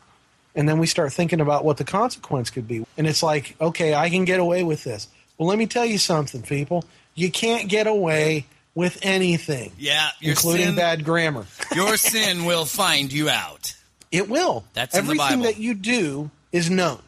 And 0.55 0.67
then 0.67 0.79
we 0.79 0.87
start 0.87 1.13
thinking 1.13 1.39
about 1.39 1.63
what 1.63 1.77
the 1.77 1.83
consequence 1.83 2.49
could 2.49 2.67
be. 2.67 2.85
And 2.97 3.05
it's 3.07 3.21
like, 3.21 3.55
okay, 3.61 3.93
I 3.93 4.09
can 4.09 4.25
get 4.25 4.39
away 4.39 4.63
with 4.63 4.83
this. 4.83 5.07
Well, 5.37 5.47
let 5.47 5.57
me 5.59 5.67
tell 5.67 5.85
you 5.85 5.99
something, 5.99 6.41
people. 6.41 6.83
You 7.13 7.31
can't 7.31 7.69
get 7.69 7.85
away 7.87 8.45
with 8.73 8.99
anything, 9.01 9.71
Yeah, 9.79 10.09
including 10.21 10.67
sin, 10.67 10.75
bad 10.75 11.03
grammar. 11.03 11.47
your 11.73 11.97
sin 11.97 12.45
will 12.45 12.65
find 12.65 13.11
you 13.11 13.27
out. 13.27 13.73
It 14.11 14.29
will. 14.29 14.65
That's 14.73 14.95
in 14.95 15.05
the 15.05 15.13
Everything 15.13 15.41
that 15.41 15.57
you 15.57 15.73
do 15.73 16.29
is 16.51 16.69
known. 16.69 16.99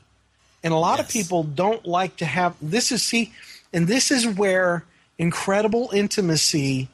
And 0.64 0.74
a 0.74 0.78
lot 0.78 1.00
of 1.00 1.08
people 1.08 1.44
don't 1.44 1.86
like 1.86 2.18
to 2.18 2.26
have 2.26 2.56
this 2.62 2.92
is 2.92 3.04
see 3.04 3.32
and 3.74 3.88
this 3.88 4.12
is 4.12 4.28
where 4.28 4.86
incredible 5.18 5.90
intimacy 5.94 6.90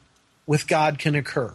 with 0.45 0.67
God 0.67 0.99
can 0.99 1.15
occur. 1.15 1.53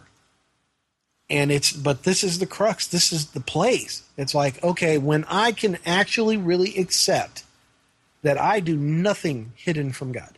And 1.29 1.51
it's 1.51 1.71
but 1.71 2.03
this 2.03 2.23
is 2.23 2.39
the 2.39 2.45
crux, 2.45 2.87
this 2.87 3.13
is 3.13 3.27
the 3.27 3.39
place. 3.39 4.03
It's 4.17 4.35
like, 4.35 4.61
okay, 4.63 4.97
when 4.97 5.23
I 5.29 5.53
can 5.53 5.77
actually 5.85 6.37
really 6.37 6.77
accept 6.77 7.43
that 8.21 8.39
I 8.39 8.59
do 8.59 8.75
nothing 8.75 9.53
hidden 9.55 9.91
from 9.91 10.11
God. 10.11 10.37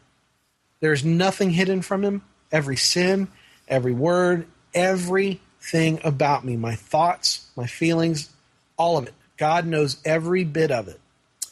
There's 0.79 1.03
nothing 1.03 1.51
hidden 1.51 1.81
from 1.81 2.03
him. 2.03 2.21
Every 2.51 2.77
sin, 2.77 3.27
every 3.67 3.93
word, 3.93 4.47
everything 4.73 5.99
about 6.03 6.45
me, 6.45 6.55
my 6.55 6.75
thoughts, 6.75 7.47
my 7.55 7.67
feelings, 7.67 8.29
all 8.77 8.97
of 8.97 9.07
it. 9.07 9.13
God 9.37 9.65
knows 9.65 9.97
every 10.05 10.43
bit 10.43 10.71
of 10.71 10.87
it. 10.87 10.99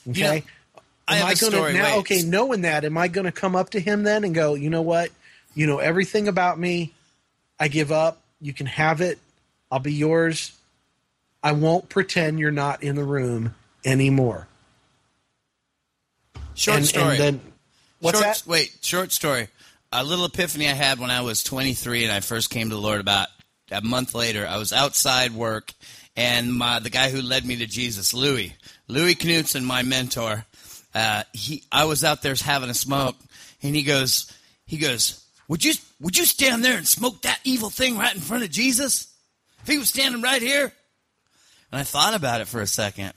Okay. 0.10 0.20
You 0.20 0.24
know, 0.24 0.42
I 1.12 1.18
am 1.18 1.26
I 1.28 1.34
going 1.36 1.52
to 1.54 1.74
now? 1.74 1.98
Okay, 2.00 2.24
knowing 2.24 2.62
that, 2.62 2.86
am 2.86 2.98
I 2.98 3.08
going 3.08 3.26
to 3.26 3.32
come 3.32 3.56
up 3.56 3.72
to 3.72 3.80
him 3.80 4.04
then 4.04 4.24
and 4.24 4.34
go, 4.34 4.54
you 4.56 4.70
know 4.70 4.82
what? 4.82 5.12
You 5.54 5.68
know 5.68 5.80
everything 5.80 6.28
about 6.28 6.58
me. 6.60 6.94
I 7.60 7.68
give 7.68 7.92
up. 7.92 8.22
You 8.40 8.54
can 8.54 8.66
have 8.66 9.02
it. 9.02 9.20
I'll 9.72 9.80
be 9.80 9.94
yours. 9.94 10.52
I 11.44 11.52
won't 11.54 11.90
pretend 11.90 12.40
you're 12.40 12.52
not 12.52 12.84
in 12.84 12.96
the 12.96 13.04
room 13.04 13.56
anymore. 13.86 14.48
Short 16.54 16.78
And- 16.78 16.88
story. 16.88 17.16
And 17.16 17.20
then, 17.20 17.42
what's 18.00 18.20
short, 18.20 18.36
that? 18.36 18.48
Wait, 18.48 18.76
short 18.82 19.12
story. 19.12 19.48
A 19.92 20.04
little 20.04 20.26
epiphany 20.26 20.70
I 20.70 20.74
had 20.74 21.00
when 21.00 21.12
I 21.12 21.22
was 21.22 21.44
23 21.44 22.04
and 22.04 22.14
I 22.14 22.22
first 22.22 22.50
came 22.50 22.70
to 22.70 22.76
the 22.76 22.82
Lord 22.82 23.02
about 23.02 23.28
a 23.72 23.82
month 23.82 24.16
later. 24.16 24.48
I 24.48 24.58
was 24.58 24.72
outside 24.72 25.34
work, 25.34 25.74
and 26.16 26.54
my 26.54 26.80
the 26.80 26.90
guy 26.90 27.10
who 27.10 27.22
led 27.22 27.46
me 27.46 27.58
to 27.58 27.66
Jesus, 27.66 28.14
Louis, 28.14 28.56
Louis 28.88 29.16
Knutson, 29.16 29.64
my 29.64 29.84
mentor, 29.84 30.46
uh, 30.94 31.24
he 31.34 31.64
I 31.72 31.86
was 31.86 32.04
out 32.04 32.22
there 32.22 32.36
having 32.36 32.70
a 32.70 32.74
smoke, 32.74 33.16
and 33.62 33.76
he 33.76 33.84
goes, 33.84 34.32
he 34.66 34.78
goes, 34.78 35.24
would 35.48 35.64
you 35.64 35.74
would 36.00 36.18
you 36.18 36.26
stand 36.26 36.64
there 36.64 36.78
and 36.78 36.88
smoke 36.88 37.22
that 37.24 37.40
evil 37.44 37.70
thing 37.70 37.98
right 37.98 38.14
in 38.14 38.22
front 38.22 38.44
of 38.44 38.52
Jesus? 38.52 39.08
If 39.62 39.68
he 39.68 39.78
was 39.78 39.90
standing 39.90 40.22
right 40.22 40.42
here, 40.42 40.72
and 41.72 41.80
I 41.80 41.84
thought 41.84 42.16
about 42.16 42.42
it 42.42 42.48
for 42.48 42.62
a 42.62 42.68
second, 42.68 43.14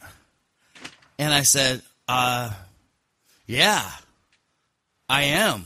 and 1.19 1.33
I 1.33 1.43
said, 1.43 1.83
uh, 2.09 2.53
yeah. 3.47 3.89
I 5.09 5.23
am. 5.25 5.65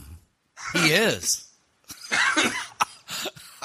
He 0.73 0.89
is. 0.89 1.47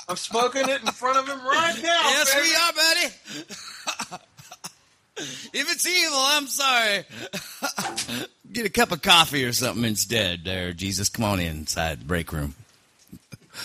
I'm 0.08 0.16
smoking 0.16 0.68
it 0.68 0.82
in 0.82 0.86
front 0.88 1.18
of 1.18 1.28
him 1.28 1.44
right 1.44 1.76
now. 1.82 2.00
yes, 2.04 2.34
baby. 2.34 2.48
we 2.48 2.54
are, 2.54 2.72
buddy. 2.72 4.20
if 5.58 5.72
it's 5.72 5.86
evil, 5.86 6.18
I'm 6.18 6.46
sorry. 6.46 7.04
Get 8.54 8.66
a 8.66 8.70
cup 8.70 8.92
of 8.92 9.02
coffee 9.02 9.44
or 9.44 9.52
something 9.52 9.84
instead. 9.84 10.44
There, 10.44 10.72
Jesus, 10.72 11.08
come 11.08 11.24
on 11.24 11.40
inside 11.40 12.00
the 12.00 12.04
break 12.04 12.32
room. 12.32 12.54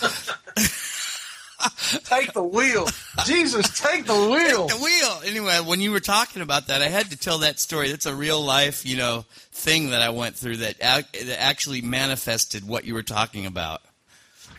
Take 2.04 2.32
the 2.32 2.42
wheel. 2.42 2.86
Jesus, 3.26 3.78
take 3.80 4.06
the 4.06 4.14
wheel. 4.14 4.66
The 4.66 4.76
wheel. 4.76 5.20
Anyway, 5.26 5.60
when 5.60 5.80
you 5.80 5.90
were 5.90 6.00
talking 6.00 6.40
about 6.42 6.68
that, 6.68 6.80
I 6.80 6.88
had 6.88 7.10
to 7.10 7.16
tell 7.18 7.38
that 7.38 7.60
story. 7.60 7.90
That's 7.90 8.06
a 8.06 8.14
real 8.14 8.40
life, 8.40 8.86
you 8.86 8.96
know, 8.96 9.26
thing 9.52 9.90
that 9.90 10.00
I 10.00 10.08
went 10.10 10.36
through 10.36 10.58
that, 10.58 10.76
ac- 10.80 11.24
that 11.26 11.40
actually 11.40 11.82
manifested 11.82 12.66
what 12.66 12.84
you 12.84 12.94
were 12.94 13.02
talking 13.02 13.44
about. 13.44 13.82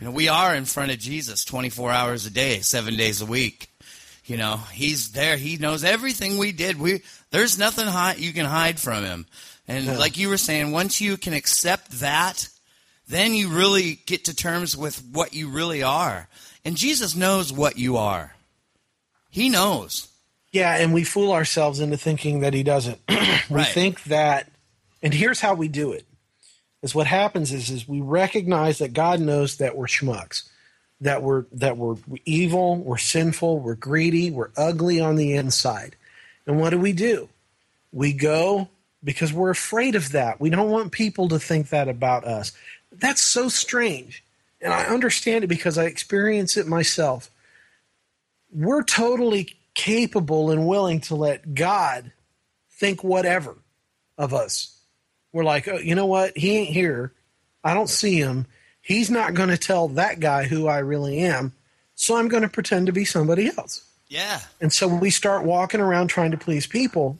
You 0.00 0.06
know, 0.06 0.12
we 0.12 0.28
are 0.28 0.54
in 0.54 0.64
front 0.64 0.92
of 0.92 0.98
Jesus 0.98 1.44
24 1.44 1.90
hours 1.90 2.24
a 2.24 2.30
day, 2.30 2.60
seven 2.60 2.96
days 2.96 3.20
a 3.20 3.26
week. 3.26 3.68
You 4.24 4.36
know, 4.36 4.58
he's 4.72 5.10
there. 5.10 5.36
He 5.36 5.56
knows 5.56 5.82
everything 5.82 6.38
we 6.38 6.52
did. 6.52 6.78
We 6.78 7.02
there's 7.32 7.58
nothing 7.58 7.86
hi- 7.86 8.14
you 8.16 8.32
can 8.32 8.46
hide 8.46 8.78
from 8.78 9.02
him. 9.04 9.26
And 9.68 9.84
Yeah. 9.86 9.96
like 9.98 10.16
you 10.18 10.28
were 10.28 10.38
saying, 10.38 10.72
once 10.72 11.00
you 11.00 11.16
can 11.16 11.32
accept 11.32 12.00
that, 12.00 12.48
then 13.08 13.34
you 13.34 13.48
really 13.48 13.96
get 14.06 14.24
to 14.26 14.34
terms 14.34 14.76
with 14.76 15.02
what 15.12 15.32
you 15.34 15.48
really 15.48 15.82
are. 15.82 16.28
And 16.64 16.76
Jesus 16.76 17.14
knows 17.14 17.52
what 17.52 17.78
you 17.78 17.96
are. 17.96 18.36
He 19.30 19.48
knows. 19.48 20.08
Yeah, 20.52 20.76
and 20.76 20.92
we 20.92 21.04
fool 21.04 21.32
ourselves 21.32 21.80
into 21.80 21.96
thinking 21.96 22.40
that 22.40 22.54
he 22.54 22.62
doesn't. 22.62 23.00
we 23.08 23.16
Right. 23.48 23.66
think 23.66 24.04
that, 24.04 24.50
and 25.02 25.14
here's 25.14 25.40
how 25.40 25.54
we 25.54 25.68
do 25.68 25.92
it: 25.92 26.04
is 26.82 26.94
what 26.94 27.06
happens 27.06 27.52
is 27.52 27.70
is 27.70 27.88
we 27.88 28.00
recognize 28.00 28.78
that 28.78 28.92
God 28.92 29.18
knows 29.20 29.56
that 29.56 29.76
we're 29.76 29.86
schmucks, 29.86 30.42
that 31.00 31.22
we're 31.22 31.46
that 31.52 31.78
we're 31.78 31.96
evil, 32.26 32.76
we're 32.76 32.98
sinful, 32.98 33.60
we're 33.60 33.74
greedy, 33.74 34.30
we're 34.30 34.50
ugly 34.56 35.00
on 35.00 35.16
the 35.16 35.32
inside, 35.32 35.96
and 36.46 36.60
what 36.60 36.70
do 36.70 36.78
we 36.78 36.92
do? 36.92 37.30
We 37.90 38.12
go 38.12 38.68
because 39.02 39.32
we're 39.32 39.50
afraid 39.50 39.94
of 39.94 40.12
that. 40.12 40.40
We 40.40 40.50
don't 40.50 40.70
want 40.70 40.92
people 40.92 41.28
to 41.28 41.38
think 41.38 41.70
that 41.70 41.88
about 41.88 42.24
us. 42.24 42.52
That's 42.90 43.22
so 43.22 43.48
strange, 43.48 44.22
and 44.60 44.72
I 44.72 44.84
understand 44.84 45.44
it 45.44 45.48
because 45.48 45.78
I 45.78 45.84
experience 45.84 46.56
it 46.56 46.66
myself 46.66 47.30
we're 48.52 48.82
totally 48.82 49.56
capable 49.74 50.50
and 50.50 50.66
willing 50.66 51.00
to 51.00 51.14
let 51.14 51.54
God 51.54 52.12
think 52.70 53.02
whatever 53.02 53.56
of 54.18 54.34
us. 54.34 54.78
We're 55.32 55.44
like, 55.44 55.66
oh, 55.66 55.78
you 55.78 55.94
know 55.94 56.06
what? 56.06 56.36
He 56.36 56.58
ain't 56.58 56.70
here. 56.70 57.12
I 57.64 57.74
don't 57.74 57.88
see 57.88 58.18
him. 58.18 58.46
He's 58.82 59.10
not 59.10 59.34
going 59.34 59.48
to 59.48 59.56
tell 59.56 59.88
that 59.88 60.20
guy 60.20 60.44
who 60.44 60.66
I 60.66 60.78
really 60.78 61.18
am. 61.20 61.52
So 61.94 62.16
I'm 62.16 62.28
going 62.28 62.42
to 62.42 62.48
pretend 62.48 62.86
to 62.86 62.92
be 62.92 63.04
somebody 63.04 63.48
else. 63.56 63.84
Yeah. 64.08 64.40
And 64.60 64.72
so 64.72 64.88
we 64.88 65.10
start 65.10 65.44
walking 65.44 65.80
around 65.80 66.08
trying 66.08 66.32
to 66.32 66.36
please 66.36 66.66
people 66.66 67.18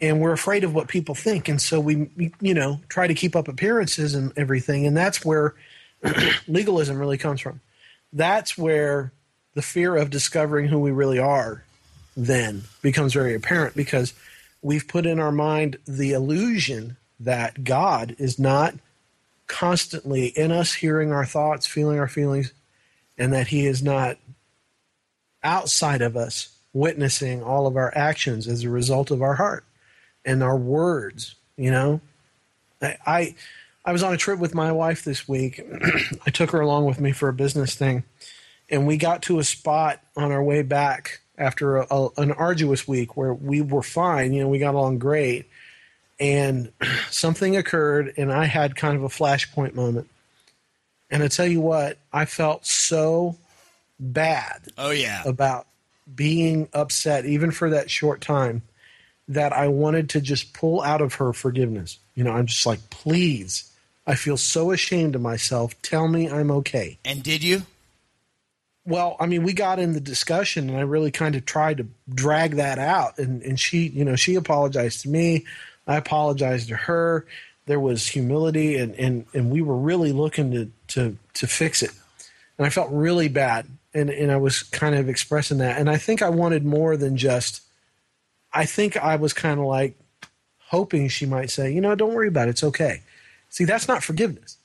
and 0.00 0.20
we're 0.20 0.32
afraid 0.32 0.64
of 0.64 0.74
what 0.74 0.88
people 0.88 1.14
think. 1.14 1.48
And 1.48 1.60
so 1.60 1.80
we, 1.80 2.08
you 2.40 2.54
know, 2.54 2.80
try 2.88 3.06
to 3.06 3.14
keep 3.14 3.34
up 3.34 3.48
appearances 3.48 4.14
and 4.14 4.32
everything. 4.36 4.86
And 4.86 4.96
that's 4.96 5.24
where 5.24 5.54
legalism 6.48 6.98
really 6.98 7.18
comes 7.18 7.40
from. 7.40 7.60
That's 8.12 8.56
where 8.56 9.12
the 9.54 9.62
fear 9.62 9.96
of 9.96 10.10
discovering 10.10 10.68
who 10.68 10.78
we 10.78 10.92
really 10.92 11.18
are 11.18 11.64
then 12.16 12.62
becomes 12.82 13.12
very 13.12 13.34
apparent 13.34 13.76
because 13.76 14.14
we've 14.62 14.88
put 14.88 15.06
in 15.06 15.18
our 15.18 15.32
mind 15.32 15.78
the 15.86 16.12
illusion 16.12 16.96
that 17.20 17.64
God 17.64 18.14
is 18.18 18.38
not 18.38 18.74
constantly 19.46 20.26
in 20.26 20.52
us, 20.52 20.74
hearing 20.74 21.10
our 21.10 21.24
thoughts, 21.24 21.66
feeling 21.66 21.98
our 21.98 22.08
feelings, 22.08 22.52
and 23.16 23.32
that 23.32 23.48
He 23.48 23.66
is 23.66 23.82
not 23.82 24.16
outside 25.42 26.02
of 26.02 26.16
us, 26.16 26.56
witnessing 26.72 27.42
all 27.42 27.66
of 27.66 27.76
our 27.76 27.96
actions 27.96 28.46
as 28.46 28.62
a 28.62 28.70
result 28.70 29.10
of 29.10 29.22
our 29.22 29.34
heart 29.34 29.64
and 30.24 30.42
our 30.42 30.56
words. 30.56 31.34
You 31.56 31.70
know, 31.70 32.00
I 32.82 32.96
I, 33.06 33.34
I 33.84 33.92
was 33.92 34.02
on 34.02 34.12
a 34.12 34.18
trip 34.18 34.38
with 34.38 34.54
my 34.54 34.72
wife 34.72 35.04
this 35.04 35.28
week. 35.28 35.60
I 36.26 36.30
took 36.30 36.50
her 36.50 36.60
along 36.60 36.84
with 36.86 37.00
me 37.00 37.12
for 37.12 37.28
a 37.28 37.32
business 37.32 37.74
thing, 37.74 38.04
and 38.68 38.86
we 38.86 38.96
got 38.96 39.22
to 39.22 39.38
a 39.38 39.44
spot 39.44 40.00
on 40.16 40.30
our 40.32 40.42
way 40.42 40.62
back 40.62 41.20
after 41.36 41.78
a, 41.78 41.86
a, 41.90 42.08
an 42.16 42.32
arduous 42.32 42.86
week 42.88 43.16
where 43.16 43.32
we 43.32 43.60
were 43.60 43.82
fine. 43.82 44.32
You 44.32 44.42
know, 44.42 44.48
we 44.48 44.58
got 44.58 44.74
along 44.74 44.98
great, 44.98 45.46
and 46.20 46.72
something 47.10 47.56
occurred, 47.56 48.14
and 48.16 48.32
I 48.32 48.44
had 48.44 48.76
kind 48.76 48.96
of 48.96 49.04
a 49.04 49.08
flashpoint 49.08 49.74
moment. 49.74 50.08
And 51.10 51.22
I 51.22 51.28
tell 51.28 51.46
you 51.46 51.60
what, 51.60 51.96
I 52.12 52.26
felt 52.26 52.66
so 52.66 53.38
bad 53.98 54.68
Oh 54.76 54.90
yeah. 54.90 55.22
about 55.24 55.66
being 56.14 56.68
upset, 56.72 57.24
even 57.24 57.50
for 57.50 57.70
that 57.70 57.90
short 57.90 58.20
time, 58.20 58.62
that 59.28 59.52
I 59.52 59.68
wanted 59.68 60.10
to 60.10 60.20
just 60.20 60.54
pull 60.54 60.82
out 60.82 61.02
of 61.02 61.14
her 61.14 61.32
forgiveness. 61.32 61.98
You 62.14 62.24
know, 62.24 62.32
I'm 62.32 62.46
just 62.46 62.64
like, 62.64 62.90
please, 62.90 63.70
I 64.06 64.14
feel 64.14 64.38
so 64.38 64.72
ashamed 64.72 65.14
of 65.14 65.20
myself. 65.20 65.80
Tell 65.82 66.08
me 66.08 66.30
I'm 66.30 66.50
okay. 66.50 66.98
And 67.04 67.22
did 67.22 67.44
you? 67.44 67.62
Well, 68.86 69.16
I 69.20 69.26
mean, 69.26 69.42
we 69.42 69.52
got 69.52 69.78
in 69.78 69.92
the 69.92 70.00
discussion, 70.00 70.70
and 70.70 70.78
I 70.78 70.80
really 70.80 71.10
kind 71.10 71.34
of 71.34 71.44
tried 71.44 71.76
to 71.76 71.86
drag 72.08 72.56
that 72.56 72.78
out. 72.78 73.18
And, 73.18 73.42
and 73.42 73.60
she, 73.60 73.88
you 73.88 74.02
know, 74.02 74.16
she 74.16 74.34
apologized 74.34 75.02
to 75.02 75.10
me. 75.10 75.44
I 75.86 75.96
apologized 75.96 76.68
to 76.68 76.76
her. 76.76 77.26
There 77.66 77.80
was 77.80 78.06
humility, 78.06 78.76
and, 78.76 78.94
and, 78.94 79.26
and 79.34 79.50
we 79.50 79.60
were 79.60 79.76
really 79.76 80.12
looking 80.12 80.52
to, 80.52 80.70
to, 80.94 81.18
to 81.34 81.46
fix 81.46 81.82
it. 81.82 81.90
And 82.56 82.66
I 82.66 82.70
felt 82.70 82.88
really 82.90 83.28
bad. 83.28 83.66
And, 83.92 84.08
and 84.08 84.32
I 84.32 84.38
was 84.38 84.62
kind 84.62 84.94
of 84.94 85.10
expressing 85.10 85.58
that. 85.58 85.78
And 85.78 85.90
I 85.90 85.98
think 85.98 86.22
I 86.22 86.30
wanted 86.30 86.64
more 86.64 86.96
than 86.96 87.18
just, 87.18 87.60
I 88.52 88.64
think 88.66 88.96
I 88.96 89.16
was 89.16 89.32
kind 89.32 89.60
of 89.60 89.66
like 89.66 89.98
hoping 90.58 91.08
she 91.08 91.26
might 91.26 91.50
say, 91.50 91.72
you 91.72 91.80
know, 91.80 91.94
don't 91.94 92.14
worry 92.14 92.28
about 92.28 92.48
it. 92.48 92.52
It's 92.52 92.64
okay. 92.64 93.02
See, 93.48 93.64
that's 93.64 93.88
not 93.88 94.02
forgiveness. 94.02 94.56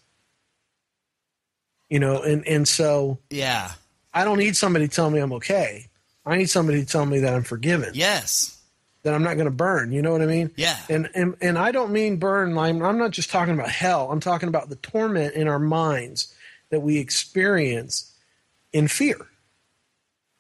You 1.90 2.00
know, 2.00 2.22
and, 2.22 2.48
and 2.48 2.68
so 2.68 3.20
Yeah. 3.30 3.72
I 4.14 4.24
don't 4.26 4.38
need 4.38 4.56
somebody 4.56 4.88
to 4.88 4.94
tell 4.94 5.10
me 5.10 5.20
I'm 5.20 5.34
okay. 5.34 5.88
I 6.26 6.38
need 6.38 6.50
somebody 6.50 6.82
to 6.82 6.86
tell 6.88 7.06
me 7.06 7.20
that 7.20 7.34
I'm 7.34 7.44
forgiven. 7.44 7.92
Yes. 7.94 8.60
That 9.04 9.14
I'm 9.14 9.24
not 9.24 9.34
going 9.36 9.46
to 9.46 9.52
burn. 9.52 9.92
You 9.92 10.02
know 10.02 10.12
what 10.12 10.22
I 10.22 10.26
mean? 10.28 10.52
Yeah. 10.56 10.78
And 10.90 11.10
and 11.14 11.36
and 11.42 11.58
I 11.58 11.72
don't 11.72 11.92
mean 11.92 12.18
burn. 12.18 12.58
I'm, 12.58 12.82
I'm 12.82 12.98
not 12.98 13.12
just 13.12 13.30
talking 13.30 13.54
about 13.54 13.70
hell. 13.70 14.10
I'm 14.12 14.22
talking 14.22 14.48
about 14.48 14.70
the 14.70 14.78
torment 14.78 15.36
in 15.36 15.48
our 15.48 15.60
minds 15.60 16.34
that 16.70 16.80
we 16.80 17.00
experience 17.00 18.14
in 18.72 18.88
fear. 18.88 19.18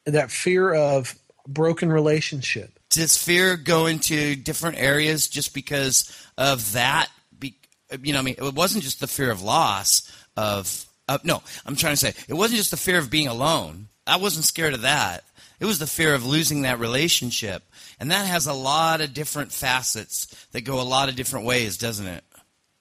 That 0.06 0.32
fear 0.32 0.74
of 0.74 1.18
broken 1.48 1.92
relationship. 1.92 2.80
Does 2.94 3.18
fear 3.18 3.58
go 3.58 3.88
into 3.88 4.36
different 4.36 4.78
areas 4.78 5.28
just 5.28 5.54
because 5.54 6.12
of 6.38 6.74
that? 6.74 7.10
Be, 7.40 7.56
you 8.04 8.14
know, 8.14 8.20
I 8.20 8.22
mean, 8.22 8.36
it 8.38 8.54
wasn't 8.54 8.84
just 8.84 9.00
the 9.00 9.08
fear 9.08 9.32
of 9.32 9.42
loss 9.42 10.12
of. 10.38 10.86
Uh, 11.10 11.18
no, 11.24 11.42
I'm 11.66 11.76
trying 11.76 11.94
to 11.94 11.98
say 11.98 12.14
it 12.28 12.36
wasn't 12.36 12.60
just 12.60 12.72
the 12.72 12.78
fear 12.78 13.00
of 13.00 13.10
being 13.10 13.28
alone. 13.28 13.88
I 14.06 14.18
wasn't 14.18 14.46
scared 14.46 14.76
of 14.76 14.84
that. 14.84 15.24
It 15.60 15.66
was 15.66 15.80
the 15.80 15.88
fear 15.88 16.14
of 16.14 16.26
losing 16.26 16.62
that 16.62 16.80
relationship, 16.80 17.64
and 18.00 18.12
that 18.12 18.28
has 18.28 18.46
a 18.46 18.54
lot 18.54 19.02
of 19.02 19.14
different 19.14 19.52
facets 19.52 20.28
that 20.52 20.62
go 20.62 20.80
a 20.80 20.84
lot 20.84 21.10
of 21.10 21.16
different 21.16 21.46
ways, 21.48 21.78
doesn't 21.78 22.08
it? 22.08 22.24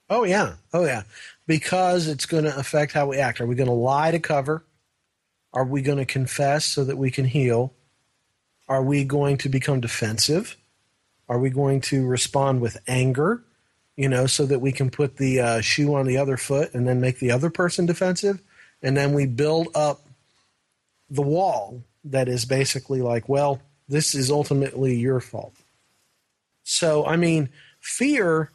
Oh 0.09 0.25
yeah, 0.25 0.55
oh 0.73 0.85
yeah, 0.85 1.03
because 1.47 2.07
it's 2.07 2.27
going 2.27 2.43
to 2.43 2.55
affect 2.55 2.93
how 2.93 3.07
we 3.07 3.17
act. 3.17 3.41
Are 3.41 3.47
we 3.47 3.55
going 3.55 3.67
to 3.67 3.73
lie 3.73 4.11
to 4.11 4.19
cover? 4.19 4.63
Are 5.53 5.65
we 5.65 5.81
going 5.81 5.97
to 5.97 6.05
confess 6.05 6.65
so 6.65 6.83
that 6.83 6.97
we 6.97 7.09
can 7.09 7.25
heal? 7.25 7.73
Are 8.67 8.83
we 8.83 9.03
going 9.03 9.37
to 9.39 9.49
become 9.49 9.81
defensive? 9.81 10.57
Are 11.27 11.39
we 11.39 11.49
going 11.49 11.81
to 11.81 12.05
respond 12.05 12.61
with 12.61 12.77
anger, 12.87 13.43
you 13.95 14.09
know, 14.09 14.25
so 14.25 14.45
that 14.45 14.59
we 14.59 14.71
can 14.71 14.89
put 14.89 15.17
the 15.17 15.39
uh, 15.39 15.61
shoe 15.61 15.95
on 15.95 16.05
the 16.05 16.17
other 16.17 16.37
foot 16.37 16.73
and 16.73 16.87
then 16.87 17.01
make 17.01 17.19
the 17.19 17.31
other 17.31 17.49
person 17.49 17.85
defensive? 17.85 18.41
And 18.81 18.95
then 18.97 19.13
we 19.13 19.25
build 19.25 19.69
up 19.75 20.01
the 21.09 21.21
wall 21.21 21.83
that 22.05 22.27
is 22.27 22.45
basically 22.45 23.01
like, 23.01 23.29
well, 23.29 23.61
this 23.87 24.15
is 24.15 24.31
ultimately 24.31 24.95
your 24.95 25.19
fault. 25.19 25.53
So, 26.63 27.05
I 27.05 27.15
mean, 27.15 27.49
fear, 27.79 28.51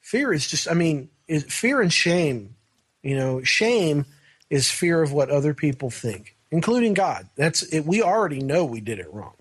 fear 0.00 0.32
is 0.32 0.46
just, 0.48 0.68
I 0.70 0.74
mean, 0.74 1.08
is 1.26 1.44
fear 1.44 1.80
and 1.80 1.92
shame, 1.92 2.54
you 3.02 3.16
know, 3.16 3.42
shame 3.42 4.06
is 4.50 4.70
fear 4.70 5.02
of 5.02 5.12
what 5.12 5.30
other 5.30 5.54
people 5.54 5.90
think, 5.90 6.36
including 6.50 6.94
God. 6.94 7.28
That's 7.36 7.62
it. 7.62 7.84
We 7.86 8.02
already 8.02 8.40
know 8.40 8.64
we 8.64 8.80
did 8.80 8.98
it 8.98 9.12
wrong. 9.12 9.34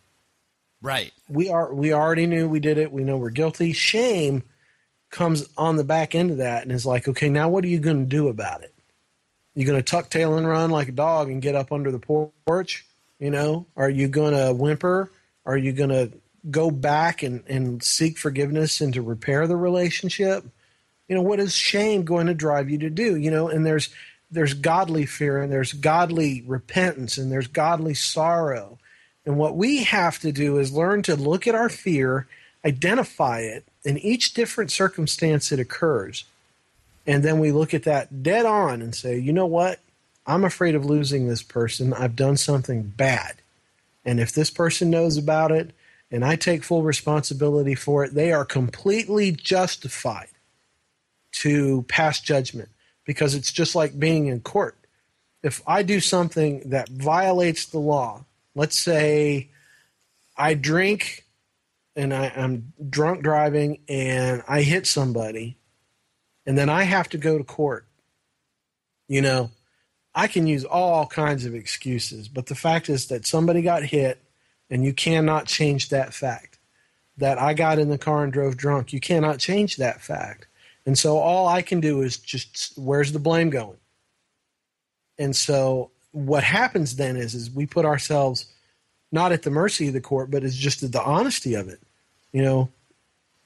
Right. 0.84 1.14
We 1.30 1.50
are, 1.50 1.74
we 1.74 1.94
already 1.94 2.28
knew 2.28 2.50
we 2.50 2.60
did 2.60 2.78
it. 2.78 2.92
We 2.92 3.06
know 3.06 3.18
we're 3.18 3.30
guilty. 3.30 3.72
Shame 3.72 4.44
comes 5.10 5.48
on 5.58 5.78
the 5.78 5.84
back 5.86 6.14
end 6.14 6.30
of 6.30 6.38
that 6.38 6.64
and 6.64 6.72
is 6.74 6.86
like, 6.86 7.08
okay, 7.08 7.30
now 7.30 7.48
what 7.48 7.64
are 7.64 7.70
you 7.70 7.80
going 7.80 8.02
to 8.02 8.06
do 8.06 8.28
about 8.28 8.64
it? 8.64 8.74
You 9.56 9.66
going 9.66 9.80
to 9.80 9.84
tuck 9.84 10.10
tail 10.10 10.38
and 10.38 10.46
run 10.46 10.72
like 10.72 10.90
a 10.90 10.92
dog 10.92 11.30
and 11.30 11.42
get 11.42 11.56
up 11.56 11.72
under 11.72 11.90
the 11.90 12.00
porch? 12.00 12.86
You 13.18 13.32
know, 13.32 13.66
are 13.78 13.90
you 13.90 14.10
going 14.10 14.34
to 14.34 14.54
whimper? 14.54 15.10
Are 15.46 15.56
you 15.56 15.72
going 15.72 15.90
to 15.90 16.12
go 16.52 16.70
back 16.70 17.24
and, 17.24 17.44
and 17.48 17.82
seek 17.82 18.18
forgiveness 18.18 18.82
and 18.82 18.94
to 18.94 19.02
repair 19.02 19.48
the 19.48 19.56
relationship? 19.56 20.44
You 21.08 21.16
know, 21.16 21.22
what 21.22 21.40
is 21.40 21.56
shame 21.56 22.04
going 22.04 22.28
to 22.28 22.34
drive 22.34 22.70
you 22.70 22.80
to 22.80 22.90
do? 22.90 23.16
You 23.16 23.32
know, 23.32 23.48
and 23.48 23.66
there's 23.66 23.90
there's 24.32 24.56
godly 24.56 25.06
fear 25.06 25.42
and 25.42 25.52
there's 25.52 25.74
godly 25.74 26.44
repentance 26.46 27.18
and 27.18 27.32
there's 27.32 27.48
godly 27.48 27.94
sorrow. 27.94 28.80
And 29.26 29.38
what 29.38 29.56
we 29.56 29.84
have 29.84 30.20
to 30.20 30.32
do 30.32 30.58
is 30.58 30.74
learn 30.74 31.02
to 31.04 31.16
look 31.16 31.48
at 31.48 31.56
our 31.56 31.70
fear, 31.70 32.28
identify 32.66 33.40
it 33.40 33.64
in 33.84 33.98
each 33.98 34.34
different 34.34 34.72
circumstance 34.72 35.52
it 35.52 35.60
occurs. 35.60 36.26
And 37.06 37.24
then 37.24 37.40
we 37.40 37.52
look 37.52 37.74
at 37.74 37.84
that 37.84 38.24
dead 38.24 38.46
on 38.46 38.82
and 38.82 38.96
say, 38.96 39.18
you 39.18 39.34
know 39.34 39.46
what? 39.46 39.80
I'm 40.26 40.46
afraid 40.46 40.76
of 40.76 40.86
losing 40.86 41.28
this 41.28 41.44
person. 41.44 41.94
I've 41.94 42.16
done 42.16 42.38
something 42.38 42.84
bad. 42.84 43.36
And 44.06 44.20
if 44.20 44.32
this 44.32 44.50
person 44.50 44.90
knows 44.90 45.18
about 45.18 45.52
it 45.52 45.72
and 46.12 46.24
I 46.24 46.36
take 46.36 46.64
full 46.64 46.84
responsibility 46.84 47.76
for 47.76 48.04
it, 48.04 48.14
they 48.14 48.32
are 48.32 48.46
completely 48.46 49.32
justified 49.32 50.30
to 51.34 51.84
pass 51.88 52.20
judgment 52.20 52.70
because 53.06 53.36
it's 53.36 53.52
just 53.52 53.76
like 53.76 54.00
being 54.00 54.28
in 54.28 54.40
court. 54.40 54.78
If 55.42 55.62
I 55.68 55.84
do 55.84 56.00
something 56.00 56.70
that 56.70 56.88
violates 56.90 57.66
the 57.66 57.80
law, 57.80 58.24
let's 58.56 58.78
say 58.78 59.49
I 60.38 60.54
drink 60.54 61.26
and 61.95 62.14
I, 62.14 62.32
am 62.36 62.74
drunk 62.89 63.24
driving 63.24 63.80
and 63.88 64.43
I 64.47 64.62
hit 64.62 64.88
somebody, 64.88 65.58
and 66.45 66.58
then 66.58 66.70
I 66.70 66.84
have 66.84 67.10
to 67.10 67.18
go 67.18 67.38
to 67.38 67.43
court, 67.43 67.88
you 69.08 69.22
know, 69.22 69.51
I 70.16 70.28
can 70.28 70.47
use 70.47 70.64
all 70.64 71.06
kinds 71.08 71.45
of 71.45 71.56
excuses, 71.56 72.28
but 72.28 72.45
the 72.45 72.56
fact 72.56 72.89
is 72.89 73.08
that 73.08 73.26
somebody 73.26 73.62
got 73.62 73.84
hit 73.84 74.24
and 74.70 74.84
you 74.84 74.93
cannot 74.93 75.47
change 75.47 75.89
that 75.89 76.14
fact. 76.14 76.60
That 77.18 77.38
I 77.38 77.54
got 77.54 77.78
in 77.78 77.89
the 77.89 77.97
car 77.97 78.24
and 78.24 78.34
drove 78.34 78.58
drunk, 78.58 78.91
you 78.91 78.99
cannot 78.99 79.38
change 79.38 79.78
that 79.78 80.01
fact. 80.01 80.47
And 80.86 80.97
so 80.97 81.18
all 81.18 81.47
I 81.47 81.62
can 81.62 81.80
do 81.80 82.01
is 82.01 82.18
just 82.18 82.74
where's 82.76 83.12
the 83.12 83.20
blame 83.20 83.51
going? 83.51 83.78
And 85.20 85.36
so 85.36 85.91
what 86.14 86.43
happens 86.43 86.95
then 86.95 87.18
is 87.18 87.36
is 87.36 87.51
we 87.51 87.66
put 87.66 87.86
ourselves 87.86 88.45
not 89.11 89.32
at 89.32 89.43
the 89.43 89.51
mercy 89.51 89.88
of 89.88 89.93
the 89.93 90.01
court, 90.01 90.32
but 90.32 90.43
it's 90.43 90.55
just 90.55 90.89
the 90.91 91.03
honesty 91.03 91.55
of 91.55 91.68
it. 91.68 91.80
You 92.32 92.41
know, 92.41 92.70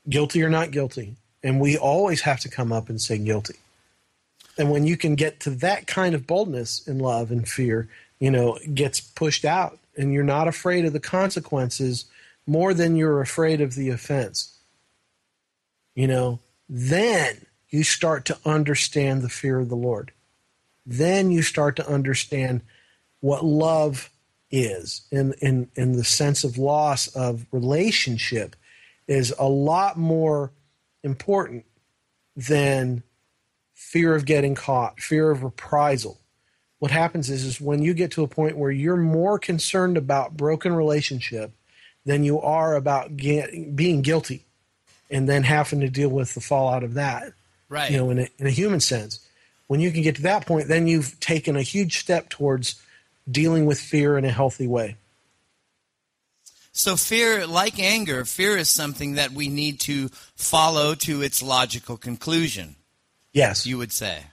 guilty 0.07 0.43
or 0.43 0.49
not 0.49 0.71
guilty. 0.71 1.15
And 1.43 1.59
we 1.59 1.77
always 1.77 2.21
have 2.21 2.39
to 2.41 2.49
come 2.49 2.71
up 2.71 2.89
and 2.89 3.01
say 3.01 3.17
guilty. 3.17 3.55
And 4.57 4.71
when 4.71 4.85
you 4.85 4.97
can 4.97 5.15
get 5.15 5.39
to 5.41 5.49
that 5.51 5.87
kind 5.87 6.15
of 6.15 6.27
boldness 6.27 6.87
in 6.87 6.99
love 6.99 7.31
and 7.31 7.47
fear, 7.47 7.87
you 8.19 8.31
know, 8.31 8.57
gets 8.73 8.99
pushed 8.99 9.45
out 9.45 9.77
and 9.97 10.13
you're 10.13 10.23
not 10.23 10.47
afraid 10.47 10.85
of 10.85 10.93
the 10.93 10.99
consequences 10.99 12.05
more 12.45 12.73
than 12.73 12.95
you're 12.95 13.21
afraid 13.21 13.61
of 13.61 13.75
the 13.75 13.89
offense. 13.89 14.57
You 15.95 16.07
know, 16.07 16.39
then 16.69 17.45
you 17.69 17.83
start 17.83 18.25
to 18.25 18.37
understand 18.45 19.21
the 19.21 19.29
fear 19.29 19.59
of 19.59 19.69
the 19.69 19.75
Lord. 19.75 20.11
Then 20.87 21.31
you 21.31 21.41
start 21.41 21.75
to 21.75 21.87
understand 21.87 22.61
what 23.19 23.43
love 23.43 24.09
is 24.49 25.01
in, 25.11 25.33
in, 25.41 25.69
in 25.75 25.97
the 25.97 26.03
sense 26.05 26.45
of 26.45 26.57
loss 26.57 27.07
of 27.07 27.45
relationship 27.51 28.55
is 29.07 29.33
a 29.37 29.47
lot 29.47 29.97
more 29.97 30.51
important 31.03 31.65
than 32.35 33.03
fear 33.73 34.15
of 34.15 34.25
getting 34.25 34.55
caught, 34.55 34.99
fear 35.01 35.29
of 35.29 35.43
reprisal. 35.43 36.17
What 36.79 36.91
happens 36.91 37.29
is, 37.29 37.43
is 37.43 37.59
when 37.59 37.81
you 37.81 37.93
get 37.93 38.11
to 38.11 38.23
a 38.23 38.27
point 38.27 38.57
where 38.57 38.71
you're 38.71 38.95
more 38.95 39.37
concerned 39.37 39.97
about 39.97 40.37
broken 40.37 40.73
relationship 40.73 41.51
than 42.05 42.23
you 42.23 42.39
are 42.39 42.75
about 42.75 43.17
get, 43.17 43.75
being 43.75 44.01
guilty 44.01 44.45
and 45.09 45.27
then 45.27 45.43
having 45.43 45.81
to 45.81 45.89
deal 45.89 46.09
with 46.09 46.33
the 46.33 46.41
fallout 46.41 46.83
of 46.83 46.93
that. 46.93 47.33
Right. 47.69 47.91
You 47.91 47.97
know, 47.97 48.09
in 48.11 48.19
a, 48.19 48.27
in 48.37 48.47
a 48.47 48.51
human 48.51 48.79
sense. 48.79 49.26
When 49.67 49.79
you 49.79 49.91
can 49.91 50.01
get 50.01 50.15
to 50.15 50.21
that 50.23 50.45
point, 50.45 50.67
then 50.67 50.87
you've 50.87 51.19
taken 51.19 51.55
a 51.55 51.61
huge 51.61 51.99
step 51.99 52.29
towards 52.29 52.81
dealing 53.29 53.65
with 53.65 53.79
fear 53.79 54.17
in 54.17 54.25
a 54.25 54.31
healthy 54.31 54.67
way. 54.67 54.95
So, 56.71 56.95
fear, 56.95 57.47
like 57.47 57.79
anger, 57.79 58.23
fear 58.23 58.55
is 58.55 58.69
something 58.69 59.15
that 59.15 59.31
we 59.31 59.49
need 59.49 59.79
to 59.81 60.09
follow 60.35 60.93
to 60.95 61.21
its 61.21 61.41
logical 61.41 61.97
conclusion. 61.97 62.75
Yes. 63.33 63.65
You 63.65 63.77
would 63.79 63.91
say. 63.91 64.23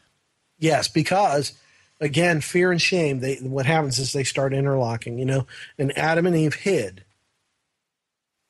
Yes, 0.59 0.89
because 0.89 1.53
again, 2.01 2.41
fear 2.41 2.71
and 2.71 2.81
shame, 2.81 3.21
they 3.21 3.37
what 3.37 3.67
happens 3.67 3.99
is 3.99 4.13
they 4.13 4.25
start 4.25 4.53
interlocking, 4.53 5.19
you 5.19 5.25
know, 5.25 5.47
and 5.79 5.97
Adam 5.97 6.27
and 6.27 6.37
Eve 6.37 6.55
hid. 6.55 7.05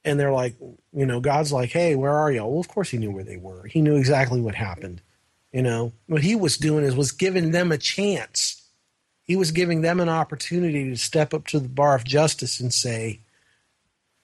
And 0.05 0.21
they're 0.21 0.33
like, 0.33 0.55
you 0.93 1.07
know, 1.07 1.21
God's 1.21 1.51
like, 1.53 1.71
hey, 1.71 1.97
where 1.97 2.13
are 2.13 2.31
y'all? 2.31 2.51
Well, 2.51 2.61
of 2.61 2.69
course 2.69 2.91
he 2.91 2.99
knew 2.99 3.11
where 3.11 3.25
they 3.25 3.39
were. 3.39 3.67
He 3.67 3.81
knew 3.81 3.97
exactly 3.97 4.41
what 4.41 4.55
happened. 4.55 5.01
You 5.55 5.63
know, 5.63 5.93
what 6.09 6.25
he 6.25 6.35
was 6.35 6.59
doing 6.59 6.85
is 6.85 6.97
was 6.97 7.13
giving 7.13 7.53
them 7.53 7.71
a 7.71 7.79
chance. 7.79 8.61
He 9.23 9.37
was 9.37 9.53
giving 9.53 9.83
them 9.83 10.01
an 10.01 10.09
opportunity 10.09 10.91
to 10.91 10.97
step 10.97 11.33
up 11.33 11.47
to 11.47 11.61
the 11.61 11.69
bar 11.69 11.95
of 11.95 12.03
justice 12.03 12.59
and 12.59 12.75
say, 12.75 13.21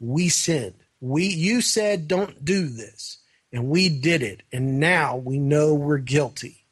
we 0.00 0.28
sinned. 0.28 0.74
We 1.00 1.26
you 1.26 1.60
said 1.60 2.08
don't 2.08 2.44
do 2.44 2.66
this 2.66 3.18
and 3.52 3.68
we 3.68 3.88
did 3.88 4.22
it 4.24 4.42
and 4.52 4.80
now 4.80 5.16
we 5.16 5.38
know 5.38 5.72
we're 5.72 5.98
guilty. 5.98 6.64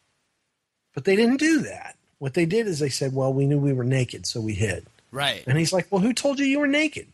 But 0.92 1.04
they 1.04 1.14
didn't 1.14 1.36
do 1.36 1.60
that. 1.60 1.96
What 2.18 2.34
they 2.34 2.44
did 2.44 2.66
is 2.66 2.80
they 2.80 2.88
said, 2.88 3.14
"Well, 3.14 3.32
we 3.32 3.46
knew 3.46 3.60
we 3.60 3.72
were 3.72 3.84
naked, 3.84 4.26
so 4.26 4.40
we 4.40 4.54
hid." 4.54 4.88
Right. 5.12 5.44
And 5.46 5.56
he's 5.56 5.72
like, 5.72 5.86
"Well, 5.88 6.02
who 6.02 6.12
told 6.12 6.40
you 6.40 6.44
you 6.44 6.58
were 6.58 6.66
naked?" 6.66 7.06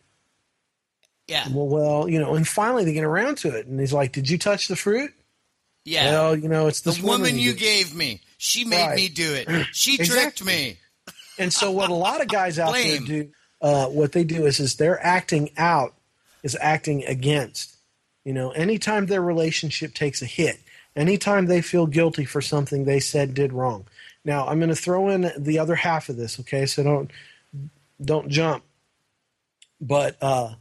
Yeah. 1.28 1.47
Well, 1.53 1.68
well, 1.68 2.09
you 2.09 2.18
know, 2.18 2.34
and 2.34 2.49
finally 2.49 2.86
they 2.86 2.95
get 2.95 3.05
around 3.05 3.36
to 3.38 3.55
it, 3.55 3.66
and 3.66 3.78
he's 3.78 3.92
like, 3.92 4.12
"Did 4.12 4.30
you 4.30 4.38
touch 4.38 4.68
the 4.68 4.76
fruit?" 4.76 5.12
Yeah. 5.85 6.11
Well, 6.12 6.37
you 6.37 6.49
know, 6.49 6.66
it's 6.66 6.80
the 6.80 6.91
this 6.93 7.01
woman 7.01 7.39
you 7.39 7.53
did. 7.53 7.59
gave 7.61 7.95
me. 7.95 8.20
She 8.39 8.64
made 8.64 8.82
Right. 8.87 8.97
me 8.97 9.09
do 9.09 9.35
it. 9.35 9.49
She 9.72 9.97
tricked 9.97 10.11
Exactly. 10.41 10.47
me. 10.47 10.76
And 11.39 11.53
so, 11.53 11.70
what 11.70 11.91
a 11.91 11.95
lot 11.95 12.20
of 12.20 12.28
guys 12.28 12.59
out 12.59 12.72
there 12.74 13.01
do, 13.01 13.28
uh, 13.61 13.87
what 13.87 14.12
they 14.12 14.24
do 14.24 14.47
is, 14.47 14.61
is 14.61 14.76
they're 14.76 15.05
acting 15.05 15.51
out, 15.57 15.95
is 16.43 16.57
acting 16.61 17.05
against. 17.05 17.76
You 18.24 18.32
know, 18.32 18.53
anytime 18.53 19.07
their 19.07 19.20
relationship 19.20 19.95
takes 19.95 20.22
a 20.22 20.26
hit, 20.26 20.59
anytime 20.97 21.47
they 21.47 21.61
feel 21.61 21.87
guilty 21.87 22.24
for 22.24 22.41
something 22.41 22.85
they 22.85 23.01
said 23.01 23.35
did 23.35 23.53
wrong. 23.53 23.85
Now, 24.24 24.47
I'm 24.47 24.59
going 24.59 24.70
to 24.70 24.76
throw 24.76 25.11
in 25.11 25.30
the 25.37 25.59
other 25.59 25.74
half 25.74 26.09
of 26.09 26.16
this, 26.16 26.41
okay? 26.41 26.64
So 26.66 26.82
don't 26.82 27.11
don't 28.03 28.28
jump. 28.28 28.64
But 29.80 30.16
uh, 30.22 30.55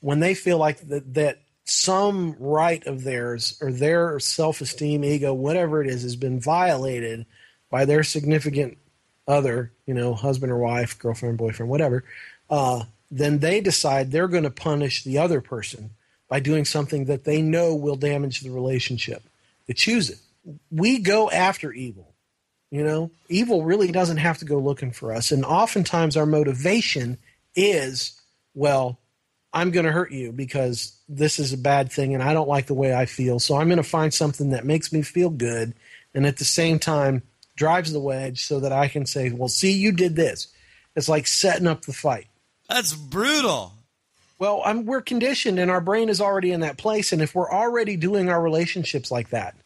when 0.00 0.20
they 0.20 0.34
feel 0.34 0.58
like 0.58 0.78
that, 0.88 1.12
that 1.14 1.40
some 1.70 2.34
right 2.38 2.84
of 2.86 3.04
theirs 3.04 3.58
or 3.60 3.72
their 3.72 4.18
self 4.18 4.60
esteem, 4.60 5.04
ego, 5.04 5.32
whatever 5.34 5.82
it 5.82 5.88
is, 5.88 6.02
has 6.02 6.16
been 6.16 6.40
violated 6.40 7.26
by 7.70 7.84
their 7.84 8.02
significant 8.02 8.78
other, 9.26 9.72
you 9.86 9.94
know, 9.94 10.14
husband 10.14 10.50
or 10.50 10.58
wife, 10.58 10.98
girlfriend, 10.98 11.36
boyfriend, 11.36 11.70
whatever, 11.70 12.04
uh, 12.48 12.84
then 13.10 13.38
they 13.38 13.60
decide 13.60 14.10
they're 14.10 14.28
going 14.28 14.44
to 14.44 14.50
punish 14.50 15.04
the 15.04 15.18
other 15.18 15.40
person 15.40 15.90
by 16.28 16.40
doing 16.40 16.64
something 16.64 17.06
that 17.06 17.24
they 17.24 17.42
know 17.42 17.74
will 17.74 17.96
damage 17.96 18.40
the 18.40 18.50
relationship. 18.50 19.22
They 19.66 19.74
choose 19.74 20.10
it. 20.10 20.18
We 20.70 20.98
go 20.98 21.30
after 21.30 21.72
evil. 21.72 22.14
You 22.70 22.84
know, 22.84 23.10
evil 23.28 23.64
really 23.64 23.90
doesn't 23.92 24.18
have 24.18 24.38
to 24.38 24.44
go 24.44 24.58
looking 24.58 24.92
for 24.92 25.14
us. 25.14 25.30
And 25.30 25.44
oftentimes 25.44 26.18
our 26.18 26.26
motivation 26.26 27.16
is, 27.54 28.20
well, 28.54 28.98
I'm 29.58 29.72
going 29.72 29.86
to 29.86 29.92
hurt 29.92 30.12
you 30.12 30.30
because 30.30 30.96
this 31.08 31.40
is 31.40 31.52
a 31.52 31.58
bad 31.58 31.90
thing 31.90 32.14
and 32.14 32.22
I 32.22 32.32
don't 32.32 32.48
like 32.48 32.66
the 32.66 32.74
way 32.74 32.94
I 32.94 33.06
feel. 33.06 33.40
So 33.40 33.56
I'm 33.56 33.66
going 33.66 33.78
to 33.78 33.82
find 33.82 34.14
something 34.14 34.50
that 34.50 34.64
makes 34.64 34.92
me 34.92 35.02
feel 35.02 35.30
good 35.30 35.74
and 36.14 36.24
at 36.24 36.36
the 36.36 36.44
same 36.44 36.78
time 36.78 37.24
drives 37.56 37.92
the 37.92 37.98
wedge 37.98 38.44
so 38.44 38.60
that 38.60 38.70
I 38.70 38.86
can 38.86 39.04
say, 39.04 39.30
well, 39.30 39.48
see, 39.48 39.72
you 39.72 39.90
did 39.90 40.14
this. 40.14 40.46
It's 40.94 41.08
like 41.08 41.26
setting 41.26 41.66
up 41.66 41.82
the 41.82 41.92
fight. 41.92 42.28
That's 42.68 42.94
brutal. 42.94 43.72
Well, 44.38 44.62
I'm, 44.64 44.86
we're 44.86 45.00
conditioned 45.00 45.58
and 45.58 45.72
our 45.72 45.80
brain 45.80 46.08
is 46.08 46.20
already 46.20 46.52
in 46.52 46.60
that 46.60 46.78
place. 46.78 47.12
And 47.12 47.20
if 47.20 47.34
we're 47.34 47.50
already 47.50 47.96
doing 47.96 48.28
our 48.28 48.40
relationships 48.40 49.10
like 49.10 49.30
that, 49.30 49.56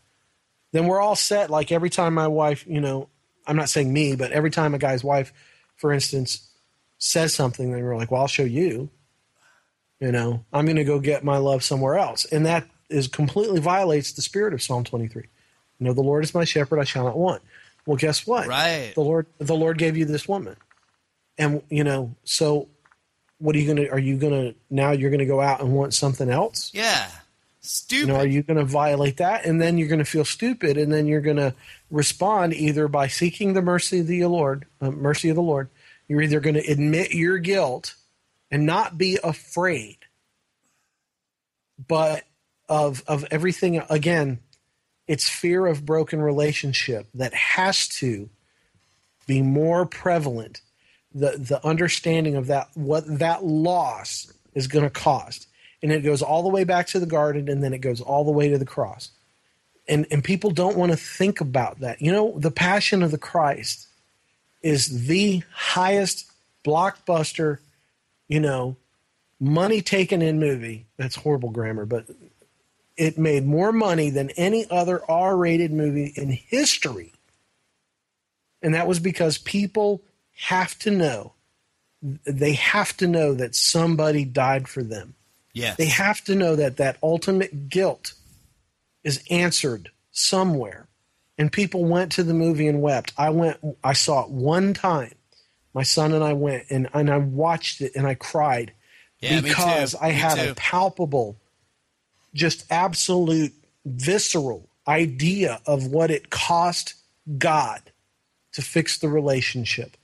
then 0.72 0.86
we're 0.86 1.02
all 1.02 1.16
set. 1.16 1.50
Like 1.50 1.70
every 1.70 1.90
time 1.90 2.14
my 2.14 2.28
wife, 2.28 2.64
you 2.66 2.80
know, 2.80 3.10
I'm 3.46 3.56
not 3.56 3.68
saying 3.68 3.92
me, 3.92 4.16
but 4.16 4.32
every 4.32 4.50
time 4.50 4.72
a 4.72 4.78
guy's 4.78 5.04
wife, 5.04 5.34
for 5.76 5.92
instance, 5.92 6.48
says 6.96 7.34
something, 7.34 7.70
then 7.70 7.82
we're 7.82 7.96
like, 7.96 8.10
well, 8.10 8.22
I'll 8.22 8.26
show 8.26 8.42
you. 8.42 8.88
You 10.02 10.10
know, 10.10 10.44
I'm 10.52 10.64
going 10.64 10.78
to 10.78 10.84
go 10.84 10.98
get 10.98 11.22
my 11.22 11.36
love 11.36 11.62
somewhere 11.62 11.96
else. 11.96 12.24
And 12.24 12.44
that 12.44 12.66
is 12.90 13.06
completely 13.06 13.60
violates 13.60 14.10
the 14.10 14.20
spirit 14.20 14.52
of 14.52 14.60
Psalm 14.60 14.82
23. 14.82 15.22
You 15.78 15.86
know, 15.86 15.92
the 15.92 16.02
Lord 16.02 16.24
is 16.24 16.34
my 16.34 16.42
shepherd, 16.42 16.80
I 16.80 16.84
shall 16.84 17.04
not 17.04 17.16
want. 17.16 17.40
Well, 17.86 17.96
guess 17.96 18.26
what? 18.26 18.48
Right. 18.48 18.90
The 18.96 19.00
Lord, 19.00 19.28
the 19.38 19.54
Lord 19.54 19.78
gave 19.78 19.96
you 19.96 20.04
this 20.04 20.26
woman. 20.26 20.56
And, 21.38 21.62
you 21.70 21.84
know, 21.84 22.16
so 22.24 22.66
what 23.38 23.54
are 23.54 23.60
you 23.60 23.72
going 23.72 23.76
to, 23.76 23.92
are 23.92 23.98
you 23.98 24.16
going 24.16 24.32
to, 24.32 24.58
now 24.70 24.90
you're 24.90 25.10
going 25.10 25.20
to 25.20 25.24
go 25.24 25.40
out 25.40 25.60
and 25.60 25.72
want 25.72 25.94
something 25.94 26.28
else? 26.28 26.72
Yeah. 26.74 27.08
Stupid. 27.60 28.00
You 28.00 28.12
know, 28.12 28.18
are 28.18 28.26
you 28.26 28.42
going 28.42 28.58
to 28.58 28.64
violate 28.64 29.18
that? 29.18 29.44
And 29.44 29.62
then 29.62 29.78
you're 29.78 29.86
going 29.86 30.00
to 30.00 30.04
feel 30.04 30.24
stupid, 30.24 30.78
and 30.78 30.92
then 30.92 31.06
you're 31.06 31.20
going 31.20 31.36
to 31.36 31.54
respond 31.92 32.54
either 32.54 32.88
by 32.88 33.06
seeking 33.06 33.52
the 33.52 33.62
mercy 33.62 34.00
of 34.00 34.08
the 34.08 34.24
Lord, 34.24 34.66
uh, 34.80 34.90
mercy 34.90 35.28
of 35.28 35.36
the 35.36 35.42
Lord. 35.42 35.68
You're 36.08 36.22
either 36.22 36.40
going 36.40 36.56
to 36.56 36.68
admit 36.68 37.14
your 37.14 37.38
guilt 37.38 37.94
and 38.52 38.66
not 38.66 38.96
be 38.98 39.18
afraid, 39.24 39.96
but 41.88 42.22
of 42.68 43.02
of 43.08 43.24
everything. 43.32 43.82
Again, 43.90 44.38
it's 45.08 45.28
fear 45.28 45.66
of 45.66 45.84
broken 45.84 46.22
relationship 46.22 47.08
that 47.14 47.34
has 47.34 47.88
to 47.88 48.28
be 49.26 49.42
more 49.42 49.86
prevalent. 49.86 50.60
The 51.12 51.38
the 51.38 51.66
understanding 51.66 52.36
of 52.36 52.46
that 52.46 52.68
what 52.74 53.18
that 53.18 53.44
loss 53.44 54.32
is 54.54 54.68
going 54.68 54.84
to 54.84 54.90
cost 54.90 55.48
and 55.82 55.90
it 55.90 56.00
goes 56.00 56.22
all 56.22 56.42
the 56.42 56.48
way 56.48 56.64
back 56.64 56.86
to 56.88 57.00
the 57.00 57.06
garden 57.06 57.48
and 57.48 57.62
then 57.62 57.74
it 57.74 57.78
goes 57.78 58.00
all 58.00 58.24
the 58.24 58.30
way 58.30 58.48
to 58.48 58.58
the 58.58 58.64
cross 58.64 59.10
and 59.88 60.06
and 60.10 60.22
people 60.22 60.50
don't 60.50 60.76
want 60.76 60.92
to 60.92 60.96
think 60.96 61.40
about 61.40 61.80
that 61.80 62.00
you 62.00 62.12
know 62.12 62.34
the 62.38 62.50
passion 62.50 63.02
of 63.02 63.10
the 63.10 63.18
christ 63.18 63.88
is 64.62 65.06
the 65.06 65.42
highest 65.52 66.30
blockbuster 66.64 67.58
you 68.32 68.40
know 68.40 68.76
money 69.40 69.80
taken 69.82 70.22
in 70.22 70.38
movie 70.38 70.86
that's 70.96 71.16
horrible 71.16 71.50
grammar 71.50 71.84
but 71.86 72.06
it 72.96 73.18
made 73.18 73.44
more 73.44 73.72
money 73.72 74.08
than 74.10 74.30
any 74.30 74.66
other 74.70 74.98
r-rated 75.10 75.72
movie 75.72 76.12
in 76.16 76.30
history 76.30 77.12
and 78.62 78.74
that 78.74 78.86
was 78.86 79.00
because 79.00 79.38
people 79.38 80.00
have 80.48 80.78
to 80.78 80.90
know 80.90 81.32
they 82.24 82.54
have 82.54 82.96
to 82.96 83.06
know 83.06 83.34
that 83.34 83.54
somebody 83.54 84.24
died 84.24 84.66
for 84.68 84.82
them 84.82 85.14
Yeah. 85.52 85.74
they 85.76 85.86
have 85.86 86.22
to 86.24 86.34
know 86.34 86.56
that 86.56 86.76
that 86.78 86.96
ultimate 87.02 87.68
guilt 87.68 88.14
is 89.04 89.22
answered 89.30 89.90
somewhere. 90.12 90.86
And 91.38 91.50
people 91.50 91.84
went 91.84 92.12
to 92.12 92.22
the 92.22 92.34
movie 92.34 92.68
and 92.68 92.80
wept. 92.80 93.12
I 93.16 93.30
went, 93.30 93.58
I 93.82 93.94
saw 93.94 94.24
it 94.24 94.30
one 94.30 94.74
time. 94.74 95.14
My 95.74 95.82
son 95.82 96.12
and 96.12 96.22
I 96.22 96.32
went 96.34 96.64
and, 96.70 96.88
and 96.92 97.10
I 97.10 97.18
watched 97.18 97.80
it 97.80 97.92
and 97.96 98.06
I 98.06 98.14
cried 98.14 98.72
Yeah, 99.20 99.40
because 99.40 99.94
I 99.94 100.08
Me 100.08 100.14
had 100.14 100.34
too. 100.36 100.50
a 100.50 100.54
palpable, 100.54 101.36
just 102.34 102.70
absolute, 102.70 103.52
visceral 103.84 104.68
idea 104.86 105.60
of 105.66 105.86
what 105.86 106.10
it 106.10 106.28
cost 106.30 106.94
God 107.38 107.80
to 108.52 108.62
fix 108.62 108.98
the 108.98 109.08
relationship, 109.08 109.96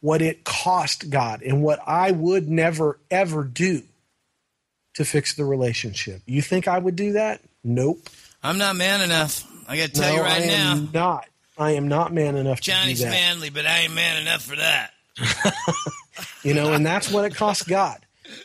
what 0.00 0.22
it 0.22 0.44
cost 0.44 1.10
God, 1.10 1.42
and 1.42 1.62
what 1.62 1.80
I 1.86 2.10
would 2.12 2.48
never, 2.48 2.98
ever 3.10 3.44
do 3.44 3.82
to 4.94 5.04
fix 5.04 5.34
the 5.34 5.44
relationship. 5.44 6.22
You 6.26 6.40
think 6.40 6.66
I 6.68 6.78
would 6.78 6.96
do 6.96 7.12
that? 7.12 7.40
Nope. 7.62 8.08
I'm 8.42 8.56
not 8.58 8.76
man 8.76 9.00
enough. 9.02 9.44
I 9.68 9.76
got 9.76 9.86
to 9.86 9.92
tell 10.00 10.10
no, 10.10 10.16
you 10.16 10.22
right 10.22 10.42
I 10.42 10.46
now. 10.46 10.72
am 10.72 10.90
not. 10.94 11.26
I 11.58 11.72
am 11.72 11.88
not 11.88 12.12
man 12.12 12.36
enough 12.36 12.60
Johnny's 12.60 12.98
to 12.98 13.04
do 13.04 13.10
that. 13.10 13.14
manly, 13.14 13.50
but 13.50 13.66
I 13.66 13.80
ain't 13.80 13.94
man 13.94 14.20
enough 14.22 14.42
for 14.42 14.56
that. 14.56 14.92
You 16.44 16.52
know, 16.52 16.74
and 16.74 16.84
that's 16.84 17.10
what 17.10 17.24
it 17.24 17.34
cost 17.34 17.66
God. 17.66 18.04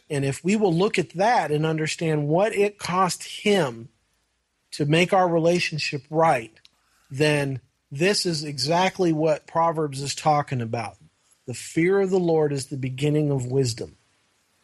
And 0.09 0.23
if 0.23 0.43
we 0.43 0.55
will 0.55 0.73
look 0.73 0.97
at 0.97 1.11
that 1.11 1.51
and 1.51 1.65
understand 1.65 2.27
what 2.27 2.55
it 2.55 2.79
cost 2.79 3.23
him 3.23 3.89
to 4.71 4.85
make 4.85 5.13
our 5.13 5.27
relationship 5.27 6.03
right, 6.09 6.53
then 7.11 7.59
this 7.91 8.25
is 8.25 8.43
exactly 8.43 9.11
what 9.11 9.47
Proverbs 9.47 10.01
is 10.01 10.15
talking 10.15 10.61
about. 10.61 10.95
The 11.45 11.53
fear 11.53 11.99
of 11.99 12.09
the 12.09 12.19
Lord 12.19 12.53
is 12.53 12.67
the 12.67 12.77
beginning 12.77 13.31
of 13.31 13.47
wisdom. 13.47 13.97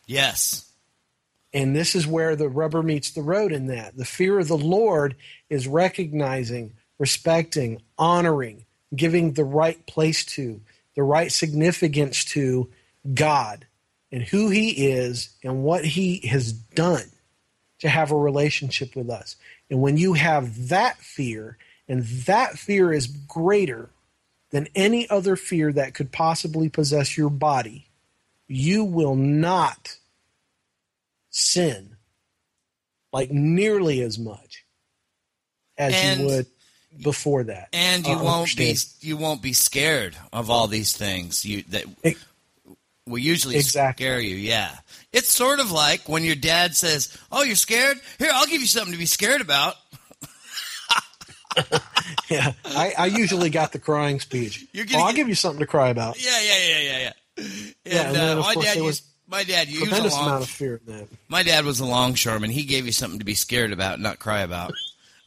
Yes. 0.06 0.72
And 1.54 1.76
this 1.76 1.96
is 1.96 2.08
where 2.08 2.36
the 2.36 2.50
rubber 2.50 2.84
meets 2.84 3.12
the 3.12 3.22
road 3.22 3.52
in 3.52 3.68
that. 3.68 3.98
The 3.98 4.06
fear 4.06 4.40
of 4.40 4.48
the 4.48 4.58
Lord 4.58 5.16
is 5.50 5.68
recognizing, 5.68 6.74
respecting, 7.00 7.82
honoring, 7.98 8.66
giving 8.96 9.34
the 9.34 9.44
right 9.44 9.86
place 9.88 10.24
to, 10.26 10.62
the 10.96 11.04
right 11.04 11.32
significance 11.32 12.26
to 12.26 12.70
God 13.14 13.66
and 14.12 14.24
who 14.24 14.50
He 14.50 14.88
is 14.88 15.30
and 15.44 15.64
what 15.64 15.86
He 15.86 16.26
has 16.28 16.54
done 16.54 17.12
to 17.80 17.90
have 17.90 18.12
a 18.12 18.18
relationship 18.18 18.96
with 18.96 19.10
us. 19.10 19.36
And 19.70 19.82
when 19.82 19.98
you 19.98 20.14
have 20.14 20.70
that 20.70 20.98
fear, 20.98 21.58
and 21.88 22.04
that 22.04 22.58
fear 22.58 22.92
is 22.92 23.08
greater 23.08 23.90
than 24.52 24.68
any 24.74 25.10
other 25.10 25.36
fear 25.36 25.72
that 25.74 25.94
could 25.94 26.12
possibly 26.12 26.70
possess 26.70 27.18
your 27.18 27.30
body, 27.30 27.90
you 28.48 28.84
will 28.84 29.16
not 29.16 29.98
sin 31.30 31.98
like 33.12 33.32
nearly 33.32 34.02
as 34.02 34.18
much 34.18 34.66
as 35.78 35.94
And- 35.94 36.22
you 36.22 36.26
would 36.28 36.48
before 37.02 37.44
that. 37.46 37.70
And 37.74 38.06
you 38.06 38.18
won't 38.18 38.56
be 38.56 38.76
you 39.02 39.18
won't 39.18 39.42
be 39.42 39.54
scared 39.54 40.16
of 40.34 40.50
all 40.50 40.68
these 40.68 40.96
things 40.96 41.46
you 41.46 41.64
that 41.70 41.86
will 43.08 43.18
usually 43.20 43.56
Exactly. 43.56 44.06
scare 44.06 44.20
you. 44.20 44.36
Yeah, 44.36 44.72
it's 45.14 45.30
sort 45.30 45.60
of 45.60 45.72
like 45.72 46.08
when 46.10 46.24
your 46.24 46.36
dad 46.36 46.76
says, 46.76 47.16
"Oh, 47.32 47.44
you're 47.44 47.56
scared? 47.56 48.00
Here, 48.20 48.30
I'll 48.34 48.48
give 48.48 48.62
you 48.62 48.68
something 48.68 48.94
to 48.94 49.00
be 49.00 49.06
scared 49.06 49.42
about." 49.42 49.76
Yeah, 52.30 52.52
I, 52.66 52.94
I 52.98 53.06
usually 53.06 53.50
got 53.50 53.72
the 53.72 53.80
crying 53.80 54.20
speech. 54.20 54.66
You're 54.74 54.86
oh, 54.94 55.00
I'll 55.00 55.08
get- 55.08 55.16
give 55.18 55.30
you 55.30 55.36
something 55.36 55.60
to 55.62 55.66
cry 55.66 55.88
about. 55.90 56.22
Yeah, 56.22 56.40
yeah, 56.42 56.58
yeah, 56.68 56.80
yeah, 56.80 57.00
yeah. 57.00 57.12
Yeah, 57.38 58.00
And, 58.00 58.08
and 58.08 58.16
then, 58.16 58.38
uh, 58.38 58.42
my 58.42 58.56
dad 58.56 58.76
was 58.78 58.86
used 58.86 59.04
my 59.28 59.44
dad 59.44 59.68
used 59.70 59.82
a 59.84 59.86
Tremendous 59.86 60.14
long, 60.14 60.28
amount 60.28 60.44
of 60.44 60.50
fear 60.50 60.82
in 60.86 60.94
that. 60.94 61.08
my 61.30 61.44
dad 61.44 61.66
was 61.66 61.80
a 61.80 61.86
longshoreman. 61.86 62.50
He 62.50 62.64
gave 62.66 62.86
you 62.86 62.92
something 62.92 63.20
to 63.20 63.26
be 63.26 63.36
scared 63.36 63.72
about, 63.72 64.00
not 64.00 64.20
cry 64.20 64.42
about. 64.42 64.74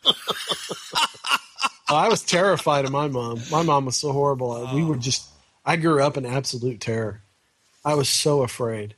Oh, 1.91 1.97
I 1.97 2.09
was 2.09 2.23
terrified 2.23 2.85
of 2.85 2.93
my 2.93 3.09
mom. 3.09 3.41
My 3.51 3.63
mom 3.63 3.87
was 3.87 3.97
so 3.97 4.13
horrible. 4.13 4.71
We 4.75 4.85
were 4.85 4.97
oh. 4.97 4.99
just. 4.99 5.29
I 5.65 5.77
grew 5.77 6.03
up 6.03 6.17
in 6.17 6.27
absolute 6.27 6.81
terror. 6.81 7.23
I 7.85 7.95
was 7.95 8.09
so 8.09 8.43
afraid, 8.43 8.95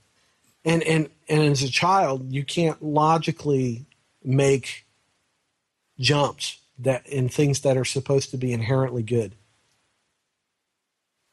and 0.64 0.82
and 0.82 1.08
and 1.28 1.42
as 1.42 1.62
a 1.62 1.70
child, 1.70 2.32
you 2.32 2.44
can't 2.44 2.82
logically 2.82 3.86
make 4.24 4.86
jumps 5.98 6.58
that 6.80 7.06
in 7.06 7.28
things 7.28 7.60
that 7.60 7.76
are 7.76 7.84
supposed 7.84 8.30
to 8.30 8.36
be 8.36 8.52
inherently 8.52 9.02
good. 9.02 9.34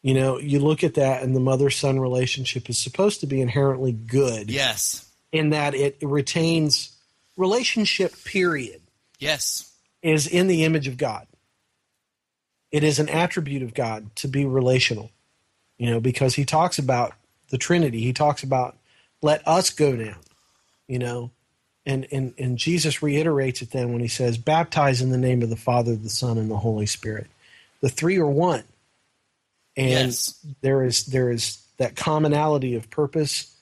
You 0.03 0.13
know, 0.13 0.37
you 0.39 0.59
look 0.59 0.83
at 0.83 0.93
that, 0.95 1.23
and 1.23 1.35
the 1.35 1.39
mother 1.39 1.69
son 1.69 1.99
relationship 1.99 2.69
is 2.69 2.77
supposed 2.77 3.21
to 3.21 3.27
be 3.27 3.41
inherently 3.41 3.91
good 3.91 4.51
Yes, 4.51 5.09
in 5.31 5.49
that 5.49 5.73
it 5.73 5.97
retains 6.01 6.95
relationship. 7.35 8.13
Period 8.23 8.81
yes, 9.19 9.71
is 10.03 10.27
in 10.27 10.47
the 10.47 10.63
image 10.63 10.87
of 10.87 10.97
God. 10.97 11.27
It 12.71 12.83
is 12.83 12.99
an 12.99 13.09
attribute 13.09 13.63
of 13.63 13.73
God 13.73 14.15
to 14.17 14.27
be 14.27 14.45
relational, 14.45 15.11
you 15.77 15.89
know, 15.89 15.99
because 15.99 16.35
he 16.35 16.45
talks 16.45 16.77
about 16.79 17.13
the 17.49 17.57
Trinity. 17.57 18.01
He 18.01 18.13
talks 18.13 18.43
about 18.43 18.77
let 19.21 19.47
us 19.47 19.69
go 19.69 19.95
down, 19.95 20.19
you 20.87 20.99
know, 20.99 21.31
and 21.85 22.07
and 22.11 22.33
and 22.37 22.57
Jesus 22.57 23.01
reiterates 23.01 23.61
it 23.61 23.71
then 23.71 23.91
when 23.91 24.01
he 24.01 24.07
says, 24.09 24.37
"Baptize 24.37 25.01
in 25.01 25.11
the 25.11 25.17
name 25.17 25.41
of 25.41 25.49
the 25.49 25.55
Father, 25.55 25.95
the 25.95 26.09
Son, 26.09 26.37
and 26.37 26.51
the 26.51 26.57
Holy 26.57 26.85
Spirit." 26.85 27.27
The 27.81 27.89
three 27.89 28.17
are 28.17 28.27
one, 28.27 28.63
and 29.75 30.07
Yes. 30.07 30.45
there 30.61 30.83
is 30.83 31.05
there 31.05 31.31
is 31.31 31.59
that 31.77 31.95
commonality 31.95 32.75
of 32.75 32.89
purpose 32.89 33.53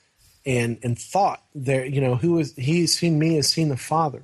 and 0.44 0.78
and 0.82 0.98
thought 0.98 1.42
there 1.54 1.84
you 1.84 2.00
know 2.00 2.16
who 2.16 2.38
is 2.38 2.54
he's 2.56 2.98
seen 2.98 3.18
me 3.18 3.34
has 3.36 3.48
seen 3.48 3.68
the 3.68 3.76
father 3.76 4.22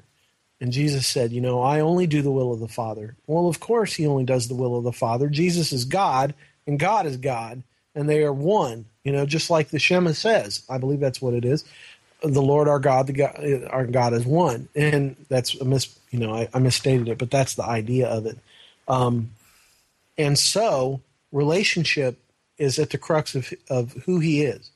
and 0.63 0.73
jesus 0.73 1.07
said 1.07 1.33
you 1.33 1.41
know 1.41 1.61
i 1.61 1.81
only 1.81 2.07
do 2.07 2.23
the 2.23 2.31
will 2.31 2.53
of 2.53 2.61
the 2.61 2.69
father. 2.69 3.17
Well 3.27 3.49
of 3.49 3.61
course 3.61 3.93
he 3.95 4.07
only 4.07 4.25
does 4.25 4.49
the 4.49 4.55
will 4.55 4.79
of 4.79 4.85
the 4.85 4.93
father. 4.93 5.29
Jesus 5.29 5.73
is 5.73 5.85
god 5.85 6.35
and 6.67 6.79
god 6.79 7.05
is 7.05 7.17
god 7.19 7.63
and 7.95 8.09
they 8.09 8.23
are 8.23 8.33
one 8.33 8.87
you 9.03 9.13
know 9.13 9.27
just 9.27 9.51
like 9.51 9.69
the 9.69 9.81
shema 9.81 10.13
says. 10.13 10.63
I 10.71 10.79
believe 10.79 11.01
that's 11.01 11.21
what 11.21 11.35
it 11.35 11.45
is. 11.45 11.65
The 12.23 12.41
lord 12.41 12.69
our 12.69 12.79
god 12.79 13.09
the 13.09 13.13
god 13.13 13.69
our 13.69 13.87
god 13.87 14.15
is 14.15 14.25
one. 14.25 14.69
And 14.77 15.17
that's 15.29 15.55
a 15.61 15.65
mis 15.65 15.99
you 16.13 16.21
know 16.21 16.33
i, 16.33 16.49
I 16.55 16.61
misstated 16.61 17.09
it 17.09 17.19
but 17.19 17.31
that's 17.31 17.57
the 17.57 17.65
idea 17.65 18.07
of 18.07 18.27
it. 18.27 18.39
Um, 18.87 19.33
and 20.17 20.39
so 20.39 21.01
relationship 21.33 22.19
is 22.57 22.79
at 22.79 22.91
the 22.91 22.99
crux 22.99 23.35
of 23.35 23.53
of 23.69 23.95
who 24.05 24.21
he 24.21 24.43
is. 24.43 24.71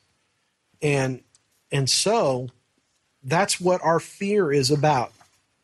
And 0.82 1.20
and 1.70 1.88
so 1.88 2.48
that's 3.22 3.60
what 3.60 3.82
our 3.82 4.00
fear 4.00 4.52
is 4.52 4.70
about. 4.70 5.12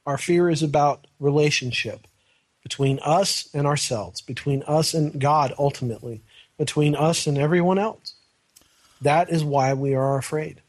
Our 0.07 0.19
fear 0.19 0.51
is 0.51 0.63
about 0.63 1.07
relationship 1.21 2.07
between 2.63 2.99
us 3.03 3.49
and 3.55 3.67
ourselves, 3.67 4.21
between 4.21 4.63
us 4.65 4.95
and 4.95 5.21
God 5.21 5.53
ultimately, 5.59 6.23
between 6.59 6.95
us 6.95 7.27
and 7.27 7.39
everyone 7.39 7.79
else. 7.79 8.15
That 9.01 9.31
is 9.31 9.45
why 9.45 9.75
we 9.75 9.95
are 9.95 10.19
afraid. 10.19 10.61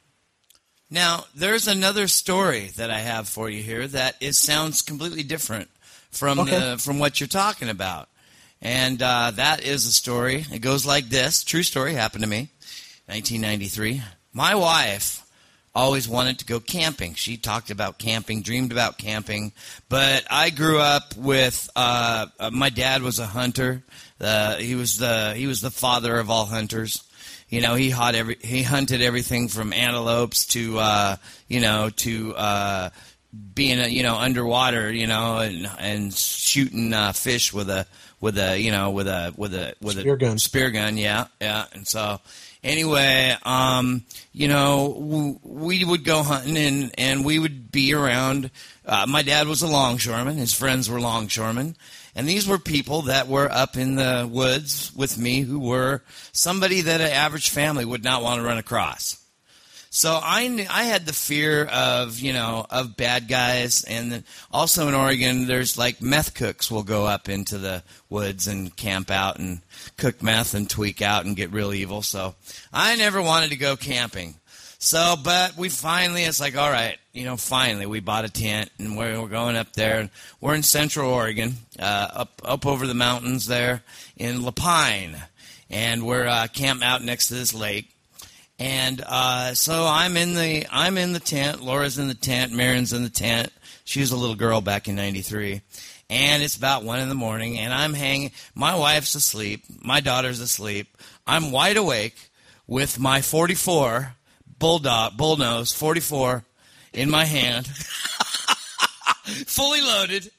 Now, 0.89 1.25
there's 1.35 1.67
another 1.67 2.07
story 2.07 2.67
that 2.77 2.91
I 2.91 2.99
have 2.99 3.27
for 3.27 3.49
you 3.49 3.63
here 3.63 3.87
that 3.87 4.15
is 4.19 4.37
sounds 4.37 4.81
completely 4.81 5.23
different 5.23 5.69
from 6.11 6.39
Okay. 6.39 6.51
the, 6.51 6.77
from 6.77 6.99
what 6.99 7.19
you're 7.19 7.27
talking 7.27 7.69
about, 7.69 8.09
and 8.61 9.01
uh, 9.01 9.31
that 9.31 9.63
is 9.63 9.87
a 9.87 9.91
story. 9.91 10.45
It 10.51 10.59
goes 10.59 10.85
like 10.85 11.05
this: 11.09 11.43
True 11.43 11.63
story 11.63 11.93
happened 11.93 12.23
to 12.23 12.29
me, 12.29 12.49
1993. 13.07 14.03
My 14.33 14.53
wife 14.53 15.22
always 15.75 16.07
wanted 16.07 16.39
to 16.39 16.45
go 16.45 16.59
camping. 16.59 17.13
She 17.15 17.37
talked 17.37 17.69
about 17.71 17.97
camping, 17.97 18.41
dreamed 18.41 18.71
about 18.71 18.97
camping, 18.97 19.51
but 19.89 20.25
I 20.29 20.49
grew 20.49 20.79
up 20.79 21.15
with 21.15 21.69
uh, 21.75 22.27
my 22.51 22.69
dad 22.69 23.01
was 23.01 23.19
a 23.19 23.25
hunter. 23.25 23.83
Uh, 24.21 24.55
he 24.57 24.75
was 24.75 24.97
the 24.97 25.33
he 25.35 25.47
was 25.47 25.61
the 25.61 25.71
father 25.71 26.17
of 26.17 26.29
all 26.29 26.45
hunters. 26.45 27.03
You 27.49 27.61
know, 27.61 27.75
he 27.75 27.89
hunted 27.89 28.19
every 28.19 28.37
he 28.41 28.63
hunted 28.63 29.01
everything 29.01 29.47
from 29.47 29.73
antelopes 29.73 30.45
to 30.47 30.79
uh, 30.79 31.15
you 31.47 31.59
know 31.59 31.89
to 31.97 32.35
uh, 32.35 32.89
being 33.53 33.79
uh, 33.79 33.85
you 33.87 34.03
know 34.03 34.15
underwater, 34.15 34.91
you 34.91 35.07
know, 35.07 35.37
and 35.37 35.69
and 35.79 36.13
shooting 36.13 36.93
uh, 36.93 37.11
fish 37.13 37.51
with 37.53 37.69
a 37.69 37.85
with 38.21 38.37
a 38.37 38.59
you 38.59 38.71
know 38.71 38.91
with 38.91 39.07
a 39.07 39.33
with 39.35 39.53
a 39.53 39.73
with 39.81 39.99
Spear 39.99 40.13
a 40.13 40.17
gun. 40.17 40.37
spear 40.39 40.71
gun, 40.71 40.97
yeah, 40.97 41.27
yeah. 41.41 41.65
And 41.73 41.87
so 41.87 42.19
anyway, 42.63 43.35
um, 43.43 44.03
you 44.31 44.47
know, 44.47 45.39
we 45.43 45.83
would 45.83 46.03
go 46.03 46.23
hunting 46.23 46.57
and 46.57 46.91
and 46.97 47.25
we 47.25 47.39
would 47.39 47.71
be 47.71 47.93
around. 47.93 48.51
Uh, 48.85 49.05
my 49.07 49.21
dad 49.21 49.47
was 49.47 49.61
a 49.61 49.67
longshoreman. 49.67 50.37
His 50.37 50.53
friends 50.53 50.89
were 50.89 50.99
longshoremen. 50.99 51.75
And 52.15 52.27
these 52.27 52.47
were 52.47 52.59
people 52.59 53.03
that 53.03 53.27
were 53.27 53.51
up 53.51 53.75
in 53.75 53.95
the 53.95 54.29
woods 54.31 54.93
with 54.95 55.17
me 55.17 55.41
who 55.41 55.59
were 55.59 56.03
somebody 56.31 56.81
that 56.81 57.01
an 57.01 57.11
average 57.11 57.49
family 57.49 57.85
would 57.85 58.03
not 58.03 58.21
want 58.21 58.39
to 58.39 58.45
run 58.45 58.59
across. 58.59 59.22
So 59.95 60.19
I, 60.19 60.65
I 60.71 60.85
had 60.85 61.05
the 61.05 61.13
fear 61.13 61.65
of, 61.65 62.17
you 62.17 62.33
know, 62.33 62.65
of 62.67 62.97
bad 62.97 63.27
guys. 63.27 63.83
And 63.83 64.11
then 64.11 64.23
also 64.51 64.87
in 64.87 64.95
Oregon, 64.95 65.45
there's 65.45 65.77
like 65.77 66.01
meth 66.01 66.33
cooks 66.33 66.71
will 66.71 66.81
go 66.81 67.05
up 67.05 67.29
into 67.29 67.59
the 67.59 67.83
woods 68.09 68.47
and 68.47 68.75
camp 68.75 69.11
out 69.11 69.37
and 69.37 69.61
cook 69.97 70.23
meth 70.23 70.55
and 70.55 70.67
tweak 70.67 71.03
out 71.03 71.25
and 71.25 71.35
get 71.35 71.51
real 71.51 71.71
evil. 71.71 72.01
So 72.01 72.33
I 72.73 72.95
never 72.95 73.21
wanted 73.21 73.51
to 73.51 73.55
go 73.55 73.75
camping. 73.75 74.33
So, 74.79 75.15
but 75.23 75.55
we 75.57 75.69
finally, 75.69 76.23
it's 76.23 76.41
like, 76.41 76.57
all 76.57 76.71
right, 76.71 76.97
you 77.11 77.25
know, 77.25 77.37
finally 77.37 77.85
we 77.85 77.99
bought 77.99 78.25
a 78.25 78.29
tent 78.31 78.71
and 78.79 78.97
we're, 78.97 79.21
we're 79.21 79.27
going 79.27 79.55
up 79.55 79.73
there. 79.73 80.09
We're 80.41 80.55
in 80.55 80.63
Central 80.63 81.11
Oregon, 81.11 81.53
uh, 81.79 82.07
up 82.13 82.41
up 82.43 82.65
over 82.65 82.87
the 82.87 82.95
mountains 82.95 83.45
there 83.45 83.83
in 84.17 84.41
La 84.41 84.51
Pine, 84.51 85.15
and 85.69 86.03
we're 86.03 86.25
uh, 86.25 86.47
camped 86.51 86.83
out 86.83 87.03
next 87.03 87.27
to 87.27 87.35
this 87.35 87.53
lake. 87.53 87.92
And 88.59 89.03
uh, 89.05 89.55
so 89.55 89.85
I'm 89.87 90.15
in 90.15 90.35
the 90.35 90.65
I'm 90.71 90.97
in 90.97 91.13
the 91.13 91.19
tent. 91.19 91.61
Laura's 91.61 91.97
in 91.97 92.07
the 92.07 92.13
tent. 92.13 92.51
Marion's 92.53 92.93
in 92.93 93.03
the 93.03 93.09
tent. 93.09 93.51
She 93.83 93.99
was 93.99 94.11
a 94.11 94.17
little 94.17 94.35
girl 94.35 94.61
back 94.61 94.87
in 94.87 94.95
'93, 94.95 95.61
and 96.09 96.43
it's 96.43 96.55
about 96.55 96.83
one 96.83 96.99
in 96.99 97.09
the 97.09 97.15
morning. 97.15 97.57
And 97.57 97.73
I'm 97.73 97.93
hanging. 97.93 98.31
My 98.55 98.75
wife's 98.75 99.15
asleep. 99.15 99.65
My 99.81 99.99
daughter's 99.99 100.39
asleep. 100.39 100.95
I'm 101.25 101.51
wide 101.51 101.77
awake 101.77 102.29
with 102.67 102.99
my 102.99 103.21
44 103.21 104.15
bulldog 104.59 105.13
bullnose 105.13 105.75
44 105.75 106.45
in 106.93 107.09
my 107.09 107.25
hand, 107.25 107.67
fully 109.47 109.81
loaded 109.81 110.31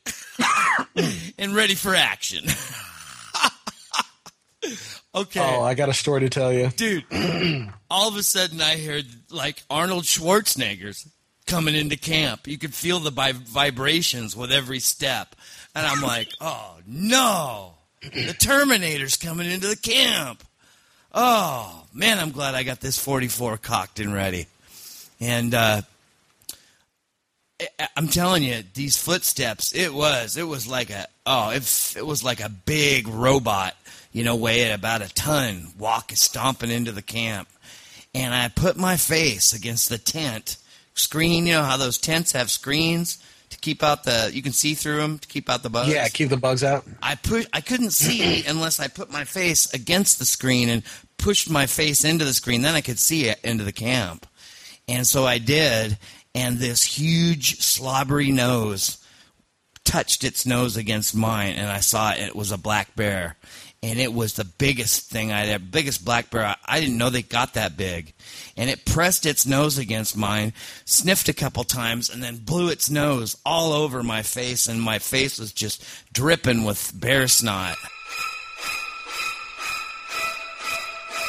and 1.38 1.54
ready 1.54 1.74
for 1.74 1.94
action. 1.94 2.44
okay. 5.14 5.40
Oh, 5.40 5.62
I 5.62 5.74
got 5.74 5.88
a 5.88 5.94
story 5.94 6.20
to 6.20 6.30
tell 6.30 6.52
you. 6.52 6.68
Dude, 6.68 7.04
all 7.90 8.08
of 8.08 8.16
a 8.16 8.22
sudden 8.22 8.60
I 8.60 8.78
heard 8.78 9.06
like 9.30 9.62
Arnold 9.70 10.04
Schwarzenegger's 10.04 11.08
coming 11.46 11.74
into 11.74 11.96
camp. 11.96 12.46
You 12.46 12.58
could 12.58 12.74
feel 12.74 13.00
the 13.00 13.10
vi- 13.10 13.32
vibrations 13.32 14.36
with 14.36 14.52
every 14.52 14.80
step. 14.80 15.36
And 15.74 15.86
I'm 15.86 16.02
like, 16.02 16.28
oh 16.40 16.76
no, 16.86 17.74
the 18.02 18.34
Terminator's 18.38 19.16
coming 19.16 19.50
into 19.50 19.68
the 19.68 19.76
camp. 19.76 20.42
Oh, 21.12 21.84
man, 21.92 22.18
I'm 22.18 22.32
glad 22.32 22.56
I 22.56 22.64
got 22.64 22.80
this 22.80 22.98
44 22.98 23.58
cocked 23.58 24.00
and 24.00 24.12
ready. 24.12 24.46
And, 25.20 25.54
uh, 25.54 25.82
I'm 27.96 28.08
telling 28.08 28.42
you, 28.42 28.62
these 28.74 28.96
footsteps, 28.96 29.74
it 29.74 29.92
was, 29.92 30.36
it 30.36 30.46
was 30.48 30.66
like 30.66 30.90
a, 30.90 31.06
oh, 31.26 31.50
it, 31.50 31.94
it 31.96 32.06
was 32.06 32.22
like 32.24 32.40
a 32.40 32.48
big 32.48 33.08
robot, 33.08 33.74
you 34.12 34.24
know, 34.24 34.36
weighing 34.36 34.72
about 34.72 35.02
a 35.02 35.12
ton, 35.12 35.68
walking, 35.78 36.16
stomping 36.16 36.70
into 36.70 36.92
the 36.92 37.02
camp. 37.02 37.48
And 38.14 38.34
I 38.34 38.48
put 38.48 38.76
my 38.76 38.96
face 38.96 39.52
against 39.52 39.88
the 39.88 39.98
tent 39.98 40.56
screen. 40.94 41.46
You 41.46 41.54
know 41.54 41.62
how 41.62 41.76
those 41.76 41.98
tents 41.98 42.32
have 42.32 42.50
screens 42.50 43.18
to 43.50 43.58
keep 43.58 43.82
out 43.82 44.04
the, 44.04 44.30
you 44.32 44.42
can 44.42 44.52
see 44.52 44.74
through 44.74 44.98
them 44.98 45.18
to 45.18 45.28
keep 45.28 45.48
out 45.50 45.62
the 45.62 45.70
bugs? 45.70 45.92
Yeah, 45.92 46.08
keep 46.08 46.28
the 46.28 46.36
bugs 46.36 46.62
out. 46.62 46.84
I 47.02 47.14
put 47.14 47.48
I 47.52 47.60
couldn't 47.60 47.92
see 47.92 48.44
unless 48.46 48.80
I 48.80 48.88
put 48.88 49.10
my 49.10 49.24
face 49.24 49.72
against 49.72 50.18
the 50.18 50.24
screen 50.24 50.68
and 50.68 50.82
pushed 51.18 51.50
my 51.50 51.66
face 51.66 52.04
into 52.04 52.24
the 52.24 52.34
screen. 52.34 52.62
Then 52.62 52.74
I 52.74 52.80
could 52.80 52.98
see 52.98 53.26
it 53.26 53.40
into 53.44 53.64
the 53.64 53.72
camp, 53.72 54.26
and 54.88 55.06
so 55.06 55.24
I 55.26 55.38
did. 55.38 55.98
And 56.34 56.58
this 56.58 56.82
huge 56.82 57.60
slobbery 57.60 58.32
nose 58.32 58.98
touched 59.84 60.24
its 60.24 60.46
nose 60.46 60.76
against 60.76 61.14
mine, 61.14 61.54
and 61.54 61.70
I 61.70 61.80
saw 61.80 62.12
it. 62.12 62.20
It 62.20 62.36
was 62.36 62.50
a 62.50 62.58
black 62.58 62.96
bear, 62.96 63.36
and 63.82 64.00
it 64.00 64.12
was 64.12 64.32
the 64.34 64.44
biggest 64.44 65.10
thing 65.10 65.30
I'd 65.30 65.48
ever, 65.48 65.62
biggest 65.62 66.04
black 66.04 66.30
bear. 66.30 66.46
I, 66.46 66.56
I 66.66 66.80
didn't 66.80 66.98
know 66.98 67.10
they 67.10 67.22
got 67.22 67.54
that 67.54 67.76
big, 67.76 68.14
and 68.56 68.70
it 68.70 68.84
pressed 68.84 69.26
its 69.26 69.46
nose 69.46 69.78
against 69.78 70.16
mine, 70.16 70.54
sniffed 70.84 71.28
a 71.28 71.34
couple 71.34 71.64
times, 71.64 72.10
and 72.10 72.22
then 72.22 72.38
blew 72.38 72.68
its 72.68 72.90
nose 72.90 73.36
all 73.44 73.72
over 73.72 74.02
my 74.02 74.22
face, 74.22 74.66
and 74.68 74.80
my 74.80 74.98
face 74.98 75.38
was 75.38 75.52
just 75.52 75.84
dripping 76.12 76.64
with 76.64 76.98
bear 76.98 77.28
snot. 77.28 77.76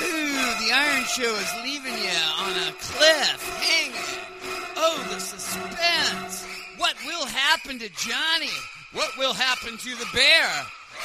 Ooh, 0.02 0.66
the 0.66 0.72
Iron 0.74 1.04
Show 1.06 1.36
is 1.36 1.54
leaving 1.64 1.94
you 1.94 2.10
on 2.40 2.52
a 2.52 2.72
cliff, 2.80 3.60
hanging. 3.62 3.85
Will 7.06 7.26
happen 7.26 7.80
to 7.80 7.90
Johnny? 7.90 8.50
What 8.94 9.18
will 9.18 9.34
happen 9.34 9.78
to 9.78 9.96
the 9.96 10.08
bear? 10.14 10.50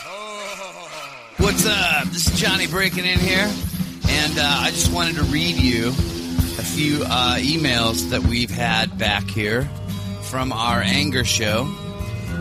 Oh. 0.07 0.91
What's 1.39 1.67
up? 1.67 2.05
This 2.09 2.31
is 2.31 2.41
Johnny 2.41 2.67
breaking 2.67 3.05
in 3.05 3.19
here, 3.19 3.51
and 4.09 4.39
uh, 4.39 4.61
I 4.61 4.71
just 4.71 4.93
wanted 4.93 5.17
to 5.17 5.25
read 5.25 5.57
you 5.57 5.89
a 5.89 6.63
few 6.63 7.03
uh, 7.05 7.37
emails 7.37 8.11
that 8.11 8.23
we've 8.23 8.51
had 8.51 8.97
back 8.99 9.25
here 9.25 9.69
from 10.31 10.53
our 10.53 10.81
anger 10.81 11.25
show. 11.25 11.67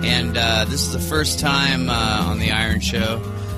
And 0.03 0.38
uh, 0.38 0.66
this 0.66 0.82
is 0.82 0.93
the 0.93 0.99
first 0.99 1.39
time 1.39 1.89
uh, 1.89 2.28
on 2.28 2.39
the 2.39 2.51
Iron 2.51 2.80
Show 2.80 3.18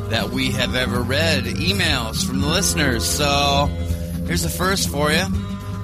that 0.10 0.30
we 0.30 0.52
have 0.52 0.76
ever 0.76 1.02
read 1.02 1.44
emails 1.44 2.26
from 2.26 2.42
the 2.42 2.48
listeners. 2.48 3.06
So 3.06 3.66
here's 4.26 4.42
the 4.42 4.50
first 4.50 4.90
for 4.90 5.12
you. 5.12 5.26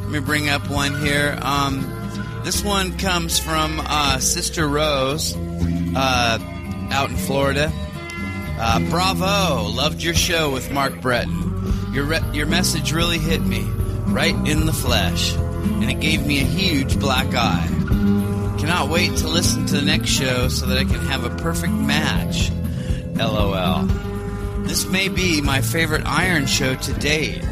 Let 0.02 0.10
me 0.10 0.20
bring 0.20 0.50
up 0.50 0.68
one 0.70 1.00
here. 1.02 1.38
Um, 1.42 1.97
this 2.44 2.64
one 2.64 2.98
comes 2.98 3.40
from 3.40 3.80
uh, 3.84 4.20
Sister 4.20 4.68
Rose 4.68 5.36
uh, 5.36 6.40
out 6.92 7.10
in 7.10 7.18
Florida. 7.18 7.72
Uh, 8.60 8.80
bravo! 8.90 9.70
Loved 9.70 10.02
your 10.02 10.14
show 10.14 10.52
with 10.52 10.72
Mark 10.72 11.00
Breton. 11.02 11.94
Your 11.94 12.06
re- 12.06 12.30
your 12.34 12.48
message 12.48 12.92
really 12.92 13.20
hit 13.20 13.42
me 13.42 13.62
right 14.06 14.36
in 14.48 14.66
the 14.66 14.74
flesh, 14.74 15.36
and 15.36 15.90
it 15.90 16.00
gave 16.00 16.26
me 16.26 16.40
a 16.40 16.46
huge 16.46 17.00
black 17.00 17.34
eye. 17.36 17.68
Cannot 18.60 18.90
wait 18.90 19.16
to 19.18 19.28
listen 19.28 19.66
to 19.68 19.76
the 19.76 19.82
next 19.84 20.10
show 20.10 20.48
so 20.48 20.66
that 20.66 20.78
I 20.78 20.84
can 20.84 21.00
have 21.06 21.24
a 21.24 21.30
perfect 21.38 21.74
match. 21.74 22.52
LOL. 23.16 23.86
This 24.64 24.86
may 24.88 25.08
be 25.08 25.42
my 25.42 25.62
favorite 25.62 26.06
Iron 26.06 26.46
show 26.46 26.76
to 26.76 26.94
date. 26.94 27.44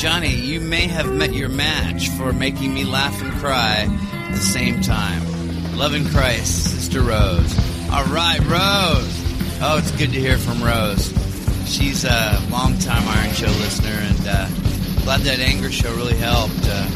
Johnny, 0.00 0.34
you 0.34 0.62
may 0.62 0.86
have 0.86 1.12
met 1.12 1.34
your 1.34 1.50
match 1.50 2.08
for 2.08 2.32
making 2.32 2.72
me 2.72 2.84
laugh 2.84 3.20
and 3.20 3.30
cry 3.32 3.86
at 3.86 4.32
the 4.32 4.40
same 4.40 4.80
time. 4.80 5.76
Love 5.76 5.92
Christ, 6.10 6.70
Sister 6.70 7.02
Rose. 7.02 7.54
All 7.92 8.06
right, 8.06 8.40
Rose. 8.40 9.12
Oh, 9.60 9.76
it's 9.76 9.90
good 9.90 10.10
to 10.12 10.18
hear 10.18 10.38
from 10.38 10.64
Rose. 10.64 11.12
She's 11.66 12.06
a 12.06 12.40
longtime 12.50 13.06
Iron 13.08 13.34
Show 13.34 13.48
listener, 13.60 13.90
and 13.92 14.20
uh, 14.26 14.48
glad 15.04 15.20
that 15.20 15.38
anger 15.38 15.70
show 15.70 15.94
really 15.94 16.16
helped. 16.16 16.64
Uh, 16.64 16.86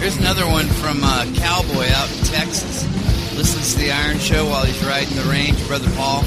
here's 0.00 0.16
another 0.16 0.46
one 0.46 0.64
from 0.64 1.00
uh, 1.04 1.26
Cowboy 1.36 1.92
out 1.92 2.10
in 2.10 2.24
Texas. 2.24 2.88
Listens 3.36 3.74
to 3.74 3.80
the 3.80 3.92
Iron 3.92 4.18
Show 4.18 4.48
while 4.48 4.64
he's 4.64 4.82
riding 4.82 5.14
the 5.14 5.24
range, 5.24 5.62
Brother 5.66 5.90
Paul. 5.94 6.22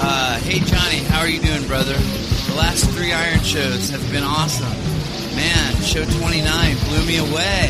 Uh, 0.00 0.40
hey, 0.40 0.58
Johnny, 0.58 0.98
how 1.06 1.20
are 1.20 1.28
you 1.28 1.40
doing, 1.40 1.64
brother? 1.68 1.94
The 1.94 2.54
last 2.56 2.90
three 2.90 3.12
Iron 3.12 3.44
shows 3.44 3.90
have 3.90 4.10
been 4.10 4.24
awesome. 4.24 4.93
Man, 5.34 5.74
show 5.82 6.04
29 6.04 6.76
blew 6.86 7.04
me 7.06 7.18
away. 7.18 7.66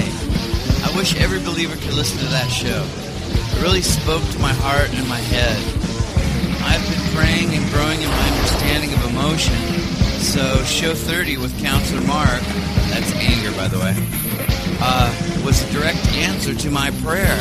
I 0.84 0.92
wish 0.96 1.16
every 1.16 1.40
believer 1.40 1.76
could 1.76 1.94
listen 1.94 2.18
to 2.18 2.26
that 2.26 2.48
show. 2.48 2.84
It 2.84 3.62
really 3.62 3.80
spoke 3.80 4.22
to 4.22 4.38
my 4.38 4.52
heart 4.52 4.92
and 4.92 5.08
my 5.08 5.18
head. 5.18 5.56
I've 6.60 6.84
been 6.84 7.04
praying 7.16 7.56
and 7.56 7.64
growing 7.72 8.00
in 8.02 8.08
my 8.08 8.28
understanding 8.36 8.92
of 8.92 9.04
emotion. 9.08 9.56
So, 10.20 10.62
show 10.64 10.94
30 10.94 11.38
with 11.38 11.58
Counselor 11.62 12.02
Mark, 12.06 12.42
that's 12.92 13.12
anger, 13.16 13.50
by 13.56 13.68
the 13.68 13.78
way, 13.78 13.94
uh, 14.80 15.08
was 15.44 15.62
a 15.64 15.72
direct 15.72 16.04
answer 16.16 16.54
to 16.54 16.70
my 16.70 16.90
prayer. 17.02 17.38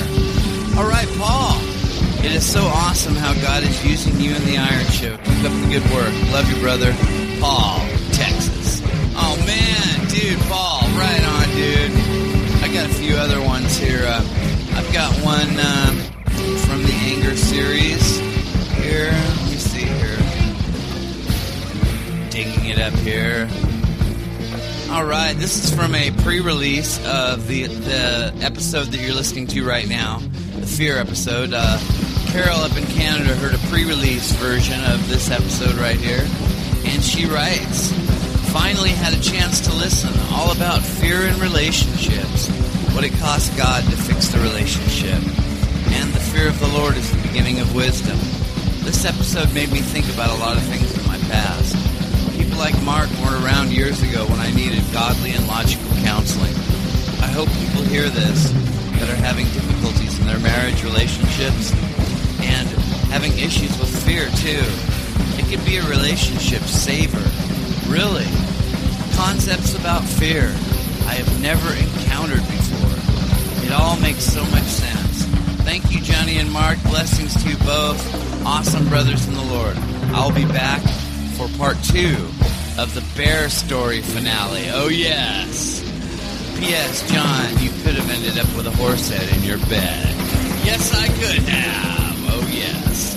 All 0.78 0.88
right, 0.88 1.08
Paul. 1.20 1.60
It 2.24 2.32
is 2.32 2.50
so 2.50 2.62
awesome 2.64 3.16
how 3.16 3.34
God 3.42 3.64
is 3.64 3.86
using 3.86 4.20
you 4.22 4.34
in 4.34 4.46
the 4.46 4.58
Iron 4.58 4.86
Show. 4.88 5.18
Keep 5.18 5.44
up 5.44 5.52
the 5.52 5.68
good 5.68 5.84
work. 5.92 6.14
Love 6.32 6.50
you, 6.50 6.60
brother. 6.62 6.96
Paul, 7.42 7.80
dude, 10.34 10.46
Paul, 10.48 10.82
right 10.98 11.24
on, 11.24 11.50
dude. 11.56 11.92
I 12.64 12.70
got 12.74 12.86
a 12.86 12.94
few 12.94 13.16
other 13.16 13.42
ones 13.42 13.78
here. 13.78 14.04
Uh, 14.04 14.22
I've 14.74 14.92
got 14.94 15.14
one 15.24 15.50
um, 15.60 15.98
from 16.60 16.84
the 16.84 16.94
Anger 17.04 17.36
series 17.36 18.20
here. 18.82 19.12
Let 19.12 19.52
me 19.52 19.58
see 19.58 19.86
here. 19.86 20.18
Digging 22.30 22.66
it 22.66 22.80
up 22.80 22.94
here. 23.00 23.48
All 24.90 25.06
right, 25.06 25.34
this 25.34 25.64
is 25.64 25.74
from 25.76 25.94
a 25.96 26.12
pre-release 26.24 27.04
of 27.06 27.48
the 27.48 27.66
the 27.66 28.34
episode 28.42 28.88
that 28.88 29.02
you're 29.02 29.16
listening 29.16 29.48
to 29.48 29.66
right 29.66 29.88
now, 29.88 30.20
the 30.56 30.68
Fear 30.68 30.98
episode. 30.98 31.52
Uh, 31.54 31.80
Carol 32.28 32.62
up 32.62 32.76
in 32.78 32.86
Canada 32.86 33.36
heard 33.36 33.54
a 33.54 33.60
pre-release 33.70 34.32
version 34.34 34.84
of 34.86 35.08
this 35.10 35.30
episode 35.30 35.76
right 35.76 35.98
here, 35.98 36.26
and 36.86 37.04
she 37.04 37.26
writes, 37.26 38.03
"Finally 38.54 38.92
had 38.92 39.14
a 39.14 39.20
chance 39.20 39.60
to 39.62 39.74
listen, 39.74 40.14
all 40.32 40.52
about 40.52 40.86
fear 40.86 41.26
in 41.26 41.40
relationships, 41.40 42.48
what 42.94 43.04
it 43.04 43.18
costs 43.20 43.50
God 43.58 43.84
to 43.90 43.98
fix 43.98 44.28
the 44.28 44.40
relationship, 44.40 45.18
and 45.98 46.14
the 46.14 46.20
fear 46.20 46.48
of 46.48 46.60
the 46.60 46.68
Lord 46.68 46.96
is 46.96 47.10
the 47.10 47.18
beginning 47.28 47.60
of 47.60 47.74
wisdom. 47.74 48.18
This 48.84 49.06
episode 49.06 49.52
made 49.54 49.72
me 49.72 49.80
think 49.80 50.08
about 50.14 50.30
a 50.30 50.40
lot 50.40 50.56
of 50.56 50.64
things 50.64 50.94
in 50.94 51.08
my 51.08 51.18
past." 51.30 51.76
People 52.38 52.60
like 52.60 52.80
Mark 52.84 53.10
weren't 53.24 53.44
around 53.44 53.72
years 53.72 54.02
ago 54.04 54.26
when 54.28 54.40
I 54.40 54.52
needed 54.52 54.84
godly 54.94 55.32
and 55.32 55.48
logical 55.48 55.90
counseling. 56.04 56.54
I 57.24 57.28
hope 57.28 57.50
people 57.58 57.84
hear 57.86 58.08
this 58.08 58.54
that 59.00 59.10
are 59.10 59.22
having 59.26 59.50
difficulties 59.50 60.20
in 60.20 60.28
their 60.28 60.40
marriage 60.40 60.84
relationships 60.84 61.74
and 62.44 62.70
having 63.10 63.36
issues 63.40 63.76
with 63.80 63.90
fear 64.06 64.30
too. 64.46 64.64
It 65.40 65.50
can 65.50 65.66
be 65.66 65.78
a 65.78 65.84
relationship 65.90 66.62
saver. 66.68 67.24
Really. 67.94 68.26
Concepts 69.14 69.76
about 69.76 70.02
fear 70.04 70.46
I 71.06 71.14
have 71.14 71.42
never 71.44 71.72
encountered 71.76 72.42
before. 72.42 73.68
It 73.68 73.72
all 73.72 74.00
makes 74.00 74.24
so 74.24 74.44
much 74.46 74.64
sense. 74.64 75.26
Thank 75.62 75.92
you, 75.92 76.02
Johnny 76.02 76.40
and 76.40 76.52
Mark. 76.52 76.82
Blessings 76.82 77.36
to 77.44 77.50
you 77.52 77.58
both. 77.58 78.02
Awesome 78.48 78.90
brothers 78.90 79.28
in 79.28 79.36
the 79.36 79.44
Lord. 79.44 79.78
I'll 80.10 80.34
be 80.34 80.46
back 80.46 80.82
for 81.38 81.48
part 81.60 81.78
two 81.84 82.18
of 82.82 82.96
the 82.96 83.06
Bear 83.16 83.48
Story 83.48 84.02
finale. 84.02 84.72
Oh, 84.72 84.88
yes. 84.88 85.82
P.S. 86.58 87.08
John, 87.12 87.64
you 87.64 87.70
could 87.84 87.94
have 87.94 88.10
ended 88.10 88.40
up 88.40 88.50
with 88.58 88.66
a 88.66 88.72
horse 88.72 89.08
head 89.10 89.30
in 89.38 89.44
your 89.44 89.60
bed. 89.70 90.10
Yes, 90.66 90.96
I 90.96 91.10
could 91.10 91.48
have. 91.48 92.16
Oh, 92.34 92.50
yes. 92.52 93.14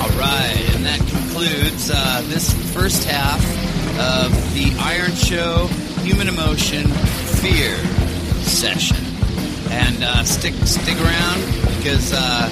All 0.00 0.18
right, 0.18 0.74
and 0.74 0.86
that 0.86 1.00
concludes 1.00 1.90
uh, 1.92 2.22
this 2.28 2.54
first 2.72 3.04
half 3.04 3.59
of 3.98 4.30
the 4.54 4.74
Iron 4.78 5.12
Show 5.12 5.66
Human 6.02 6.28
Emotion 6.28 6.86
Fear 7.40 7.76
session. 8.44 8.96
And 9.70 10.02
uh, 10.02 10.24
stick 10.24 10.54
stick 10.66 11.00
around 11.00 11.40
because 11.76 12.12
uh, 12.12 12.50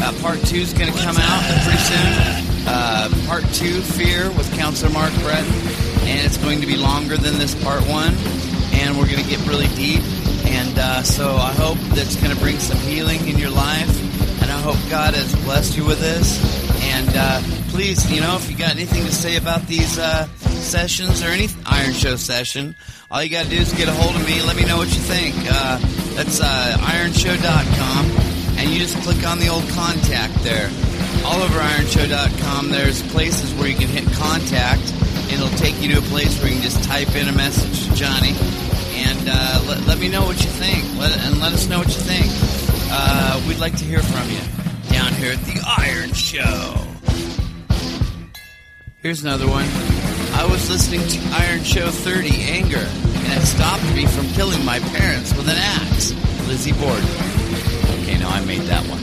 uh, 0.00 0.12
part 0.22 0.38
two 0.40 0.58
is 0.58 0.72
going 0.72 0.92
to 0.92 0.98
come 1.00 1.16
out 1.18 1.42
pretty 1.64 1.78
soon. 1.78 2.48
Uh, 2.66 3.08
part 3.26 3.44
two, 3.54 3.80
Fear, 3.80 4.28
with 4.32 4.52
Counselor 4.56 4.92
Mark 4.92 5.12
Breton, 5.20 5.52
and 6.06 6.24
it's 6.24 6.36
going 6.36 6.60
to 6.60 6.66
be 6.66 6.76
longer 6.76 7.16
than 7.16 7.38
this 7.38 7.54
part 7.64 7.80
one, 7.88 8.14
and 8.74 8.96
we're 8.96 9.06
going 9.06 9.22
to 9.22 9.30
get 9.30 9.40
really 9.46 9.68
deep. 9.68 10.02
And 10.44 10.78
uh, 10.78 11.02
so 11.02 11.36
I 11.36 11.52
hope 11.52 11.78
that's 11.96 12.16
going 12.16 12.34
to 12.34 12.40
bring 12.40 12.58
some 12.58 12.78
healing 12.78 13.26
in 13.26 13.38
your 13.38 13.50
life, 13.50 14.42
and 14.42 14.50
I 14.50 14.60
hope 14.60 14.76
God 14.90 15.14
has 15.14 15.34
blessed 15.44 15.76
you 15.76 15.84
with 15.84 16.00
this. 16.00 16.38
And 16.84 17.08
uh, 17.14 17.40
please, 17.70 18.10
you 18.12 18.20
know, 18.20 18.36
if 18.36 18.50
you 18.50 18.56
got 18.56 18.70
anything 18.70 19.04
to 19.04 19.12
say 19.12 19.36
about 19.36 19.66
these 19.66 19.98
uh, 19.98 20.28
sessions 20.60 21.22
or 21.22 21.26
any 21.28 21.48
Iron 21.66 21.92
Show 21.92 22.16
session, 22.16 22.74
all 23.10 23.22
you 23.22 23.30
got 23.30 23.44
to 23.44 23.50
do 23.50 23.56
is 23.56 23.72
get 23.72 23.88
a 23.88 23.92
hold 23.92 24.14
of 24.14 24.26
me. 24.26 24.42
Let 24.42 24.56
me 24.56 24.64
know 24.64 24.76
what 24.76 24.88
you 24.88 25.00
think. 25.00 25.34
Uh, 25.38 25.78
that's 26.14 26.40
uh, 26.40 26.76
ironshow.com, 26.80 28.58
and 28.58 28.70
you 28.70 28.78
just 28.78 28.96
click 29.02 29.26
on 29.26 29.38
the 29.38 29.48
old 29.48 29.68
contact 29.70 30.34
there. 30.42 30.70
All 31.24 31.42
over 31.42 31.58
ironshow.com 31.58 32.70
there's 32.70 33.02
places 33.10 33.52
where 33.54 33.68
you 33.68 33.76
can 33.76 33.88
hit 33.88 34.04
contact. 34.14 34.92
And 35.30 35.42
it'll 35.42 35.58
take 35.58 35.80
you 35.82 35.92
to 35.92 35.98
a 35.98 36.08
place 36.08 36.38
where 36.40 36.48
you 36.48 36.54
can 36.54 36.62
just 36.62 36.82
type 36.84 37.14
in 37.14 37.28
a 37.28 37.32
message 37.32 37.86
to 37.86 37.94
johnny 37.94 38.32
and 38.98 39.28
uh, 39.30 39.64
let, 39.68 39.86
let 39.86 39.98
me 39.98 40.08
know 40.08 40.24
what 40.24 40.42
you 40.42 40.50
think. 40.50 40.84
Let, 40.98 41.16
and 41.18 41.38
let 41.38 41.52
us 41.52 41.68
know 41.68 41.78
what 41.78 41.88
you 41.88 42.00
think. 42.00 42.26
Uh, 42.90 43.44
we'd 43.46 43.58
like 43.58 43.76
to 43.76 43.84
hear 43.84 44.00
from 44.00 44.28
you 44.30 44.40
down 44.90 45.12
here 45.12 45.32
at 45.32 45.40
the 45.40 45.62
iron 45.78 46.12
show. 46.12 46.74
Here's 49.02 49.22
another 49.22 49.46
one 49.46 50.17
i 50.38 50.46
was 50.46 50.70
listening 50.70 51.06
to 51.08 51.18
iron 51.34 51.62
show 51.64 51.90
30 51.90 52.42
anger 52.42 52.78
and 52.78 53.42
it 53.42 53.46
stopped 53.46 53.84
me 53.94 54.06
from 54.06 54.26
killing 54.28 54.64
my 54.64 54.78
parents 54.78 55.34
with 55.36 55.48
an 55.48 55.58
axe 55.58 56.12
lizzie 56.46 56.72
borden 56.72 57.04
okay 58.00 58.16
now 58.18 58.30
i 58.30 58.40
made 58.44 58.62
that 58.62 58.84
one 58.86 59.00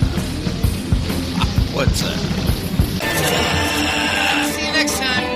ah, 1.37 1.45
What's 1.75 2.01
that? 2.01 2.17
See 4.53 4.65
you 4.65 4.71
next 4.71 4.97
time. 4.97 5.35